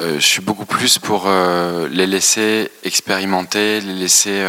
Euh, 0.00 0.20
je 0.20 0.26
suis 0.26 0.40
beaucoup 0.40 0.66
plus 0.66 0.98
pour 0.98 1.28
les 1.90 2.06
laisser 2.06 2.70
expérimenter, 2.84 3.80
les 3.80 3.94
laisser 3.94 4.46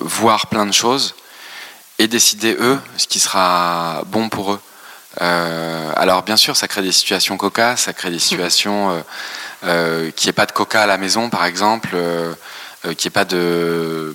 voir 0.00 0.46
plein 0.46 0.66
de 0.66 0.72
choses 0.72 1.14
et 1.98 2.08
décider 2.08 2.56
eux 2.58 2.78
ce 2.96 3.06
qui 3.06 3.20
sera 3.20 4.02
bon 4.06 4.28
pour 4.28 4.52
eux. 4.52 4.60
Euh, 5.20 5.92
alors 5.96 6.22
bien 6.22 6.36
sûr, 6.36 6.56
ça 6.56 6.68
crée 6.68 6.82
des 6.82 6.92
situations 6.92 7.36
cocasses, 7.36 7.82
ça 7.82 7.92
crée 7.92 8.10
des 8.10 8.18
situations 8.18 8.90
euh, 8.90 9.00
euh, 9.64 10.10
n'y 10.22 10.28
ait 10.28 10.32
pas 10.32 10.46
de 10.46 10.52
coca 10.52 10.82
à 10.82 10.86
la 10.86 10.98
maison, 10.98 11.30
par 11.30 11.44
exemple, 11.44 11.90
euh, 11.94 12.34
n'y 12.84 12.92
ait 13.06 13.10
pas 13.10 13.24
de, 13.24 14.14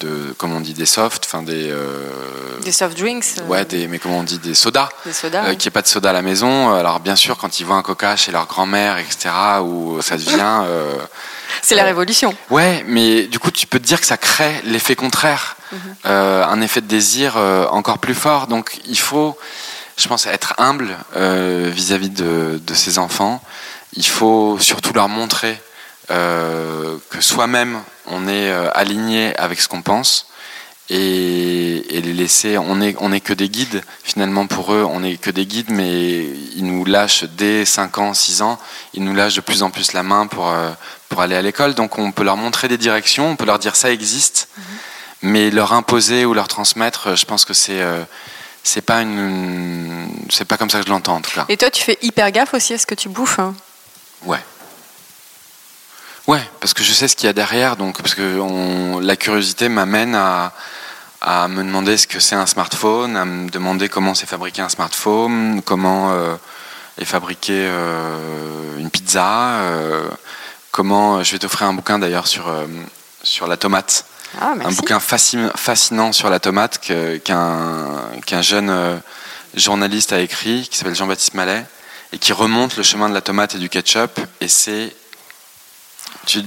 de, 0.00 0.34
comment 0.36 0.56
on 0.56 0.60
dit, 0.60 0.74
des 0.74 0.86
softs, 0.86 1.24
enfin 1.24 1.42
des, 1.42 1.72
des 2.62 2.72
soft 2.72 2.98
drinks, 2.98 3.24
ouais, 3.48 3.64
des, 3.64 3.86
mais 3.88 3.98
comment 3.98 4.18
on 4.18 4.22
dit, 4.22 4.38
des 4.38 4.54
sodas, 4.54 4.88
des 5.06 5.12
sodas. 5.12 5.42
n'y 5.42 5.66
ait 5.66 5.70
pas 5.70 5.82
de 5.82 5.86
soda 5.86 6.10
à 6.10 6.12
la 6.12 6.22
maison. 6.22 6.74
Alors 6.74 7.00
bien 7.00 7.16
sûr, 7.16 7.38
quand 7.38 7.60
ils 7.60 7.64
voient 7.64 7.76
un 7.76 7.82
coca 7.82 8.16
chez 8.16 8.32
leur 8.32 8.46
grand-mère, 8.46 8.98
etc., 8.98 9.30
où 9.62 10.02
ça 10.02 10.16
devient, 10.16 10.64
C'est 11.62 11.74
la 11.74 11.84
révolution. 11.84 12.34
ouais, 12.50 12.84
mais 12.86 13.26
du 13.26 13.38
coup, 13.38 13.50
tu 13.50 13.66
peux 13.66 13.78
te 13.78 13.86
dire 13.86 14.00
que 14.00 14.06
ça 14.06 14.16
crée 14.18 14.60
l'effet 14.64 14.96
contraire, 14.96 15.56
euh, 16.06 16.44
un 16.44 16.60
effet 16.60 16.80
de 16.80 16.86
désir 16.86 17.34
euh, 17.36 17.66
encore 17.68 17.98
plus 17.98 18.14
fort. 18.14 18.46
Donc 18.46 18.80
il 18.86 18.98
faut, 18.98 19.38
je 20.00 20.08
pense, 20.08 20.26
être 20.26 20.54
humble 20.58 20.96
euh, 21.16 21.70
vis-à-vis 21.72 22.10
de, 22.10 22.60
de 22.64 22.74
ces 22.74 22.98
enfants. 22.98 23.42
Il 23.94 24.06
faut 24.06 24.58
surtout 24.58 24.92
leur 24.92 25.08
montrer 25.08 25.60
euh, 26.10 26.96
que 27.10 27.20
soi-même 27.20 27.80
on 28.06 28.26
est 28.26 28.50
euh, 28.50 28.70
aligné 28.74 29.36
avec 29.36 29.60
ce 29.60 29.68
qu'on 29.68 29.82
pense 29.82 30.28
et, 30.88 31.96
et 31.96 32.00
les 32.00 32.12
laisser. 32.14 32.58
On 32.58 32.76
n'est 32.76 32.96
on 32.98 33.12
est 33.12 33.20
que 33.20 33.32
des 33.32 33.48
guides 33.48 33.82
finalement 34.02 34.46
pour 34.46 34.72
eux. 34.72 34.84
On 34.84 35.00
n'est 35.00 35.16
que 35.16 35.30
des 35.30 35.46
guides, 35.46 35.70
mais 35.70 36.24
ils 36.56 36.64
nous 36.64 36.84
lâchent 36.84 37.24
dès 37.24 37.64
5 37.64 37.98
ans, 37.98 38.14
6 38.14 38.42
ans. 38.42 38.58
Ils 38.94 39.04
nous 39.04 39.14
lâchent 39.14 39.36
de 39.36 39.40
plus 39.40 39.62
en 39.62 39.70
plus 39.70 39.92
la 39.92 40.02
main 40.02 40.26
pour, 40.26 40.52
pour 41.10 41.20
aller 41.20 41.36
à 41.36 41.42
l'école. 41.42 41.74
Donc 41.74 41.98
on 41.98 42.10
peut 42.10 42.24
leur 42.24 42.36
montrer 42.36 42.68
des 42.68 42.78
directions, 42.78 43.30
on 43.30 43.36
peut 43.36 43.44
leur 43.44 43.58
dire 43.58 43.76
ça 43.76 43.92
existe, 43.92 44.48
mais 45.22 45.50
leur 45.50 45.72
imposer 45.72 46.24
ou 46.24 46.34
leur 46.34 46.48
transmettre, 46.48 47.16
je 47.16 47.24
pense 47.26 47.44
que 47.44 47.52
c'est 47.54 47.80
euh, 47.82 48.02
c'est 48.62 48.82
pas 48.82 49.02
une 49.02 50.08
c'est 50.30 50.44
pas 50.44 50.56
comme 50.56 50.70
ça 50.70 50.80
que 50.80 50.86
je 50.86 50.90
l'entends 50.90 51.16
en 51.16 51.20
tout 51.20 51.30
cas. 51.32 51.44
Et 51.48 51.56
toi, 51.56 51.70
tu 51.70 51.82
fais 51.82 51.98
hyper 52.02 52.30
gaffe 52.30 52.54
aussi 52.54 52.74
à 52.74 52.78
ce 52.78 52.86
que 52.86 52.94
tu 52.94 53.08
bouffes. 53.08 53.38
hein. 53.38 53.54
Ouais. 54.24 54.38
Ouais, 56.26 56.42
parce 56.60 56.74
que 56.74 56.82
je 56.84 56.92
sais 56.92 57.08
ce 57.08 57.16
qu'il 57.16 57.26
y 57.26 57.30
a 57.30 57.32
derrière, 57.32 57.76
donc 57.76 58.00
parce 58.02 58.14
que 58.14 58.38
on- 58.38 59.00
la 59.00 59.16
curiosité 59.16 59.68
m'amène 59.68 60.14
à, 60.14 60.52
à 61.20 61.48
me 61.48 61.62
demander 61.64 61.96
ce 61.96 62.06
que 62.06 62.20
c'est 62.20 62.36
un 62.36 62.46
smartphone, 62.46 63.16
à 63.16 63.24
me 63.24 63.48
demander 63.50 63.88
comment 63.88 64.14
c'est 64.14 64.26
fabriqué 64.28 64.62
un 64.62 64.68
smartphone, 64.68 65.62
comment 65.64 66.12
euh, 66.12 66.36
est 66.98 67.04
fabriquée 67.06 67.66
euh, 67.68 68.78
une 68.78 68.90
pizza, 68.90 69.60
euh, 69.62 70.08
comment. 70.70 71.22
Je 71.22 71.32
vais 71.32 71.38
t'offrir 71.38 71.66
un 71.66 71.72
bouquin 71.74 71.98
d'ailleurs 71.98 72.26
sur 72.26 72.52
sur 73.22 73.46
la 73.48 73.56
tomate 73.56 74.04
Ah, 74.38 74.52
un 74.52 74.70
bouquin 74.72 74.98
fascin- 74.98 75.50
fascinant 75.56 76.12
sur 76.12 76.30
la 76.30 76.38
tomate 76.38 76.78
qu'un 76.78 78.42
jeune 78.42 78.70
euh, 78.70 78.96
journaliste 79.54 80.12
a 80.12 80.20
écrit, 80.20 80.68
qui 80.70 80.76
s'appelle 80.78 80.94
Jean-Baptiste 80.94 81.34
Mallet, 81.34 81.64
et 82.12 82.18
qui 82.18 82.32
remonte 82.32 82.76
le 82.76 82.82
chemin 82.82 83.08
de 83.08 83.14
la 83.14 83.20
tomate 83.20 83.54
et 83.54 83.58
du 83.58 83.68
ketchup. 83.68 84.20
Et 84.40 84.48
c'est. 84.48 84.94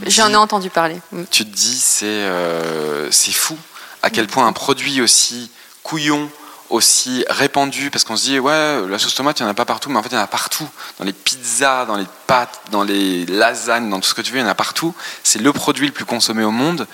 J'en 0.08 0.30
ai 0.30 0.36
entendu 0.36 0.70
parler. 0.70 1.00
Mm. 1.12 1.24
tu 1.32 1.46
te 1.46 1.50
dis, 1.50 1.80
c'est 1.80 2.06
euh, 2.06 3.10
c'est 3.12 3.32
fou 3.32 3.58
à 4.02 4.10
quel 4.10 4.28
point 4.28 4.46
un 4.46 4.54
produit 4.54 5.02
aussi 5.02 5.50
couillon, 5.82 6.30
aussi 6.70 7.24
répandu, 7.30 7.90
parce 7.90 8.04
qu'on 8.04 8.18
se 8.18 8.24
dit, 8.24 8.40
ouais, 8.40 8.82
la 8.88 9.00
sauce 9.00 9.16
tomate, 9.16 9.40
il 9.40 9.44
n'y 9.44 9.48
en 9.48 9.52
a 9.52 9.56
pas 9.56 9.66
partout, 9.66 9.90
mais 9.90 9.98
en 9.98 10.04
fait, 10.04 10.10
il 10.10 10.16
y 10.16 10.18
en 10.18 10.22
a 10.22 10.28
partout. 10.28 10.68
Dans 11.00 11.06
les 11.06 11.14
pizzas, 11.14 11.86
dans 11.86 11.96
les 11.96 12.08
pâtes, 12.28 12.62
dans 12.72 12.84
les 12.84 13.26
lasagnes, 13.26 13.90
dans 13.90 14.00
tout 14.00 14.10
ce 14.10 14.14
que 14.14 14.22
tu 14.22 14.32
veux, 14.32 14.40
il 14.40 14.42
y 14.42 14.46
en 14.46 14.50
a 14.50 14.56
partout. 14.56 14.94
C'est 15.24 15.40
le 15.40 15.54
produit 15.54 15.88
le 15.88 15.94
plus 15.94 16.06
consommé 16.06 16.44
au 16.44 16.52
monde. 16.52 16.88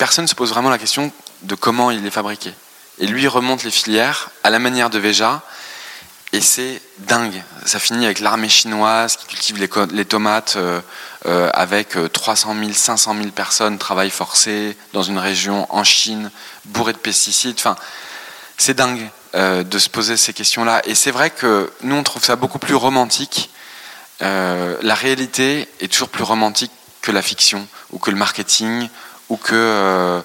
Personne 0.00 0.24
ne 0.24 0.28
se 0.30 0.34
pose 0.34 0.48
vraiment 0.48 0.70
la 0.70 0.78
question 0.78 1.12
de 1.42 1.54
comment 1.54 1.90
il 1.90 2.06
est 2.06 2.10
fabriqué. 2.10 2.54
Et 3.00 3.06
lui 3.06 3.28
remonte 3.28 3.64
les 3.64 3.70
filières 3.70 4.30
à 4.42 4.48
la 4.48 4.58
manière 4.58 4.88
de 4.88 4.98
Veja. 4.98 5.42
Et 6.32 6.40
c'est 6.40 6.80
dingue. 7.00 7.42
Ça 7.66 7.78
finit 7.78 8.06
avec 8.06 8.20
l'armée 8.20 8.48
chinoise 8.48 9.16
qui 9.16 9.26
cultive 9.26 9.58
les, 9.58 10.04
tomates 10.06 10.54
euh, 10.56 10.80
euh, 11.26 11.50
avec 11.52 11.98
euh, 11.98 12.08
300 12.08 12.54
000, 12.58 12.72
500 12.72 13.14
000 13.14 13.28
personnes, 13.32 13.76
travail 13.76 14.08
forcé 14.08 14.74
dans 14.94 15.02
une 15.02 15.18
région 15.18 15.66
en 15.68 15.84
Chine, 15.84 16.30
bourrée 16.64 16.94
de 16.94 16.98
pesticides. 16.98 17.56
Enfin, 17.58 17.76
c'est 18.56 18.72
dingue 18.72 19.06
euh, 19.34 19.64
de 19.64 19.78
se 19.78 19.90
poser 19.90 20.16
ces 20.16 20.32
questions-là. 20.32 20.80
Et 20.86 20.94
c'est 20.94 21.10
vrai 21.10 21.28
que 21.28 21.70
nous, 21.82 21.94
on 21.94 22.02
trouve 22.04 22.24
ça 22.24 22.36
beaucoup 22.36 22.58
plus 22.58 22.74
romantique. 22.74 23.50
La 24.20 24.94
réalité 24.94 25.68
est 25.80 25.92
toujours 25.92 26.08
plus 26.08 26.24
romantique 26.24 26.72
que 27.02 27.12
la 27.12 27.22
fiction, 27.22 27.66
ou 27.92 27.98
que 27.98 28.10
le 28.10 28.16
marketing, 28.16 28.88
ou 29.30 29.36
que 29.36 29.54
euh, 29.54 30.20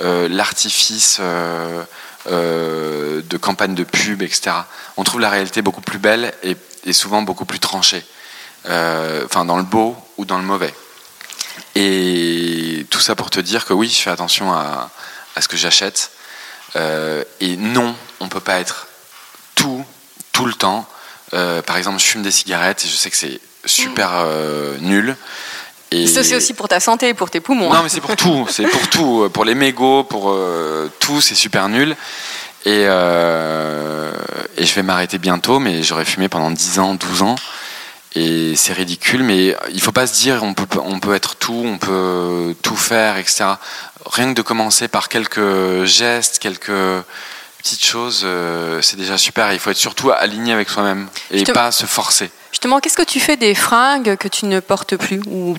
euh, 0.00 0.28
l'artifice 0.28 1.18
euh, 1.20 1.82
de 2.26 3.36
campagne 3.36 3.74
de 3.74 3.82
pub, 3.82 4.22
etc. 4.22 4.52
On 4.96 5.02
trouve 5.02 5.20
la 5.20 5.30
réalité 5.30 5.62
beaucoup 5.62 5.80
plus 5.80 5.98
belle 5.98 6.32
et, 6.44 6.56
souvent 6.92 7.22
beaucoup 7.22 7.46
plus 7.46 7.58
tranchée. 7.58 8.04
Enfin, 8.66 9.44
dans 9.46 9.56
le 9.56 9.64
beau 9.64 9.96
ou 10.18 10.24
dans 10.24 10.38
le 10.38 10.44
mauvais. 10.44 10.72
Et 11.74 12.86
tout 12.90 13.00
ça 13.00 13.14
pour 13.14 13.30
te 13.30 13.40
dire 13.40 13.64
que 13.64 13.72
oui, 13.72 13.88
je 13.88 14.02
fais 14.02 14.10
attention 14.10 14.52
à, 14.52 14.90
ce 15.40 15.48
que 15.48 15.56
j'achète. 15.56 16.10
Et 16.74 17.56
non, 17.56 17.94
on 18.20 18.28
peut 18.28 18.40
pas 18.40 18.60
être 18.60 18.88
tout, 19.54 19.84
tout 20.32 20.46
le 20.46 20.52
temps. 20.52 20.86
Par 21.30 21.76
exemple, 21.76 21.98
je 22.00 22.04
fume 22.04 22.22
des 22.22 22.30
cigarettes 22.30 22.84
et 22.84 22.88
je 22.88 22.96
sais 22.96 23.10
que 23.10 23.16
c'est 23.16 23.40
super 23.64 24.26
nul. 24.80 25.16
Et 25.92 26.06
Ça, 26.06 26.22
c'est 26.22 26.36
aussi 26.36 26.54
pour 26.54 26.68
ta 26.68 26.78
santé, 26.78 27.14
pour 27.14 27.30
tes 27.30 27.40
poumons. 27.40 27.72
non, 27.72 27.82
mais 27.82 27.88
c'est 27.88 28.00
pour 28.00 28.16
tout. 28.16 28.46
C'est 28.50 28.66
pour 28.66 28.88
tout. 28.88 29.28
Pour 29.32 29.44
les 29.44 29.54
mégots, 29.54 30.04
pour 30.04 30.30
euh, 30.30 30.88
tout, 31.00 31.20
c'est 31.20 31.34
super 31.34 31.68
nul. 31.68 31.96
Et, 32.64 32.84
euh, 32.86 34.12
et 34.56 34.66
je 34.66 34.74
vais 34.74 34.82
m'arrêter 34.82 35.18
bientôt, 35.18 35.58
mais 35.58 35.82
j'aurais 35.82 36.04
fumé 36.04 36.28
pendant 36.28 36.50
10 36.50 36.78
ans, 36.78 36.94
12 36.94 37.22
ans. 37.22 37.36
Et 38.14 38.54
c'est 38.56 38.72
ridicule, 38.72 39.22
mais 39.22 39.56
il 39.72 39.80
faut 39.80 39.92
pas 39.92 40.06
se 40.06 40.14
dire 40.14 40.42
on 40.42 40.52
peut, 40.52 40.66
on 40.84 40.98
peut 40.98 41.14
être 41.14 41.36
tout, 41.36 41.62
on 41.64 41.78
peut 41.78 42.54
tout 42.60 42.76
faire, 42.76 43.16
etc. 43.18 43.44
Rien 44.04 44.30
que 44.30 44.36
de 44.36 44.42
commencer 44.42 44.88
par 44.88 45.08
quelques 45.08 45.84
gestes, 45.84 46.38
quelques 46.40 46.70
petites 47.60 47.84
choses, 47.84 48.22
euh, 48.24 48.80
c'est 48.80 48.96
déjà 48.96 49.18
super. 49.18 49.52
Il 49.52 49.58
faut 49.58 49.70
être 49.70 49.76
surtout 49.76 50.10
aligné 50.10 50.52
avec 50.52 50.68
soi-même 50.68 51.08
et 51.30 51.44
pas 51.44 51.70
se 51.72 51.86
forcer. 51.86 52.30
Justement, 52.52 52.80
qu'est-ce 52.80 52.96
que 52.96 53.02
tu 53.02 53.20
fais 53.20 53.36
des 53.36 53.54
fringues 53.54 54.16
que 54.16 54.28
tu 54.28 54.46
ne 54.46 54.60
portes 54.60 54.96
plus 54.96 55.20
Ou 55.26 55.56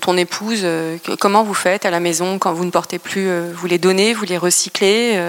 ton, 0.00 0.16
épouse, 0.16 0.60
euh, 0.62 0.96
comment 1.20 1.42
vous 1.42 1.54
faites 1.54 1.84
à 1.84 1.90
la 1.90 2.00
maison 2.00 2.38
quand 2.38 2.52
vous 2.52 2.64
ne 2.64 2.70
portez 2.70 2.98
plus 2.98 3.28
euh, 3.28 3.52
Vous 3.54 3.66
les 3.66 3.78
donnez, 3.78 4.14
vous 4.14 4.24
les 4.24 4.38
recyclez 4.38 5.20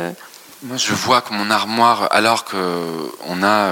Moi, 0.63 0.77
je 0.77 0.93
vois 0.93 1.21
que 1.21 1.33
mon 1.33 1.49
armoire, 1.49 2.07
alors 2.11 2.45
que 2.45 2.55
on 3.27 3.43
a, 3.43 3.71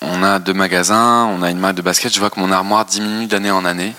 on 0.00 0.22
a 0.22 0.38
deux 0.38 0.54
magasins, 0.54 1.24
on 1.26 1.42
a 1.42 1.50
une 1.50 1.58
marque 1.58 1.76
de 1.76 1.82
basket, 1.82 2.12
je 2.14 2.20
vois 2.20 2.30
que 2.30 2.40
mon 2.40 2.52
armoire 2.52 2.84
diminue 2.84 3.26
d'année 3.26 3.50
en 3.50 3.64
année. 3.64 3.94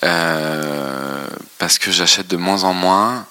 parce 0.00 1.78
que 1.78 1.90
j'achète 1.90 2.28
de 2.28 2.36
moins 2.36 2.64
en 2.64 2.74
moins 2.74 3.26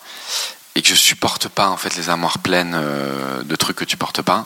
et 0.76 0.82
que 0.82 0.88
je 0.88 0.96
supporte 0.96 1.48
pas 1.48 1.70
en 1.70 1.78
fait 1.78 1.96
les 1.96 2.10
armoires 2.10 2.40
pleines 2.40 2.76
euh, 2.76 3.44
de 3.44 3.56
trucs 3.56 3.78
que 3.78 3.86
tu 3.86 3.98
portes 3.98 4.22
pas. 4.22 4.46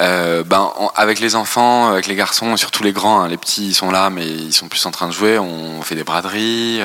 Euh, 0.00 0.42
ben, 0.44 0.70
avec 0.94 1.20
les 1.20 1.36
enfants, 1.36 1.88
avec 1.88 2.06
les 2.06 2.14
garçons, 2.14 2.54
et 2.54 2.56
surtout 2.58 2.82
les 2.82 2.92
grands, 2.92 3.22
hein, 3.22 3.28
les 3.28 3.38
petits 3.38 3.68
ils 3.68 3.74
sont 3.74 3.90
là, 3.90 4.10
mais 4.10 4.26
ils 4.26 4.52
sont 4.52 4.68
plus 4.68 4.84
en 4.86 4.90
train 4.90 5.08
de 5.08 5.12
jouer. 5.12 5.38
On 5.38 5.80
fait 5.82 5.94
des 5.94 6.04
braderies, 6.04 6.80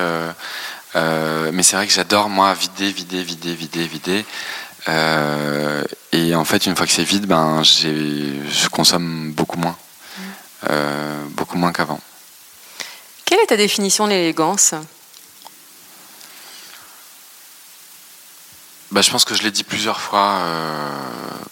mais 0.96 1.64
c'est 1.64 1.76
vrai 1.76 1.88
que 1.88 1.94
j'adore 1.94 2.30
moi 2.30 2.54
vider, 2.54 2.92
vider, 2.92 3.24
vider, 3.24 3.54
vider, 3.54 3.88
vider. 3.88 4.26
et 6.14 6.36
en 6.36 6.46
fait, 6.46 6.66
une 6.66 6.76
fois 6.78 6.86
que 6.86 6.94
c'est 6.94 7.04
vide, 7.04 7.26
ben, 7.26 7.64
je 7.64 8.70
consomme 8.70 9.34
beaucoup 9.34 9.58
moins, 9.58 9.76
beaucoup 11.32 11.58
moins 11.58 11.74
qu'avant. 11.74 12.00
Quelle 13.26 13.40
est 13.40 13.48
ta 13.48 13.58
définition 13.58 14.06
de 14.06 14.12
l'élégance? 14.12 14.74
Bah, 18.92 19.02
Je 19.02 19.10
pense 19.12 19.26
que 19.26 19.36
je 19.36 19.44
l'ai 19.44 19.52
dit 19.52 19.64
plusieurs 19.64 20.00
fois 20.00 20.40
euh, 20.42 20.90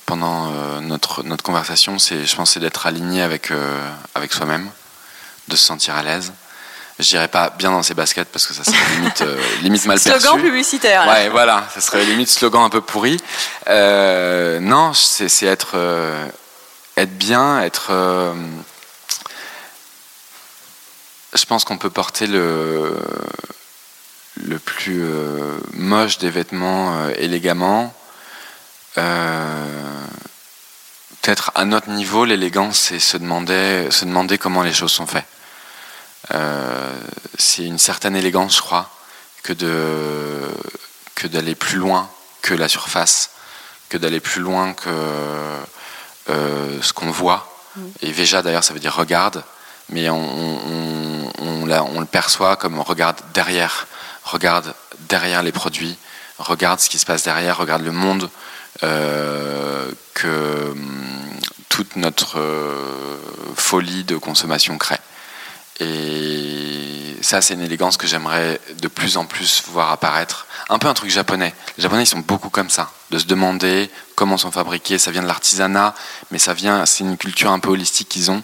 pendant 0.05 0.47
euh, 0.47 0.79
notre, 0.81 1.23
notre 1.23 1.43
conversation. 1.43 1.99
C'est, 1.99 2.25
je 2.25 2.35
pense 2.35 2.51
c'est 2.51 2.59
d'être 2.59 2.85
aligné 2.85 3.21
avec, 3.21 3.51
euh, 3.51 3.79
avec 4.15 4.33
soi-même, 4.33 4.69
de 5.47 5.55
se 5.55 5.63
sentir 5.63 5.95
à 5.95 6.03
l'aise. 6.03 6.33
Je 6.99 7.07
dirais 7.07 7.29
pas 7.29 7.49
bien 7.51 7.71
dans 7.71 7.81
ses 7.81 7.93
baskets 7.93 8.27
parce 8.29 8.45
que 8.45 8.53
ça 8.53 8.65
serait 8.65 8.95
limite, 8.95 9.23
limite 9.61 9.85
mal 9.85 9.99
perçu. 9.99 10.19
Slogan 10.19 10.41
publicitaire. 10.41 11.07
Ouais, 11.07 11.29
voilà, 11.29 11.63
ça 11.73 11.79
serait 11.79 12.03
limite 12.03 12.29
slogan 12.29 12.63
un 12.63 12.69
peu 12.69 12.81
pourri. 12.81 13.17
non, 13.67 14.93
c'est, 14.93 15.29
c'est 15.29 15.45
être, 15.45 15.77
être 16.97 17.17
bien, 17.17 17.61
être 17.61 17.93
je 21.33 21.45
pense 21.45 21.63
qu'on 21.63 21.77
peut 21.77 21.89
porter 21.89 22.27
le, 22.27 22.95
le 24.45 24.59
plus 24.59 25.03
euh, 25.03 25.57
moche 25.73 26.17
des 26.17 26.29
vêtements 26.29 26.95
euh, 26.95 27.13
élégamment. 27.17 27.93
Euh, 28.97 30.05
peut-être 31.21 31.51
à 31.55 31.65
notre 31.65 31.89
niveau, 31.89 32.25
l'élégance, 32.25 32.79
c'est 32.79 32.99
se 32.99 33.17
demander, 33.17 33.87
se 33.91 34.05
demander 34.05 34.37
comment 34.37 34.63
les 34.63 34.73
choses 34.73 34.91
sont 34.91 35.07
faites. 35.07 35.25
c'est 37.37 37.65
une 37.65 37.79
certaine 37.79 38.15
élégance, 38.15 38.57
je 38.57 38.61
crois, 38.61 38.89
que, 39.43 39.53
de, 39.53 40.49
que 41.15 41.27
d'aller 41.27 41.55
plus 41.55 41.77
loin 41.77 42.09
que 42.41 42.53
la 42.53 42.67
surface, 42.67 43.31
que 43.89 43.97
d'aller 43.97 44.19
plus 44.19 44.41
loin 44.41 44.73
que 44.73 44.89
ce 46.81 46.93
qu'on 46.93 47.11
voit. 47.11 47.51
Mm. 47.75 47.81
Et 48.01 48.11
Veja, 48.11 48.41
d'ailleurs, 48.41 48.63
ça 48.63 48.73
veut 48.73 48.79
dire 48.79 48.95
regarde 48.95 49.43
mais 49.89 50.09
on, 50.09 50.19
on, 51.39 51.99
le 51.99 52.05
perçoit 52.05 52.55
comme 52.55 52.79
on 52.79 52.83
regarde 52.83 53.17
derrière, 53.33 53.87
regarde 54.31 54.73
derrière 55.07 55.43
les 55.43 55.51
produits, 55.51 55.97
regarde 56.37 56.79
ce 56.79 56.89
qui 56.89 56.99
se 56.99 57.05
passe 57.05 57.23
derrière, 57.23 57.57
regarde 57.57 57.83
le 57.83 57.91
monde 57.91 58.29
euh, 58.83 59.91
que 60.13 60.71
hum, 60.71 61.39
toute 61.69 61.95
notre 61.95 62.39
euh, 62.39 63.17
folie 63.55 64.03
de 64.03 64.17
consommation 64.17 64.77
crée. 64.77 64.99
Et 65.79 67.15
ça, 67.21 67.41
c'est 67.41 67.53
une 67.53 67.61
élégance 67.61 67.97
que 67.97 68.05
j'aimerais 68.05 68.59
de 68.81 68.87
plus 68.87 69.17
en 69.17 69.25
plus 69.25 69.63
voir 69.67 69.91
apparaître. 69.91 70.45
Un 70.69 70.77
peu 70.77 70.87
un 70.87 70.93
truc 70.93 71.09
japonais. 71.09 71.53
Les 71.77 71.83
Japonais, 71.83 72.03
ils 72.03 72.07
sont 72.07 72.19
beaucoup 72.19 72.49
comme 72.49 72.69
ça, 72.69 72.91
de 73.11 73.17
se 73.17 73.25
demander 73.25 73.89
comment 74.15 74.37
sont 74.37 74.51
fabriqués. 74.51 74.99
Ça 74.99 75.11
vient 75.11 75.21
de 75.21 75.27
l'artisanat, 75.27 75.95
mais 76.31 76.39
ça 76.39 76.53
vient, 76.53 76.85
c'est 76.85 77.03
une 77.03 77.17
culture 77.17 77.51
un 77.51 77.59
peu 77.59 77.69
holistique 77.69 78.09
qu'ils 78.09 78.29
ont. 78.29 78.43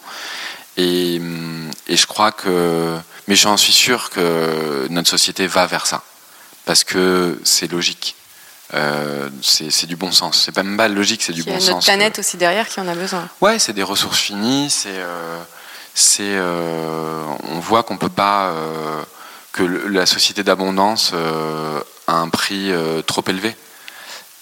Et, 0.77 1.21
et, 1.87 1.95
je 1.95 2.05
crois 2.05 2.31
que, 2.31 2.97
mais 3.27 3.35
j'en 3.35 3.57
suis 3.57 3.71
sûr 3.73 4.09
que 4.09 4.87
notre 4.89 5.09
société 5.09 5.47
va 5.47 5.65
vers 5.67 5.87
ça, 5.87 6.03
parce 6.65 6.83
que 6.83 7.39
c'est 7.43 7.71
logique. 7.71 8.15
Euh, 8.73 9.29
c'est 9.41 9.85
du 9.85 9.95
bon 9.95 10.11
sens. 10.11 10.41
C'est 10.43 10.51
pas 10.51 10.63
même 10.63 10.77
pas 10.77 10.87
logique, 10.87 11.21
c'est 11.23 11.33
du 11.33 11.43
bon 11.43 11.59
sens. 11.59 11.61
Il 11.61 11.67
y 11.67 11.69
a 11.69 11.73
notre 11.73 11.85
planète 11.85 12.19
aussi 12.19 12.37
derrière 12.37 12.67
qui 12.67 12.79
en 12.79 12.87
a 12.87 12.95
besoin. 12.95 13.29
Ouais, 13.39 13.59
c'est 13.59 13.73
des 13.73 13.83
ressources 13.83 14.19
finies. 14.19 14.69
C'est, 14.69 14.89
euh, 14.89 15.37
c'est, 15.93 16.23
euh, 16.23 17.23
on 17.49 17.59
voit 17.59 17.83
qu'on 17.83 17.97
peut 17.97 18.09
pas 18.09 18.53
que 19.53 19.63
la 19.63 20.05
société 20.05 20.43
d'abondance 20.43 21.13
a 22.07 22.13
un 22.13 22.27
prix 22.29 22.71
trop 23.05 23.23
élevé, 23.27 23.55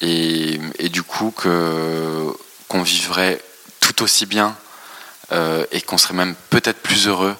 et, 0.02 0.60
et 0.80 0.90
du 0.90 1.04
coup 1.04 1.32
que 1.32 2.34
qu'on 2.68 2.82
vivrait 2.82 3.40
tout 3.80 4.02
aussi 4.02 4.26
bien 4.26 4.56
euh, 5.34 5.66
et 5.72 5.82
qu'on 5.82 5.98
serait 5.98 6.14
même 6.14 6.36
peut-être 6.50 6.80
plus 6.80 7.08
heureux 7.08 7.36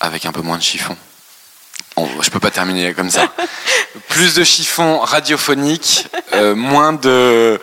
avec 0.00 0.26
un 0.26 0.32
peu 0.32 0.42
moins 0.42 0.58
de 0.58 0.62
chiffon. 0.62 0.96
Je 1.96 2.02
je 2.22 2.30
peux 2.30 2.40
pas 2.40 2.50
terminer 2.50 2.94
comme 2.94 3.10
ça. 3.10 3.32
plus 4.08 4.34
de 4.34 4.44
chiffon 4.44 5.00
radiophonique, 5.00 6.06
euh, 6.32 6.54
moins 6.54 6.92
de 6.92 7.60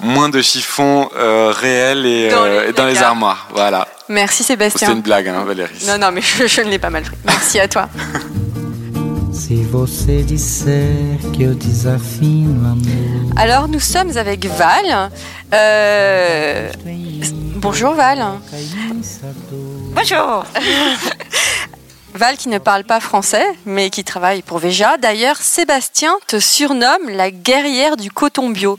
moins 0.00 0.28
de 0.28 0.40
chiffon 0.40 1.10
euh, 1.14 1.52
réel 1.54 2.06
et 2.06 2.30
dans, 2.74 2.86
les, 2.86 3.02
armoires. 3.02 3.48
Voilà. 3.52 3.86
Merci 4.08 4.42
Sébastien. 4.42 4.88
C'est 4.88 4.94
une 4.94 5.02
blague, 5.02 5.28
hein, 5.28 5.44
Valérie. 5.44 5.84
Non, 5.86 5.98
non, 5.98 6.10
mais 6.10 6.22
je, 6.22 6.46
je 6.46 6.60
ne 6.62 6.70
l'ai 6.70 6.78
pas 6.78 6.90
mal 6.90 7.02
pris. 7.02 7.16
Merci 7.24 7.60
à 7.60 7.68
toi. 7.68 7.88
Alors 13.36 13.66
nous 13.66 13.80
sommes 13.80 14.16
avec 14.16 14.46
Val. 14.46 15.10
Euh, 15.52 16.70
bonjour 17.56 17.94
Val. 17.94 18.24
Bonjour. 19.92 20.44
Val 22.14 22.36
qui 22.36 22.48
ne 22.48 22.58
parle 22.58 22.84
pas 22.84 23.00
français, 23.00 23.44
mais 23.66 23.90
qui 23.90 24.04
travaille 24.04 24.42
pour 24.42 24.58
Veja. 24.58 24.96
D'ailleurs, 24.98 25.38
Sébastien 25.38 26.14
te 26.28 26.38
surnomme 26.38 27.08
la 27.08 27.32
guerrière 27.32 27.96
du 27.96 28.12
coton 28.12 28.50
bio. 28.50 28.78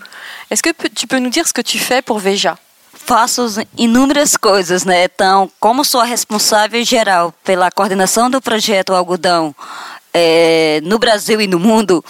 Est-ce 0.52 0.64
que 0.64 0.70
tu 0.96 1.06
peux 1.06 1.20
nous 1.20 1.30
dire 1.30 1.48
ce 1.50 1.54
que 1.54 1.62
tu 1.62 1.80
fais 1.80 2.02
pour 2.02 2.20
Veja? 2.20 2.58
Faço 2.94 3.48
inúmeras 3.78 4.38
coisas, 4.38 4.86
né? 4.86 5.06
Então, 5.06 5.50
como 5.60 5.84
sou 5.84 6.00
a 6.00 6.06
responsável 6.06 6.84
geral 6.86 7.34
pela 7.44 7.72
coordenação 7.72 8.30
do 8.30 8.40
projeto 8.40 8.94
Algodão 8.94 9.56
é, 10.14 10.80
no 10.84 11.00
Brasil 11.00 11.40
e 11.42 11.48
no 11.48 11.60
mundo. 11.60 12.04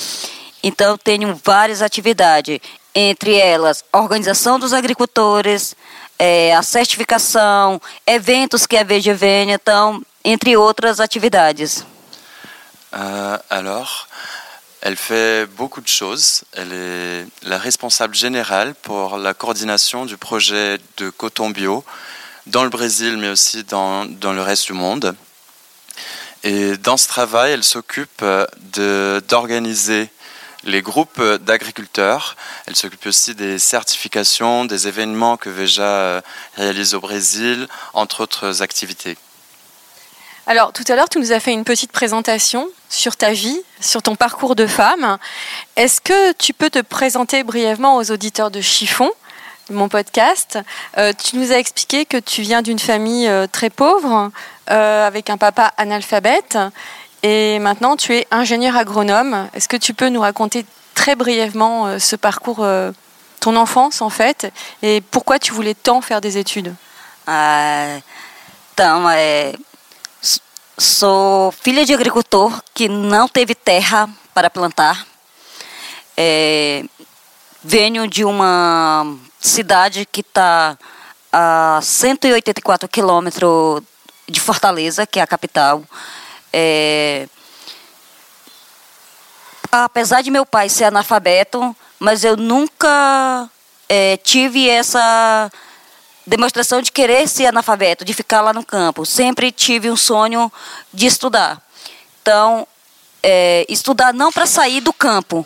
Então, 0.64 0.98
tenho 0.98 1.40
várias 1.44 1.82
atividades, 1.82 2.60
entre 2.94 3.36
elas 3.36 3.84
organização 3.92 4.60
dos 4.60 4.74
agricultores, 4.74 5.76
é, 6.20 6.56
a 6.56 6.62
certificação, 6.62 7.82
eventos 8.06 8.68
que 8.68 8.78
a 8.78 8.84
Veja 8.84 9.14
vem, 9.14 9.52
então, 9.52 10.02
entre 10.24 10.56
outras 10.56 11.00
atividades. 11.00 11.84
Uh, 12.94 13.40
alors, 13.50 14.06
elle 14.82 14.98
fait 14.98 15.48
beaucoup 15.56 15.82
de 15.82 15.88
choses. 15.88 16.44
Elle 16.52 16.74
est 16.74 17.28
la 17.44 17.58
responsable 17.58 18.14
générale 18.16 18.76
pour 18.82 19.18
la 19.18 19.34
coordination 19.34 20.06
du 20.06 20.18
projet 20.18 20.78
de 20.98 21.10
coton 21.10 21.52
bio 21.52 21.84
dans 22.48 22.64
le 22.64 22.70
Brésil, 22.70 23.18
mais 23.18 23.30
aussi 23.30 23.64
dans, 23.64 24.06
dans 24.06 24.34
le 24.34 24.42
reste 24.42 24.66
du 24.66 24.74
monde. 24.74 25.16
Et 26.44 26.78
dans 26.78 26.98
ce 26.98 27.08
travail, 27.08 27.52
elle 27.52 27.64
s'occupe 27.64 28.22
euh, 28.24 28.48
d'organiser 29.22 30.10
les 30.64 30.82
groupes 30.82 31.22
d'agriculteurs. 31.22 32.36
Elle 32.68 32.76
s'occupe 32.76 33.06
aussi 33.06 33.36
des 33.36 33.60
certifications, 33.60 34.66
des 34.66 34.88
événements 34.88 35.38
que 35.38 35.50
Veja 35.50 35.84
euh, 35.84 36.22
réalise 36.56 36.94
au 36.94 37.00
Brésil, 37.00 37.68
entre 37.94 38.22
autres 38.22 38.62
activités. 38.62 39.18
Alors, 40.48 40.74
tout 40.74 40.84
à 40.88 40.96
l'heure, 40.96 41.10
tu 41.10 41.20
nous 41.20 41.32
as 41.32 41.40
fait 41.40 41.54
une 41.54 41.64
petite 41.64 41.92
présentation 41.92 42.68
sur 42.90 43.16
ta 43.16 43.32
vie, 43.32 43.62
sur 43.80 44.02
ton 44.02 44.16
parcours 44.16 44.56
de 44.56 44.66
femme. 44.66 45.18
Est-ce 45.76 46.02
que 46.02 46.34
tu 46.34 46.54
peux 46.54 46.72
te 46.72 46.80
présenter 46.80 47.44
brièvement 47.44 47.98
aux 47.98 48.12
auditeurs 48.12 48.50
de 48.50 48.60
Chiffon, 48.60 49.10
mon 49.70 49.90
podcast 49.90 50.60
euh, 50.98 51.14
Tu 51.14 51.38
nous 51.38 51.52
as 51.52 51.58
expliqué 51.58 52.06
que 52.06 52.18
tu 52.18 52.42
viens 52.42 52.62
d'une 52.62 52.80
famille 52.80 53.30
très 53.52 53.70
pauvre, 53.70 54.32
euh, 54.72 55.06
avec 55.06 55.30
un 55.30 55.38
papa 55.38 55.74
analphabète. 55.76 56.58
Et 57.24 57.60
maintenant, 57.60 57.98
tu 57.98 58.16
es 58.16 58.26
ingénieur 58.32 58.78
agronome. 58.78 59.50
Est-ce 59.54 59.68
que 59.68 59.76
tu 59.76 59.94
peux 59.94 60.08
nous 60.08 60.22
raconter 60.22 60.66
très 60.94 61.16
brièvement 61.16 61.88
euh, 61.88 62.00
ce 62.00 62.16
parcours, 62.16 62.60
euh, 62.62 62.92
ton 63.42 63.58
enfance 63.58 64.02
en 64.02 64.10
fait, 64.10 64.52
et 64.82 65.02
pourquoi 65.02 65.40
tu 65.40 65.52
voulais 65.52 65.74
tant 65.74 66.00
faire 66.02 66.22
des 66.22 66.38
études? 66.38 66.74
Sou 70.78 71.52
de 71.66 71.94
agricultor 71.94 72.62
que 72.74 72.88
não 72.88 73.28
teve 73.28 73.56
terra 73.56 74.08
para 74.34 74.50
plantar. 74.50 75.06
Venho 77.64 78.08
de 78.08 78.26
uma 78.26 79.06
cidade 79.42 80.06
que 80.06 80.22
está 80.22 80.78
a 81.34 81.80
184 81.82 82.88
quilômetros 82.88 83.82
de 84.30 84.40
Fortaleza, 84.40 85.08
que 85.08 85.20
é 85.20 85.24
a 85.24 85.28
capital. 85.28 85.84
É... 86.54 87.28
Apesar 89.72 90.22
de 90.22 90.30
meu 90.30 90.46
pai 90.46 90.70
ser 90.70 90.86
analfabeto, 90.86 91.76
mas 92.00 92.24
eu 92.24 92.36
nunca 92.36 93.50
é, 93.88 94.18
tive 94.18 94.70
essa 94.70 95.50
demonstração 96.28 96.82
de 96.82 96.92
querer 96.92 97.28
ser 97.28 97.48
analfabeto, 97.48 98.06
de 98.06 98.14
ficar 98.14 98.42
lá 98.42 98.54
no 98.54 98.66
campo. 98.66 99.06
Sempre 99.06 99.52
tive 99.52 99.90
um 99.90 99.96
sonho 99.96 100.52
de 100.94 101.06
estudar. 101.06 101.62
Então, 102.22 102.68
é, 103.24 103.66
estudar 103.70 104.14
não 104.14 104.32
para 104.32 104.46
sair 104.46 104.82
do 104.82 104.94
campo, 104.94 105.46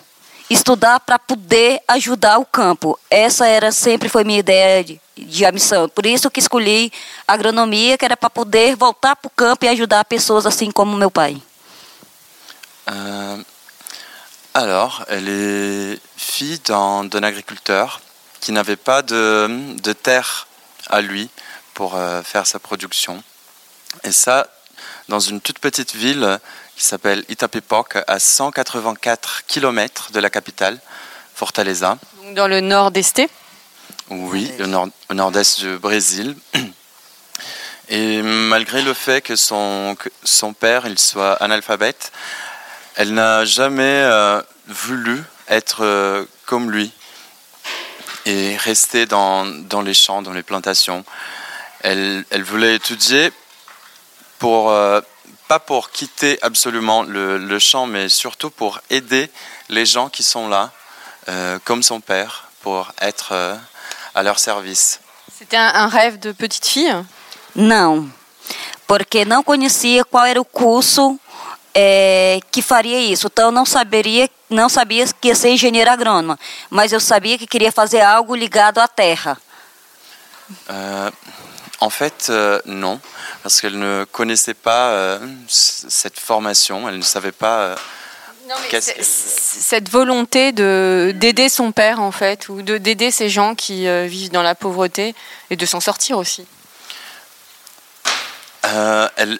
estudar 0.50 1.00
para 1.00 1.18
poder 1.18 1.82
ajudar 1.88 2.38
o 2.38 2.46
campo. 2.46 3.00
Essa 3.10 3.48
era 3.48 3.72
sempre 3.72 4.10
foi 4.10 4.24
minha 4.24 4.40
ideia 4.40 4.84
de, 4.84 5.02
de 5.18 5.52
missão. 5.52 5.90
Por 5.90 6.06
isso 6.06 6.30
que 6.30 6.40
escolhi 6.40 6.92
agronomia, 7.28 7.98
que 7.98 8.06
era 8.06 8.18
para 8.18 8.30
poder 8.30 8.76
voltar 8.76 9.16
para 9.16 9.28
o 9.28 9.32
campo 9.32 9.66
e 9.66 9.70
ajudar 9.70 10.06
pessoas 10.06 10.46
assim 10.46 10.72
como 10.72 10.98
meu 10.98 11.10
pai. 11.12 11.42
Euh, 12.88 13.44
alors, 14.54 15.04
elle 15.08 15.28
est 15.28 16.00
fille 16.16 16.60
d'un 16.60 17.24
agriculteur 17.24 18.00
qui 18.40 18.52
n'avait 18.52 18.76
pas 18.76 19.02
de, 19.02 19.76
de 19.82 19.94
terre 19.94 20.48
à 20.88 21.02
lui 21.02 21.30
pour 21.74 21.96
euh, 21.96 22.22
faire 22.22 22.46
sa 22.46 22.60
production. 22.60 23.24
Et 24.04 24.12
ça, 24.12 24.48
dans 25.10 25.20
une 25.20 25.42
toute 25.42 25.60
petite 25.60 25.96
ville 25.96 26.40
qui 26.76 26.84
s'appelle 26.84 27.24
Itapepok, 27.30 27.98
à 28.08 28.20
184 28.20 29.44
km 29.48 30.12
de 30.12 30.20
la 30.20 30.30
capitale, 30.30 30.80
Fortaleza. 31.34 31.98
Donc 32.24 32.36
dans 32.36 32.48
le 32.48 32.60
nord 32.62 32.92
d'Esté. 32.92 33.30
Oui, 34.10 34.52
au 34.60 34.68
nord- 34.68 34.90
au 35.10 35.14
nord-est 35.14 35.60
du 35.62 35.78
Brésil. 35.78 36.36
Et 37.90 38.22
malgré 38.22 38.82
le 38.82 38.94
fait 38.94 39.22
que 39.22 39.36
son, 39.36 39.96
que 39.98 40.10
son 40.24 40.54
père 40.54 40.86
il 40.88 40.98
soit 41.00 41.34
analphabète, 41.34 42.12
elle 42.96 43.14
n'a 43.14 43.46
jamais 43.46 43.84
euh, 43.84 44.42
voulu 44.68 45.24
être 45.50 45.84
euh, 45.84 46.26
comme 46.46 46.72
lui 46.72 46.92
et 48.26 48.58
rester 48.58 49.06
dans, 49.06 49.46
dans 49.46 49.82
les 49.82 49.94
champs, 49.94 50.22
dans 50.24 50.34
les 50.34 50.42
plantations. 50.44 51.06
Elle, 51.82 52.26
elle 52.32 52.42
voulait 52.44 52.74
étudier 52.76 53.32
pour, 54.40 54.72
euh, 54.72 55.00
pas 55.48 55.60
pour 55.60 55.92
quitter 55.92 56.40
absolument 56.42 57.04
le, 57.04 57.38
le 57.38 57.60
champ, 57.60 57.86
mais 57.86 58.10
surtout 58.10 58.50
pour 58.50 58.80
aider 58.90 59.30
les 59.70 59.86
gens 59.86 60.10
qui 60.10 60.24
sont 60.24 60.48
là, 60.48 60.72
euh, 61.30 61.60
comme 61.64 61.84
son 61.84 62.00
père, 62.00 62.50
pour 62.62 62.92
être 63.00 63.30
euh, 63.32 63.56
à 64.14 64.24
leur 64.24 64.40
service. 64.40 65.00
C'était 65.38 65.58
un, 65.58 65.72
un 65.74 65.88
rêve 65.88 66.20
de 66.20 66.32
petite 66.32 66.66
fille? 66.66 67.06
Não, 67.56 68.10
porque 68.88 69.26
não 69.26 69.44
conhecia 69.44 70.04
qual 70.04 70.26
era 70.26 70.40
o 70.40 70.46
curso 70.46 71.20
é, 71.74 72.40
que 72.52 72.62
faria 72.62 73.00
isso. 73.00 73.28
Então, 73.28 73.52
não 73.52 73.66
saberia, 73.66 74.30
não 74.50 74.70
sabia 74.70 75.06
que 75.08 75.28
ia 75.28 75.36
ser 75.36 75.50
engenheira 75.50 75.92
agrônoma, 75.92 76.40
mas 76.70 76.92
eu 76.92 77.00
sabia 77.00 77.38
que 77.38 77.48
queria 77.48 77.72
fazer 77.72 78.02
algo 78.02 78.36
ligado 78.36 78.80
à 78.80 78.88
terra. 78.88 79.38
Euh, 80.70 81.12
en 81.86 81.92
fait, 81.92 82.28
euh, 82.32 82.60
non, 82.66 83.00
parce 83.44 83.62
qu'elle 83.62 83.78
ne 83.78 84.06
connaissait 84.12 84.56
pas 84.56 84.90
euh, 84.90 85.20
cette 85.48 86.20
formation, 86.20 86.90
elle 86.90 86.98
ne 86.98 87.04
savait 87.04 87.32
pas. 87.32 87.60
euh, 87.60 87.76
Non, 88.50 88.56
mais 88.72 88.82
cette 88.82 89.90
volonté 89.90 90.52
de 90.52 91.14
d'aider 91.16 91.48
son 91.48 91.72
père 91.72 92.02
en 92.02 92.12
fait, 92.12 92.50
ou 92.50 92.64
de 92.64 92.80
d'aider 92.80 93.12
ces 93.12 93.30
gens 93.30 93.54
qui 93.54 93.88
vivent 94.08 94.32
dans 94.32 94.42
la 94.42 94.56
pauvreté 94.56 95.14
et 95.52 95.56
de 95.56 95.66
s'en 95.66 95.80
sortir 95.80 96.18
aussi. 96.18 96.48
elle, 98.64 99.38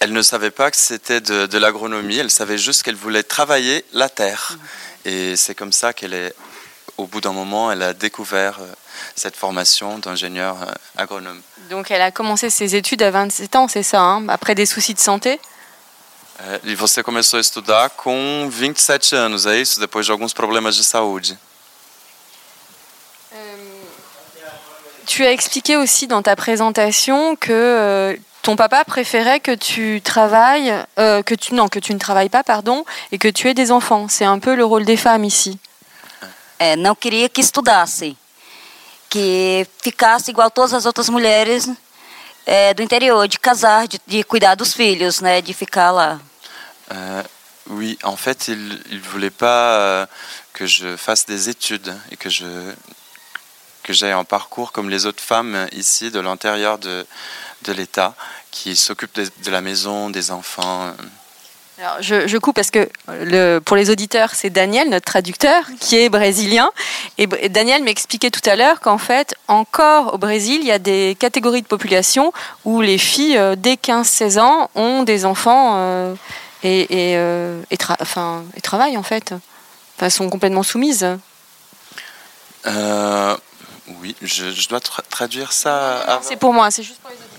elle 0.00 0.12
ne 0.12 0.22
savait 0.22 0.50
pas 0.50 0.70
que 0.70 0.76
c'était 0.76 1.22
de, 1.22 1.46
de 1.46 1.58
l'agronomie, 1.58 2.18
elle 2.18 2.30
savait 2.30 2.58
juste 2.58 2.82
qu'elle 2.82 2.94
voulait 2.94 3.22
travailler 3.22 3.84
la 3.94 4.10
terre. 4.10 4.58
Et 5.06 5.34
c'est 5.36 5.54
comme 5.54 5.72
ça 5.72 5.94
qu'elle 5.94 6.12
est, 6.12 6.34
au 7.00 7.06
bout 7.06 7.20
d'un 7.20 7.32
moment, 7.32 7.72
elle 7.72 7.82
a 7.82 7.92
découvert 7.92 8.58
euh, 8.60 8.66
cette 9.16 9.36
formation 9.36 9.98
d'ingénieur 9.98 10.56
euh, 10.62 10.72
agronome. 10.96 11.40
Donc 11.70 11.90
elle 11.90 12.02
a 12.02 12.10
commencé 12.10 12.50
ses 12.50 12.76
études 12.76 13.02
à 13.02 13.10
27 13.10 13.56
ans, 13.56 13.68
c'est 13.68 13.82
ça, 13.82 14.00
hein, 14.00 14.28
après 14.28 14.54
des 14.54 14.66
soucis 14.66 14.94
de 14.94 15.00
santé? 15.00 15.40
Euh, 16.42 16.58
e 16.64 16.74
você 16.74 17.02
começou 17.02 17.36
a 17.36 17.40
estudar 17.40 17.90
com 17.90 18.48
27 18.50 19.14
anos, 19.14 19.46
é 19.46 19.60
isso? 19.60 19.78
Depois 19.78 20.06
de 20.06 20.10
alguns 20.10 20.32
problemas 20.32 20.76
de 20.76 20.82
saúde. 20.82 21.36
Tu 25.06 25.26
as 25.26 25.32
expliqué 25.32 25.76
aussi 25.76 26.06
dans 26.06 26.22
ta 26.22 26.36
présentation 26.36 27.34
que 27.34 27.50
euh, 27.50 28.16
ton 28.42 28.54
papa 28.54 28.84
préférait 28.84 29.40
que 29.40 29.50
tu 29.54 30.00
travailles, 30.02 30.72
euh, 31.00 31.22
que 31.22 31.34
tu 31.34 31.54
non, 31.54 31.66
que 31.66 31.80
tu 31.80 31.92
ne 31.92 31.98
travailles 31.98 32.28
pas, 32.28 32.44
pardon, 32.44 32.84
et 33.10 33.18
que 33.18 33.26
tu 33.26 33.48
aies 33.48 33.54
des 33.54 33.72
enfants. 33.72 34.06
C'est 34.08 34.24
un 34.24 34.38
peu 34.38 34.54
le 34.54 34.64
rôle 34.64 34.84
des 34.84 34.96
femmes 34.96 35.24
ici. 35.24 35.58
É, 36.62 36.76
não 36.76 36.94
queria 36.94 37.26
que 37.26 37.40
estudasse, 37.40 38.14
que 39.08 39.66
ficasse 39.82 40.30
igual 40.30 40.50
todas 40.50 40.74
as 40.74 40.84
outras 40.84 41.08
mulheres 41.08 41.66
é, 42.44 42.74
do 42.74 42.82
interior, 42.82 43.26
de 43.26 43.38
casar, 43.38 43.88
de, 43.88 43.98
de 44.06 44.22
cuidar 44.22 44.56
dos 44.56 44.74
filhos, 44.74 45.20
né, 45.22 45.40
de 45.40 45.54
ficar 45.54 45.90
lá. 45.90 46.20
Euh, 46.90 47.22
oui, 47.70 47.98
en 48.04 48.14
fait, 48.14 48.48
il 48.48 48.58
ne 48.90 48.98
voulait 48.98 49.30
pas 49.30 49.74
euh, 49.78 50.06
que 50.52 50.66
je 50.66 50.98
fasse 50.98 51.24
des 51.24 51.48
études 51.48 51.96
et 52.10 52.16
que 52.18 52.28
je 52.28 52.44
que 53.82 53.94
j'aie 53.94 54.12
un 54.12 54.24
parcours 54.24 54.72
comme 54.72 54.90
les 54.90 55.06
autres 55.06 55.22
femmes 55.22 55.66
ici 55.72 56.10
de 56.10 56.20
l'intérieur 56.20 56.76
de, 56.76 57.06
de 57.62 57.72
l'État 57.72 58.14
qui 58.50 58.76
s'occupent 58.76 59.14
de, 59.14 59.26
de 59.42 59.50
la 59.50 59.62
maison, 59.62 60.10
des 60.10 60.30
enfants. 60.30 60.92
Alors, 61.80 61.96
je, 62.02 62.26
je 62.28 62.36
coupe 62.36 62.56
parce 62.56 62.70
que 62.70 62.88
le, 63.08 63.58
pour 63.58 63.74
les 63.74 63.88
auditeurs, 63.90 64.34
c'est 64.34 64.50
Daniel, 64.50 64.90
notre 64.90 65.06
traducteur, 65.06 65.62
qui 65.80 65.96
est 65.96 66.10
brésilien. 66.10 66.70
Et, 67.16 67.26
et 67.40 67.48
Daniel 67.48 67.82
m'expliquait 67.82 68.30
tout 68.30 68.46
à 68.48 68.54
l'heure 68.54 68.80
qu'en 68.80 68.98
fait, 68.98 69.34
encore 69.48 70.12
au 70.14 70.18
Brésil, 70.18 70.58
il 70.60 70.66
y 70.66 70.72
a 70.72 70.78
des 70.78 71.16
catégories 71.18 71.62
de 71.62 71.66
population 71.66 72.32
où 72.66 72.82
les 72.82 72.98
filles, 72.98 73.38
euh, 73.38 73.54
dès 73.56 73.74
15-16 73.76 74.38
ans, 74.40 74.68
ont 74.74 75.04
des 75.04 75.24
enfants 75.24 75.72
euh, 75.76 76.14
et, 76.62 76.80
et, 77.12 77.16
euh, 77.16 77.62
et, 77.70 77.76
tra- 77.76 77.96
enfin, 78.00 78.44
et 78.56 78.60
travaillent 78.60 78.98
en 78.98 79.02
fait. 79.02 79.32
Enfin, 79.96 80.10
sont 80.10 80.28
complètement 80.28 80.62
soumises. 80.62 81.06
Euh, 82.66 83.36
oui, 84.02 84.14
je, 84.20 84.50
je 84.50 84.68
dois 84.68 84.80
tra- 84.80 85.02
traduire 85.08 85.52
ça. 85.52 86.20
C'est 86.22 86.36
pour 86.36 86.52
moi, 86.52 86.70
c'est 86.70 86.82
juste 86.82 87.00
pour 87.00 87.10
les 87.10 87.16
auditeurs. 87.16 87.29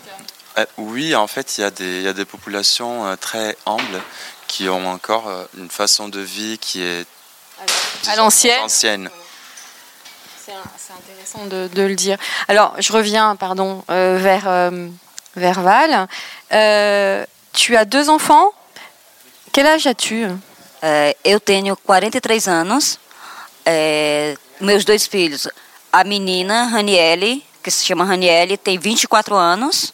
Euh, 0.57 0.65
oui, 0.77 1.15
en 1.15 1.27
fait, 1.27 1.57
il 1.57 1.61
y, 1.61 1.63
a 1.63 1.71
des- 1.71 1.97
il 1.99 2.03
y 2.03 2.07
a 2.07 2.13
des 2.13 2.25
populations 2.25 3.05
euh, 3.07 3.15
très 3.15 3.55
humbles 3.65 4.01
qui 4.47 4.67
ont 4.67 4.85
encore 4.91 5.27
euh, 5.29 5.45
une 5.57 5.69
façon 5.69 6.09
de 6.09 6.19
vie 6.19 6.57
qui 6.59 6.81
est 6.83 7.05
À 8.07 8.15
l'ancienne. 8.17 8.61
ancienne. 8.63 9.09
C'est 10.45 10.93
intéressant 10.93 11.45
de, 11.45 11.69
de 11.73 11.81
le 11.83 11.95
dire. 11.95 12.17
Alors, 12.49 12.75
je 12.79 12.91
reviens, 12.91 13.37
pardon, 13.37 13.83
euh, 13.89 14.17
vers, 14.19 14.47
euh, 14.49 14.87
vers 15.37 15.61
Val. 15.61 16.07
Euh, 16.51 17.25
tu 17.53 17.77
as 17.77 17.85
deux 17.85 18.09
enfants? 18.09 18.49
Quel 19.53 19.67
âge 19.67 19.87
as-tu? 19.87 20.27
Eu 21.23 21.39
tenho 21.39 21.75
43 21.77 22.47
anos, 22.47 22.97
é, 23.65 24.35
meus 24.59 24.83
dois 24.83 25.05
filhos, 25.07 25.47
a 25.93 26.03
menina 26.03 26.65
Raniele, 26.69 27.43
que 27.61 27.69
se 27.69 27.85
chama 27.85 28.03
Raniele, 28.03 28.57
tem 28.57 28.79
24 28.79 29.35
anos, 29.35 29.93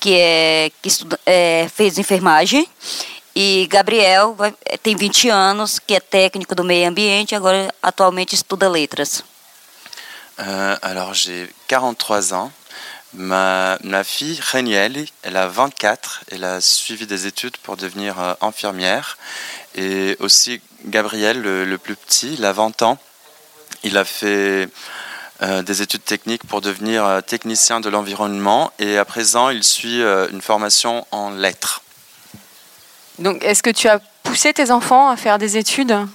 que, 0.00 0.14
é, 0.14 0.70
que 0.82 0.88
estuda, 0.88 1.18
é, 1.26 1.68
fez 1.74 1.98
enfermagem, 1.98 2.68
e 3.34 3.66
Gabriel 3.70 4.34
vai- 4.34 4.54
tem 4.82 4.96
20 4.96 5.28
anos, 5.28 5.78
que 5.78 5.94
é 5.94 6.00
técnico 6.00 6.54
do 6.54 6.64
meio 6.64 6.88
ambiente, 6.88 7.34
agora 7.34 7.72
atualmente 7.82 8.34
estuda 8.34 8.68
letras. 8.68 9.22
Euh, 10.40 10.78
alors, 10.82 11.14
j'ai 11.14 11.48
43 11.68 12.32
ans. 12.32 12.50
Ma, 13.12 13.78
ma 13.82 14.04
fille, 14.04 14.38
Reniel, 14.52 15.08
elle 15.22 15.36
a 15.36 15.46
24. 15.48 16.22
Elle 16.30 16.44
a 16.44 16.60
suivi 16.60 17.06
des 17.06 17.26
études 17.26 17.56
pour 17.56 17.76
devenir 17.76 18.20
euh, 18.20 18.34
infirmière. 18.40 19.18
Et 19.74 20.16
aussi, 20.20 20.60
Gabriel, 20.84 21.40
le, 21.40 21.64
le 21.64 21.78
plus 21.78 21.96
petit, 21.96 22.34
il 22.34 22.44
a 22.44 22.52
20 22.52 22.82
ans. 22.82 22.98
Il 23.82 23.96
a 23.96 24.04
fait 24.04 24.68
euh, 25.42 25.62
des 25.62 25.82
études 25.82 26.04
techniques 26.04 26.46
pour 26.46 26.60
devenir 26.60 27.04
euh, 27.04 27.20
technicien 27.20 27.80
de 27.80 27.88
l'environnement. 27.88 28.72
Et 28.78 28.98
à 28.98 29.04
présent, 29.04 29.50
il 29.50 29.62
suit 29.64 30.02
euh, 30.02 30.28
une 30.30 30.42
formation 30.42 31.06
en 31.10 31.30
lettres. 31.30 31.82
Donc, 33.18 33.44
est-ce 33.44 33.62
que 33.62 33.70
tu 33.70 33.88
as 33.88 34.00
poussé 34.22 34.52
tes 34.52 34.70
enfants 34.70 35.08
à 35.08 35.16
faire 35.16 35.38
des 35.38 35.56
études? 35.56 36.08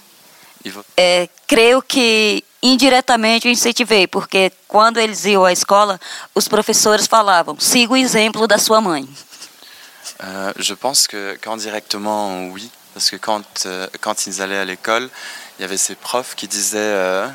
É, 0.95 1.30
creio 1.45 1.82
que 1.82 2.41
indiretamente 2.61 3.49
eu 3.49 3.51
incentivei, 3.51 4.07
porque 4.07 4.51
quando 4.67 4.97
eles 4.97 5.26
iam 5.26 5.43
à 5.43 5.51
escola, 5.51 5.99
os 6.34 6.47
professores 6.47 7.05
falavam: 7.05 7.59
siga 7.59 7.93
o 7.93 7.97
exemplo 7.97 8.47
da 8.47 8.57
sua 8.57 8.80
mãe. 8.80 9.07
Euh, 10.24 10.53
je 10.57 10.74
pense 10.74 11.05
que 11.05 11.38
qu'indirectement, 11.41 12.47
oui. 12.49 12.71
Parce 12.93 13.09
que 13.09 13.17
quand, 13.17 13.43
euh, 13.65 13.88
quand 14.01 14.28
ils 14.28 14.41
allaient 14.41 14.59
à 14.59 14.65
l'école, 14.65 15.09
il 15.57 15.63
y 15.63 15.65
avait 15.65 15.78
ces 15.78 15.95
profs 15.95 16.36
qui 16.36 16.47
disaient 16.47 16.78
euh, 16.78 17.28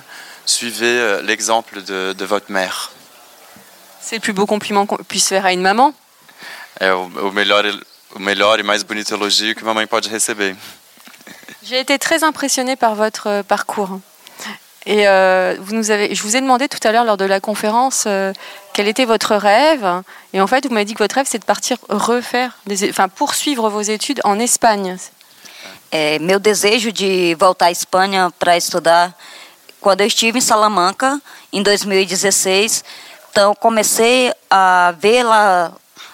Suivez 0.49 0.99
euh, 0.99 1.21
l'exemple 1.21 1.83
de, 1.83 2.15
de 2.15 2.25
votre 2.25 2.51
mère. 2.51 2.91
C'est 4.01 4.17
le 4.17 4.21
plus 4.23 4.33
beau 4.33 4.47
compliment 4.47 4.87
qu'on 4.87 4.97
puisse 4.97 5.29
faire 5.29 5.45
à 5.45 5.53
une 5.53 5.61
maman. 5.61 5.93
É 6.81 6.91
o, 6.93 7.11
o 7.29 7.33
melhor, 7.33 7.65
o 8.15 8.19
melhor 8.19 8.59
e 8.59 8.63
mais 8.63 8.83
bonito 8.83 9.13
elogio 9.13 9.55
que 9.55 9.63
uma 9.63 9.75
mãe 9.75 9.87
pode 9.87 10.09
receber. 10.09 10.57
J'ai 11.63 11.79
été 11.81 11.99
très 11.99 12.25
impressionnée 12.25 12.77
par 12.77 12.95
votre 12.95 13.27
euh, 13.27 13.43
parcours. 13.43 14.01
Et 14.87 15.07
euh, 15.07 15.57
vous 15.61 15.75
nous 15.75 15.91
avez, 15.91 16.15
je 16.15 16.23
vous 16.23 16.35
ai 16.35 16.41
demandé 16.41 16.67
tout 16.67 16.81
à 16.83 16.93
l'heure 16.93 17.05
lors 17.05 17.19
de 17.19 17.27
la 17.27 17.41
conférence 17.41 18.05
euh, 18.07 18.33
quel 18.73 18.89
était 18.89 19.05
votre 19.05 19.37
rêve. 19.37 20.03
Et 20.33 20.41
en 20.41 20.47
fait, 20.47 20.67
vous 20.67 20.73
m'avez 20.73 20.87
dit 20.87 20.95
que 20.95 21.03
votre 21.03 21.17
rêve, 21.17 21.27
c'est 21.29 21.41
de 21.41 21.45
partir 21.45 21.77
refaire, 21.91 22.57
des, 22.67 22.89
enfin, 22.89 23.09
poursuivre 23.09 23.69
vos 23.69 23.83
études 23.83 24.23
en 24.25 24.39
Espagne. 24.39 24.97
É, 25.91 26.19
meu 26.19 26.39
desejo 26.39 26.93
de 26.93 27.35
voltar 27.35 27.69
à 27.69 27.71
Espanha 27.71 28.31
para 28.39 28.57
estudar, 28.57 29.15
quando 29.81 30.01
eu 30.01 30.07
estive 30.07 30.39
em 30.39 30.43
Salamanca, 30.43 31.21
em 31.53 31.63
2016, 31.63 32.85
então 33.31 33.55
comecei 33.55 34.33
a 34.51 34.95
ver 34.99 35.23
lá 35.23 35.73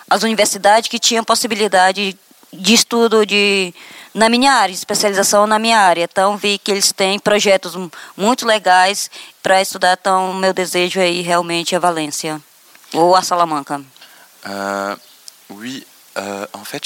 as 0.08 0.22
universidades 0.22 0.88
que 0.88 0.98
tinham 0.98 1.24
possibilidade 1.24 2.16
de 2.52 2.74
estudo 2.74 3.24
de 3.26 3.74
na 4.12 4.28
minha 4.28 4.52
área, 4.52 4.72
especialização 4.72 5.46
na 5.46 5.58
minha 5.58 5.78
área. 5.78 6.04
Então 6.04 6.36
vi 6.36 6.56
que 6.58 6.70
eles 6.70 6.92
têm 6.92 7.18
projetos 7.18 7.74
muito 8.16 8.46
legais 8.46 9.10
para 9.42 9.60
estudar. 9.60 9.98
Então 10.00 10.32
meu 10.34 10.52
desejo 10.52 11.00
é 11.00 11.10
ir 11.10 11.22
realmente 11.22 11.74
a 11.74 11.78
Valência 11.78 12.40
ou 12.92 13.16
a 13.16 13.22
Salamanca. 13.22 13.82
Euh, 14.46 14.96
oui, 15.50 15.86
euh, 16.16 16.46
en 16.52 16.64
fait, 16.64 16.84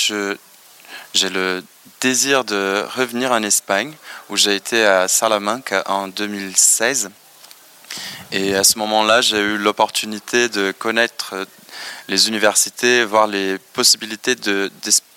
j'ai 1.13 1.29
le 1.29 1.65
désir 2.01 2.45
de 2.45 2.85
revenir 2.97 3.33
en 3.33 3.43
Espagne, 3.43 3.95
où 4.29 4.37
j'ai 4.37 4.55
été 4.55 4.85
à 4.85 5.09
Salamanca 5.09 5.83
en 5.87 6.09
2016. 6.09 7.11
Et 8.33 8.55
à 8.55 8.65
ce 8.65 8.79
moment-là, 8.79 9.21
j'ai 9.21 9.39
eu 9.39 9.57
l'opportunité 9.57 10.49
de 10.49 10.73
connaître 10.73 11.35
les 12.09 12.29
universités, 12.29 13.05
voir 13.05 13.27
les 13.27 13.59
possibilités 13.59 14.35
de, 14.35 14.71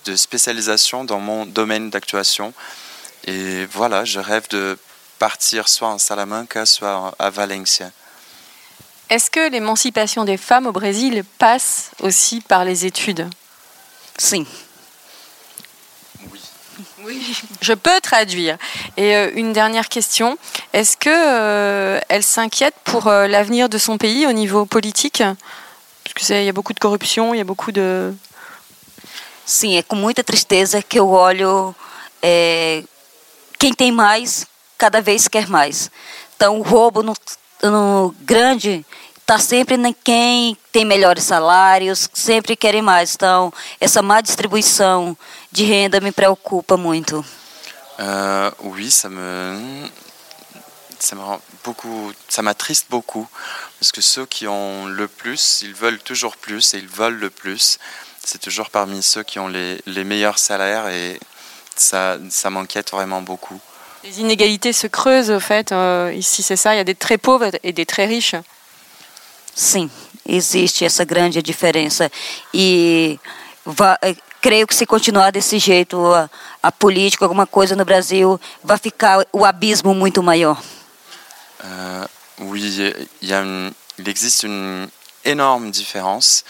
de, 0.06 0.16
spécialisation 0.16 1.04
dans 1.04 1.20
mon 1.20 1.46
domaine 1.46 1.90
d'actuation. 1.90 2.54
Et 3.26 3.66
voilà, 3.66 4.06
je 4.06 4.20
rêve 4.20 4.48
de 4.50 4.78
partir 5.20 5.68
soit 5.68 5.90
en 5.90 5.98
Salamanca, 5.98 6.66
soit 6.66 7.14
à 7.20 7.30
Valencia. 7.30 7.92
Est-ce 9.10 9.30
que 9.30 9.52
l'émancipation 9.52 10.24
des 10.24 10.38
femmes 10.38 10.68
au 10.68 10.72
Brésil 10.72 11.24
passe 11.38 11.92
aussi 12.00 12.40
par 12.40 12.64
les 12.64 12.86
études? 12.86 13.30
Si. 14.18 14.48
Oui. 17.04 17.36
Je 17.62 17.74
peux 17.74 18.00
traduire. 18.02 18.58
Et 18.98 19.16
euh, 19.16 19.32
une 19.36 19.54
dernière 19.54 19.90
question. 19.90 20.38
Est-ce 20.74 20.98
que 20.98 21.10
euh, 21.10 22.00
elle 22.10 22.24
s'inquiète 22.24 22.76
pour 22.84 23.08
euh, 23.08 23.28
l'avenir 23.28 23.70
de 23.70 23.78
son 23.78 23.98
pays 23.98 24.28
au 24.28 24.32
niveau 24.32 24.66
politique? 24.66 25.24
Parce 26.04 26.28
qu'il 26.28 26.44
y 26.44 26.50
a 26.50 26.54
beaucoup 26.54 26.74
de 26.74 26.80
corruption, 26.80 27.34
il 27.34 27.38
y 27.38 27.42
a 27.42 27.46
beaucoup 27.46 27.72
de... 27.72 28.14
Sim, 29.46 29.76
é 29.76 29.84
com 29.84 29.96
muita 29.96 30.24
tristeza 30.24 30.82
que 30.82 31.00
eu 31.00 31.10
olho 31.10 31.76
é, 32.22 32.84
quem 33.58 33.74
tem 33.74 33.92
mais, 33.92 34.46
cada 34.78 35.02
vez 35.02 35.28
quer 35.28 35.48
mais. 35.48 35.92
Então, 36.36 36.60
o 36.60 36.62
roubo 36.62 37.04
no, 37.04 37.14
no 37.64 38.16
grande 38.22 38.86
está 39.32 39.40
sempre 39.40 39.76
em 39.76 39.96
quem 40.04 40.58
tem 40.74 40.84
melhores 40.84 41.24
salários, 41.24 42.10
sempre 42.14 42.54
querem 42.58 42.82
mais. 42.82 43.16
Então, 43.16 43.54
essa 43.80 44.02
má 44.02 44.20
distribuição 44.20 45.18
de 45.50 45.64
renda 45.64 46.02
me 46.02 46.12
preocupa 46.12 46.76
muito. 46.76 47.24
Euh, 47.98 48.52
oui, 48.60 48.92
ça 48.92 49.08
me, 49.10 49.90
ça 51.00 51.16
me 51.16 51.22
rend 51.22 51.40
beaucoup, 51.64 52.12
ça 52.28 52.42
m'attriste 52.42 52.88
beaucoup 52.90 53.26
parce 53.80 53.94
que 53.94 54.02
ceux 54.02 54.26
qui 54.26 54.48
ont 54.48 54.88
le 54.88 55.08
plus, 55.08 55.62
ils 55.62 55.74
veulent 55.74 56.00
toujours 56.00 56.36
plus 56.36 56.74
et 56.74 56.80
ils 56.80 56.90
veulent 56.90 57.20
le 57.20 57.30
plus. 57.30 57.80
C'est 58.26 58.40
toujours 58.40 58.70
parmi 58.70 59.02
ceux 59.02 59.24
qui 59.24 59.40
ont 59.40 59.48
les, 59.48 59.82
les 59.86 60.04
meilleurs 60.04 60.40
salaires 60.40 60.90
et 60.90 61.18
ça, 61.78 62.18
ça 62.30 62.50
m'inquiète 62.50 62.92
vraiment 62.92 63.22
beaucoup. 63.22 63.62
Les 64.04 64.20
inégalités 64.20 64.74
se 64.74 64.88
creusent 64.88 65.32
au 65.32 65.40
fait. 65.40 65.72
Euh, 65.72 66.12
ici, 66.14 66.44
c'est 66.44 66.58
ça. 66.58 66.74
Il 66.74 66.78
y 66.78 66.82
a 66.82 66.84
des 66.84 66.96
très 66.96 67.18
pauvres 67.18 67.52
et 67.64 67.72
des 67.72 67.86
très 67.86 68.08
riches. 68.08 68.36
Sim, 69.56 69.90
existe 70.26 70.86
essa 70.86 71.04
grande 71.04 71.42
diferença. 71.42 72.12
E 72.54 73.20
va, 73.66 73.98
creio 74.42 74.66
que 74.66 74.76
se 74.76 74.86
continuar 74.86 75.32
desse 75.32 75.60
jeito, 75.60 76.14
a, 76.14 76.30
a, 76.64 76.72
política, 76.72 77.26
alguma 77.26 77.46
coisa 77.46 77.76
no 77.76 77.86
Brasil, 77.86 78.40
vai 78.64 78.78
ficar 78.78 79.26
o 79.32 79.46
abismo 79.46 79.94
muito 79.94 80.24
maior. 80.24 80.58
Euh, 81.64 82.08
oui, 82.40 82.94
y 83.22 83.34
a 83.34 83.42
une, 83.42 83.72
il 84.00 84.10
existe 84.10 84.44
une 84.44 84.90
énorme 85.24 85.70
différence 85.70 86.44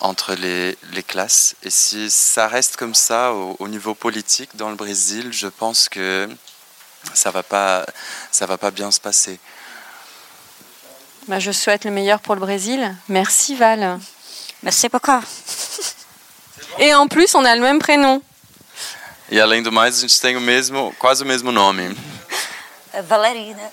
entre 0.00 0.34
les, 0.34 0.76
classes. 1.02 1.56
Et 1.62 1.70
si 1.70 2.10
ça 2.10 2.46
reste 2.46 2.76
comme 2.76 2.94
ça 2.94 3.32
au, 3.32 3.56
au, 3.58 3.68
niveau 3.68 3.94
politique 3.94 4.50
dans 4.54 4.68
le 4.68 4.76
Brésil, 4.76 5.32
je 5.32 5.48
pense 5.48 5.88
que 5.88 6.28
ça 7.14 7.30
va 7.30 7.42
pas, 7.42 7.86
ça 8.30 8.46
va 8.46 8.58
pas 8.58 8.70
bien 8.70 8.90
se 8.90 9.00
passer. 9.00 9.40
Bah, 11.28 11.38
je 11.38 11.52
souhaite 11.52 11.84
le 11.84 11.90
meilleur 11.90 12.20
pour 12.20 12.34
le 12.34 12.40
Brésil. 12.40 12.94
Merci 13.08 13.54
Val. 13.54 13.98
Merci 14.62 14.88
beaucoup. 14.88 15.12
Et 16.78 16.94
en 16.94 17.06
plus, 17.06 17.34
on 17.34 17.44
a 17.44 17.54
le 17.54 17.60
même 17.60 17.78
prénom. 17.78 18.22
E 19.30 19.38
além 19.38 19.62
do 19.62 19.70
mais, 19.70 19.98
a 19.98 20.00
gente 20.00 20.18
tem 20.20 20.36
o 20.36 20.40
mesmo, 20.40 20.94
quase 20.98 21.22
o 21.22 21.26
mesmo 21.26 21.52
nome. 21.52 21.94
Valerina. 23.06 23.70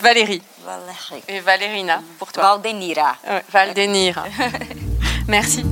Valérie. 0.00 0.42
Valérie. 0.64 1.22
Et 1.28 1.40
Valérina, 1.40 2.02
pour 2.18 2.32
toi. 2.32 2.42
Valdenira. 2.44 3.14
Ouais, 3.28 3.44
Valdenira. 3.52 4.24
Merci. 5.28 5.66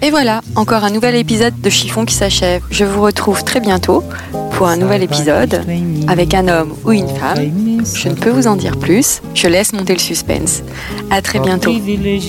Et 0.00 0.10
voilà, 0.10 0.40
encore 0.56 0.84
un 0.84 0.90
nouvel 0.90 1.16
épisode 1.16 1.60
de 1.60 1.68
Chiffon 1.68 2.06
qui 2.06 2.14
s'achève. 2.14 2.62
Je 2.70 2.86
vous 2.86 3.02
retrouve 3.02 3.44
très 3.44 3.60
bientôt 3.60 4.02
pour 4.62 4.68
un 4.68 4.76
nouvel 4.76 5.02
épisode 5.02 5.60
avec 6.06 6.34
un 6.34 6.46
homme 6.46 6.74
ou 6.84 6.92
une 6.92 7.08
femme. 7.08 7.36
Je 7.96 8.08
ne 8.08 8.14
peux 8.14 8.30
vous 8.30 8.46
en 8.46 8.54
dire 8.54 8.76
plus, 8.76 9.20
je 9.34 9.48
laisse 9.48 9.72
monter 9.72 9.92
le 9.92 9.98
suspense. 9.98 10.62
À 11.10 11.20
très 11.20 11.40
bientôt. 11.40 11.72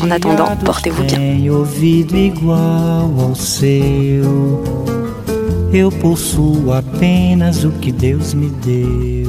En 0.02 0.10
attendant, 0.10 0.56
portez-vous 0.66 1.04
bien. 1.04 1.20
Eu 5.76 5.90
possuo 5.90 6.72
apenas 6.72 7.66
o 7.66 7.72
que 7.72 7.92
Deus 7.92 8.36
me 8.36 8.50
deu. 8.64 9.23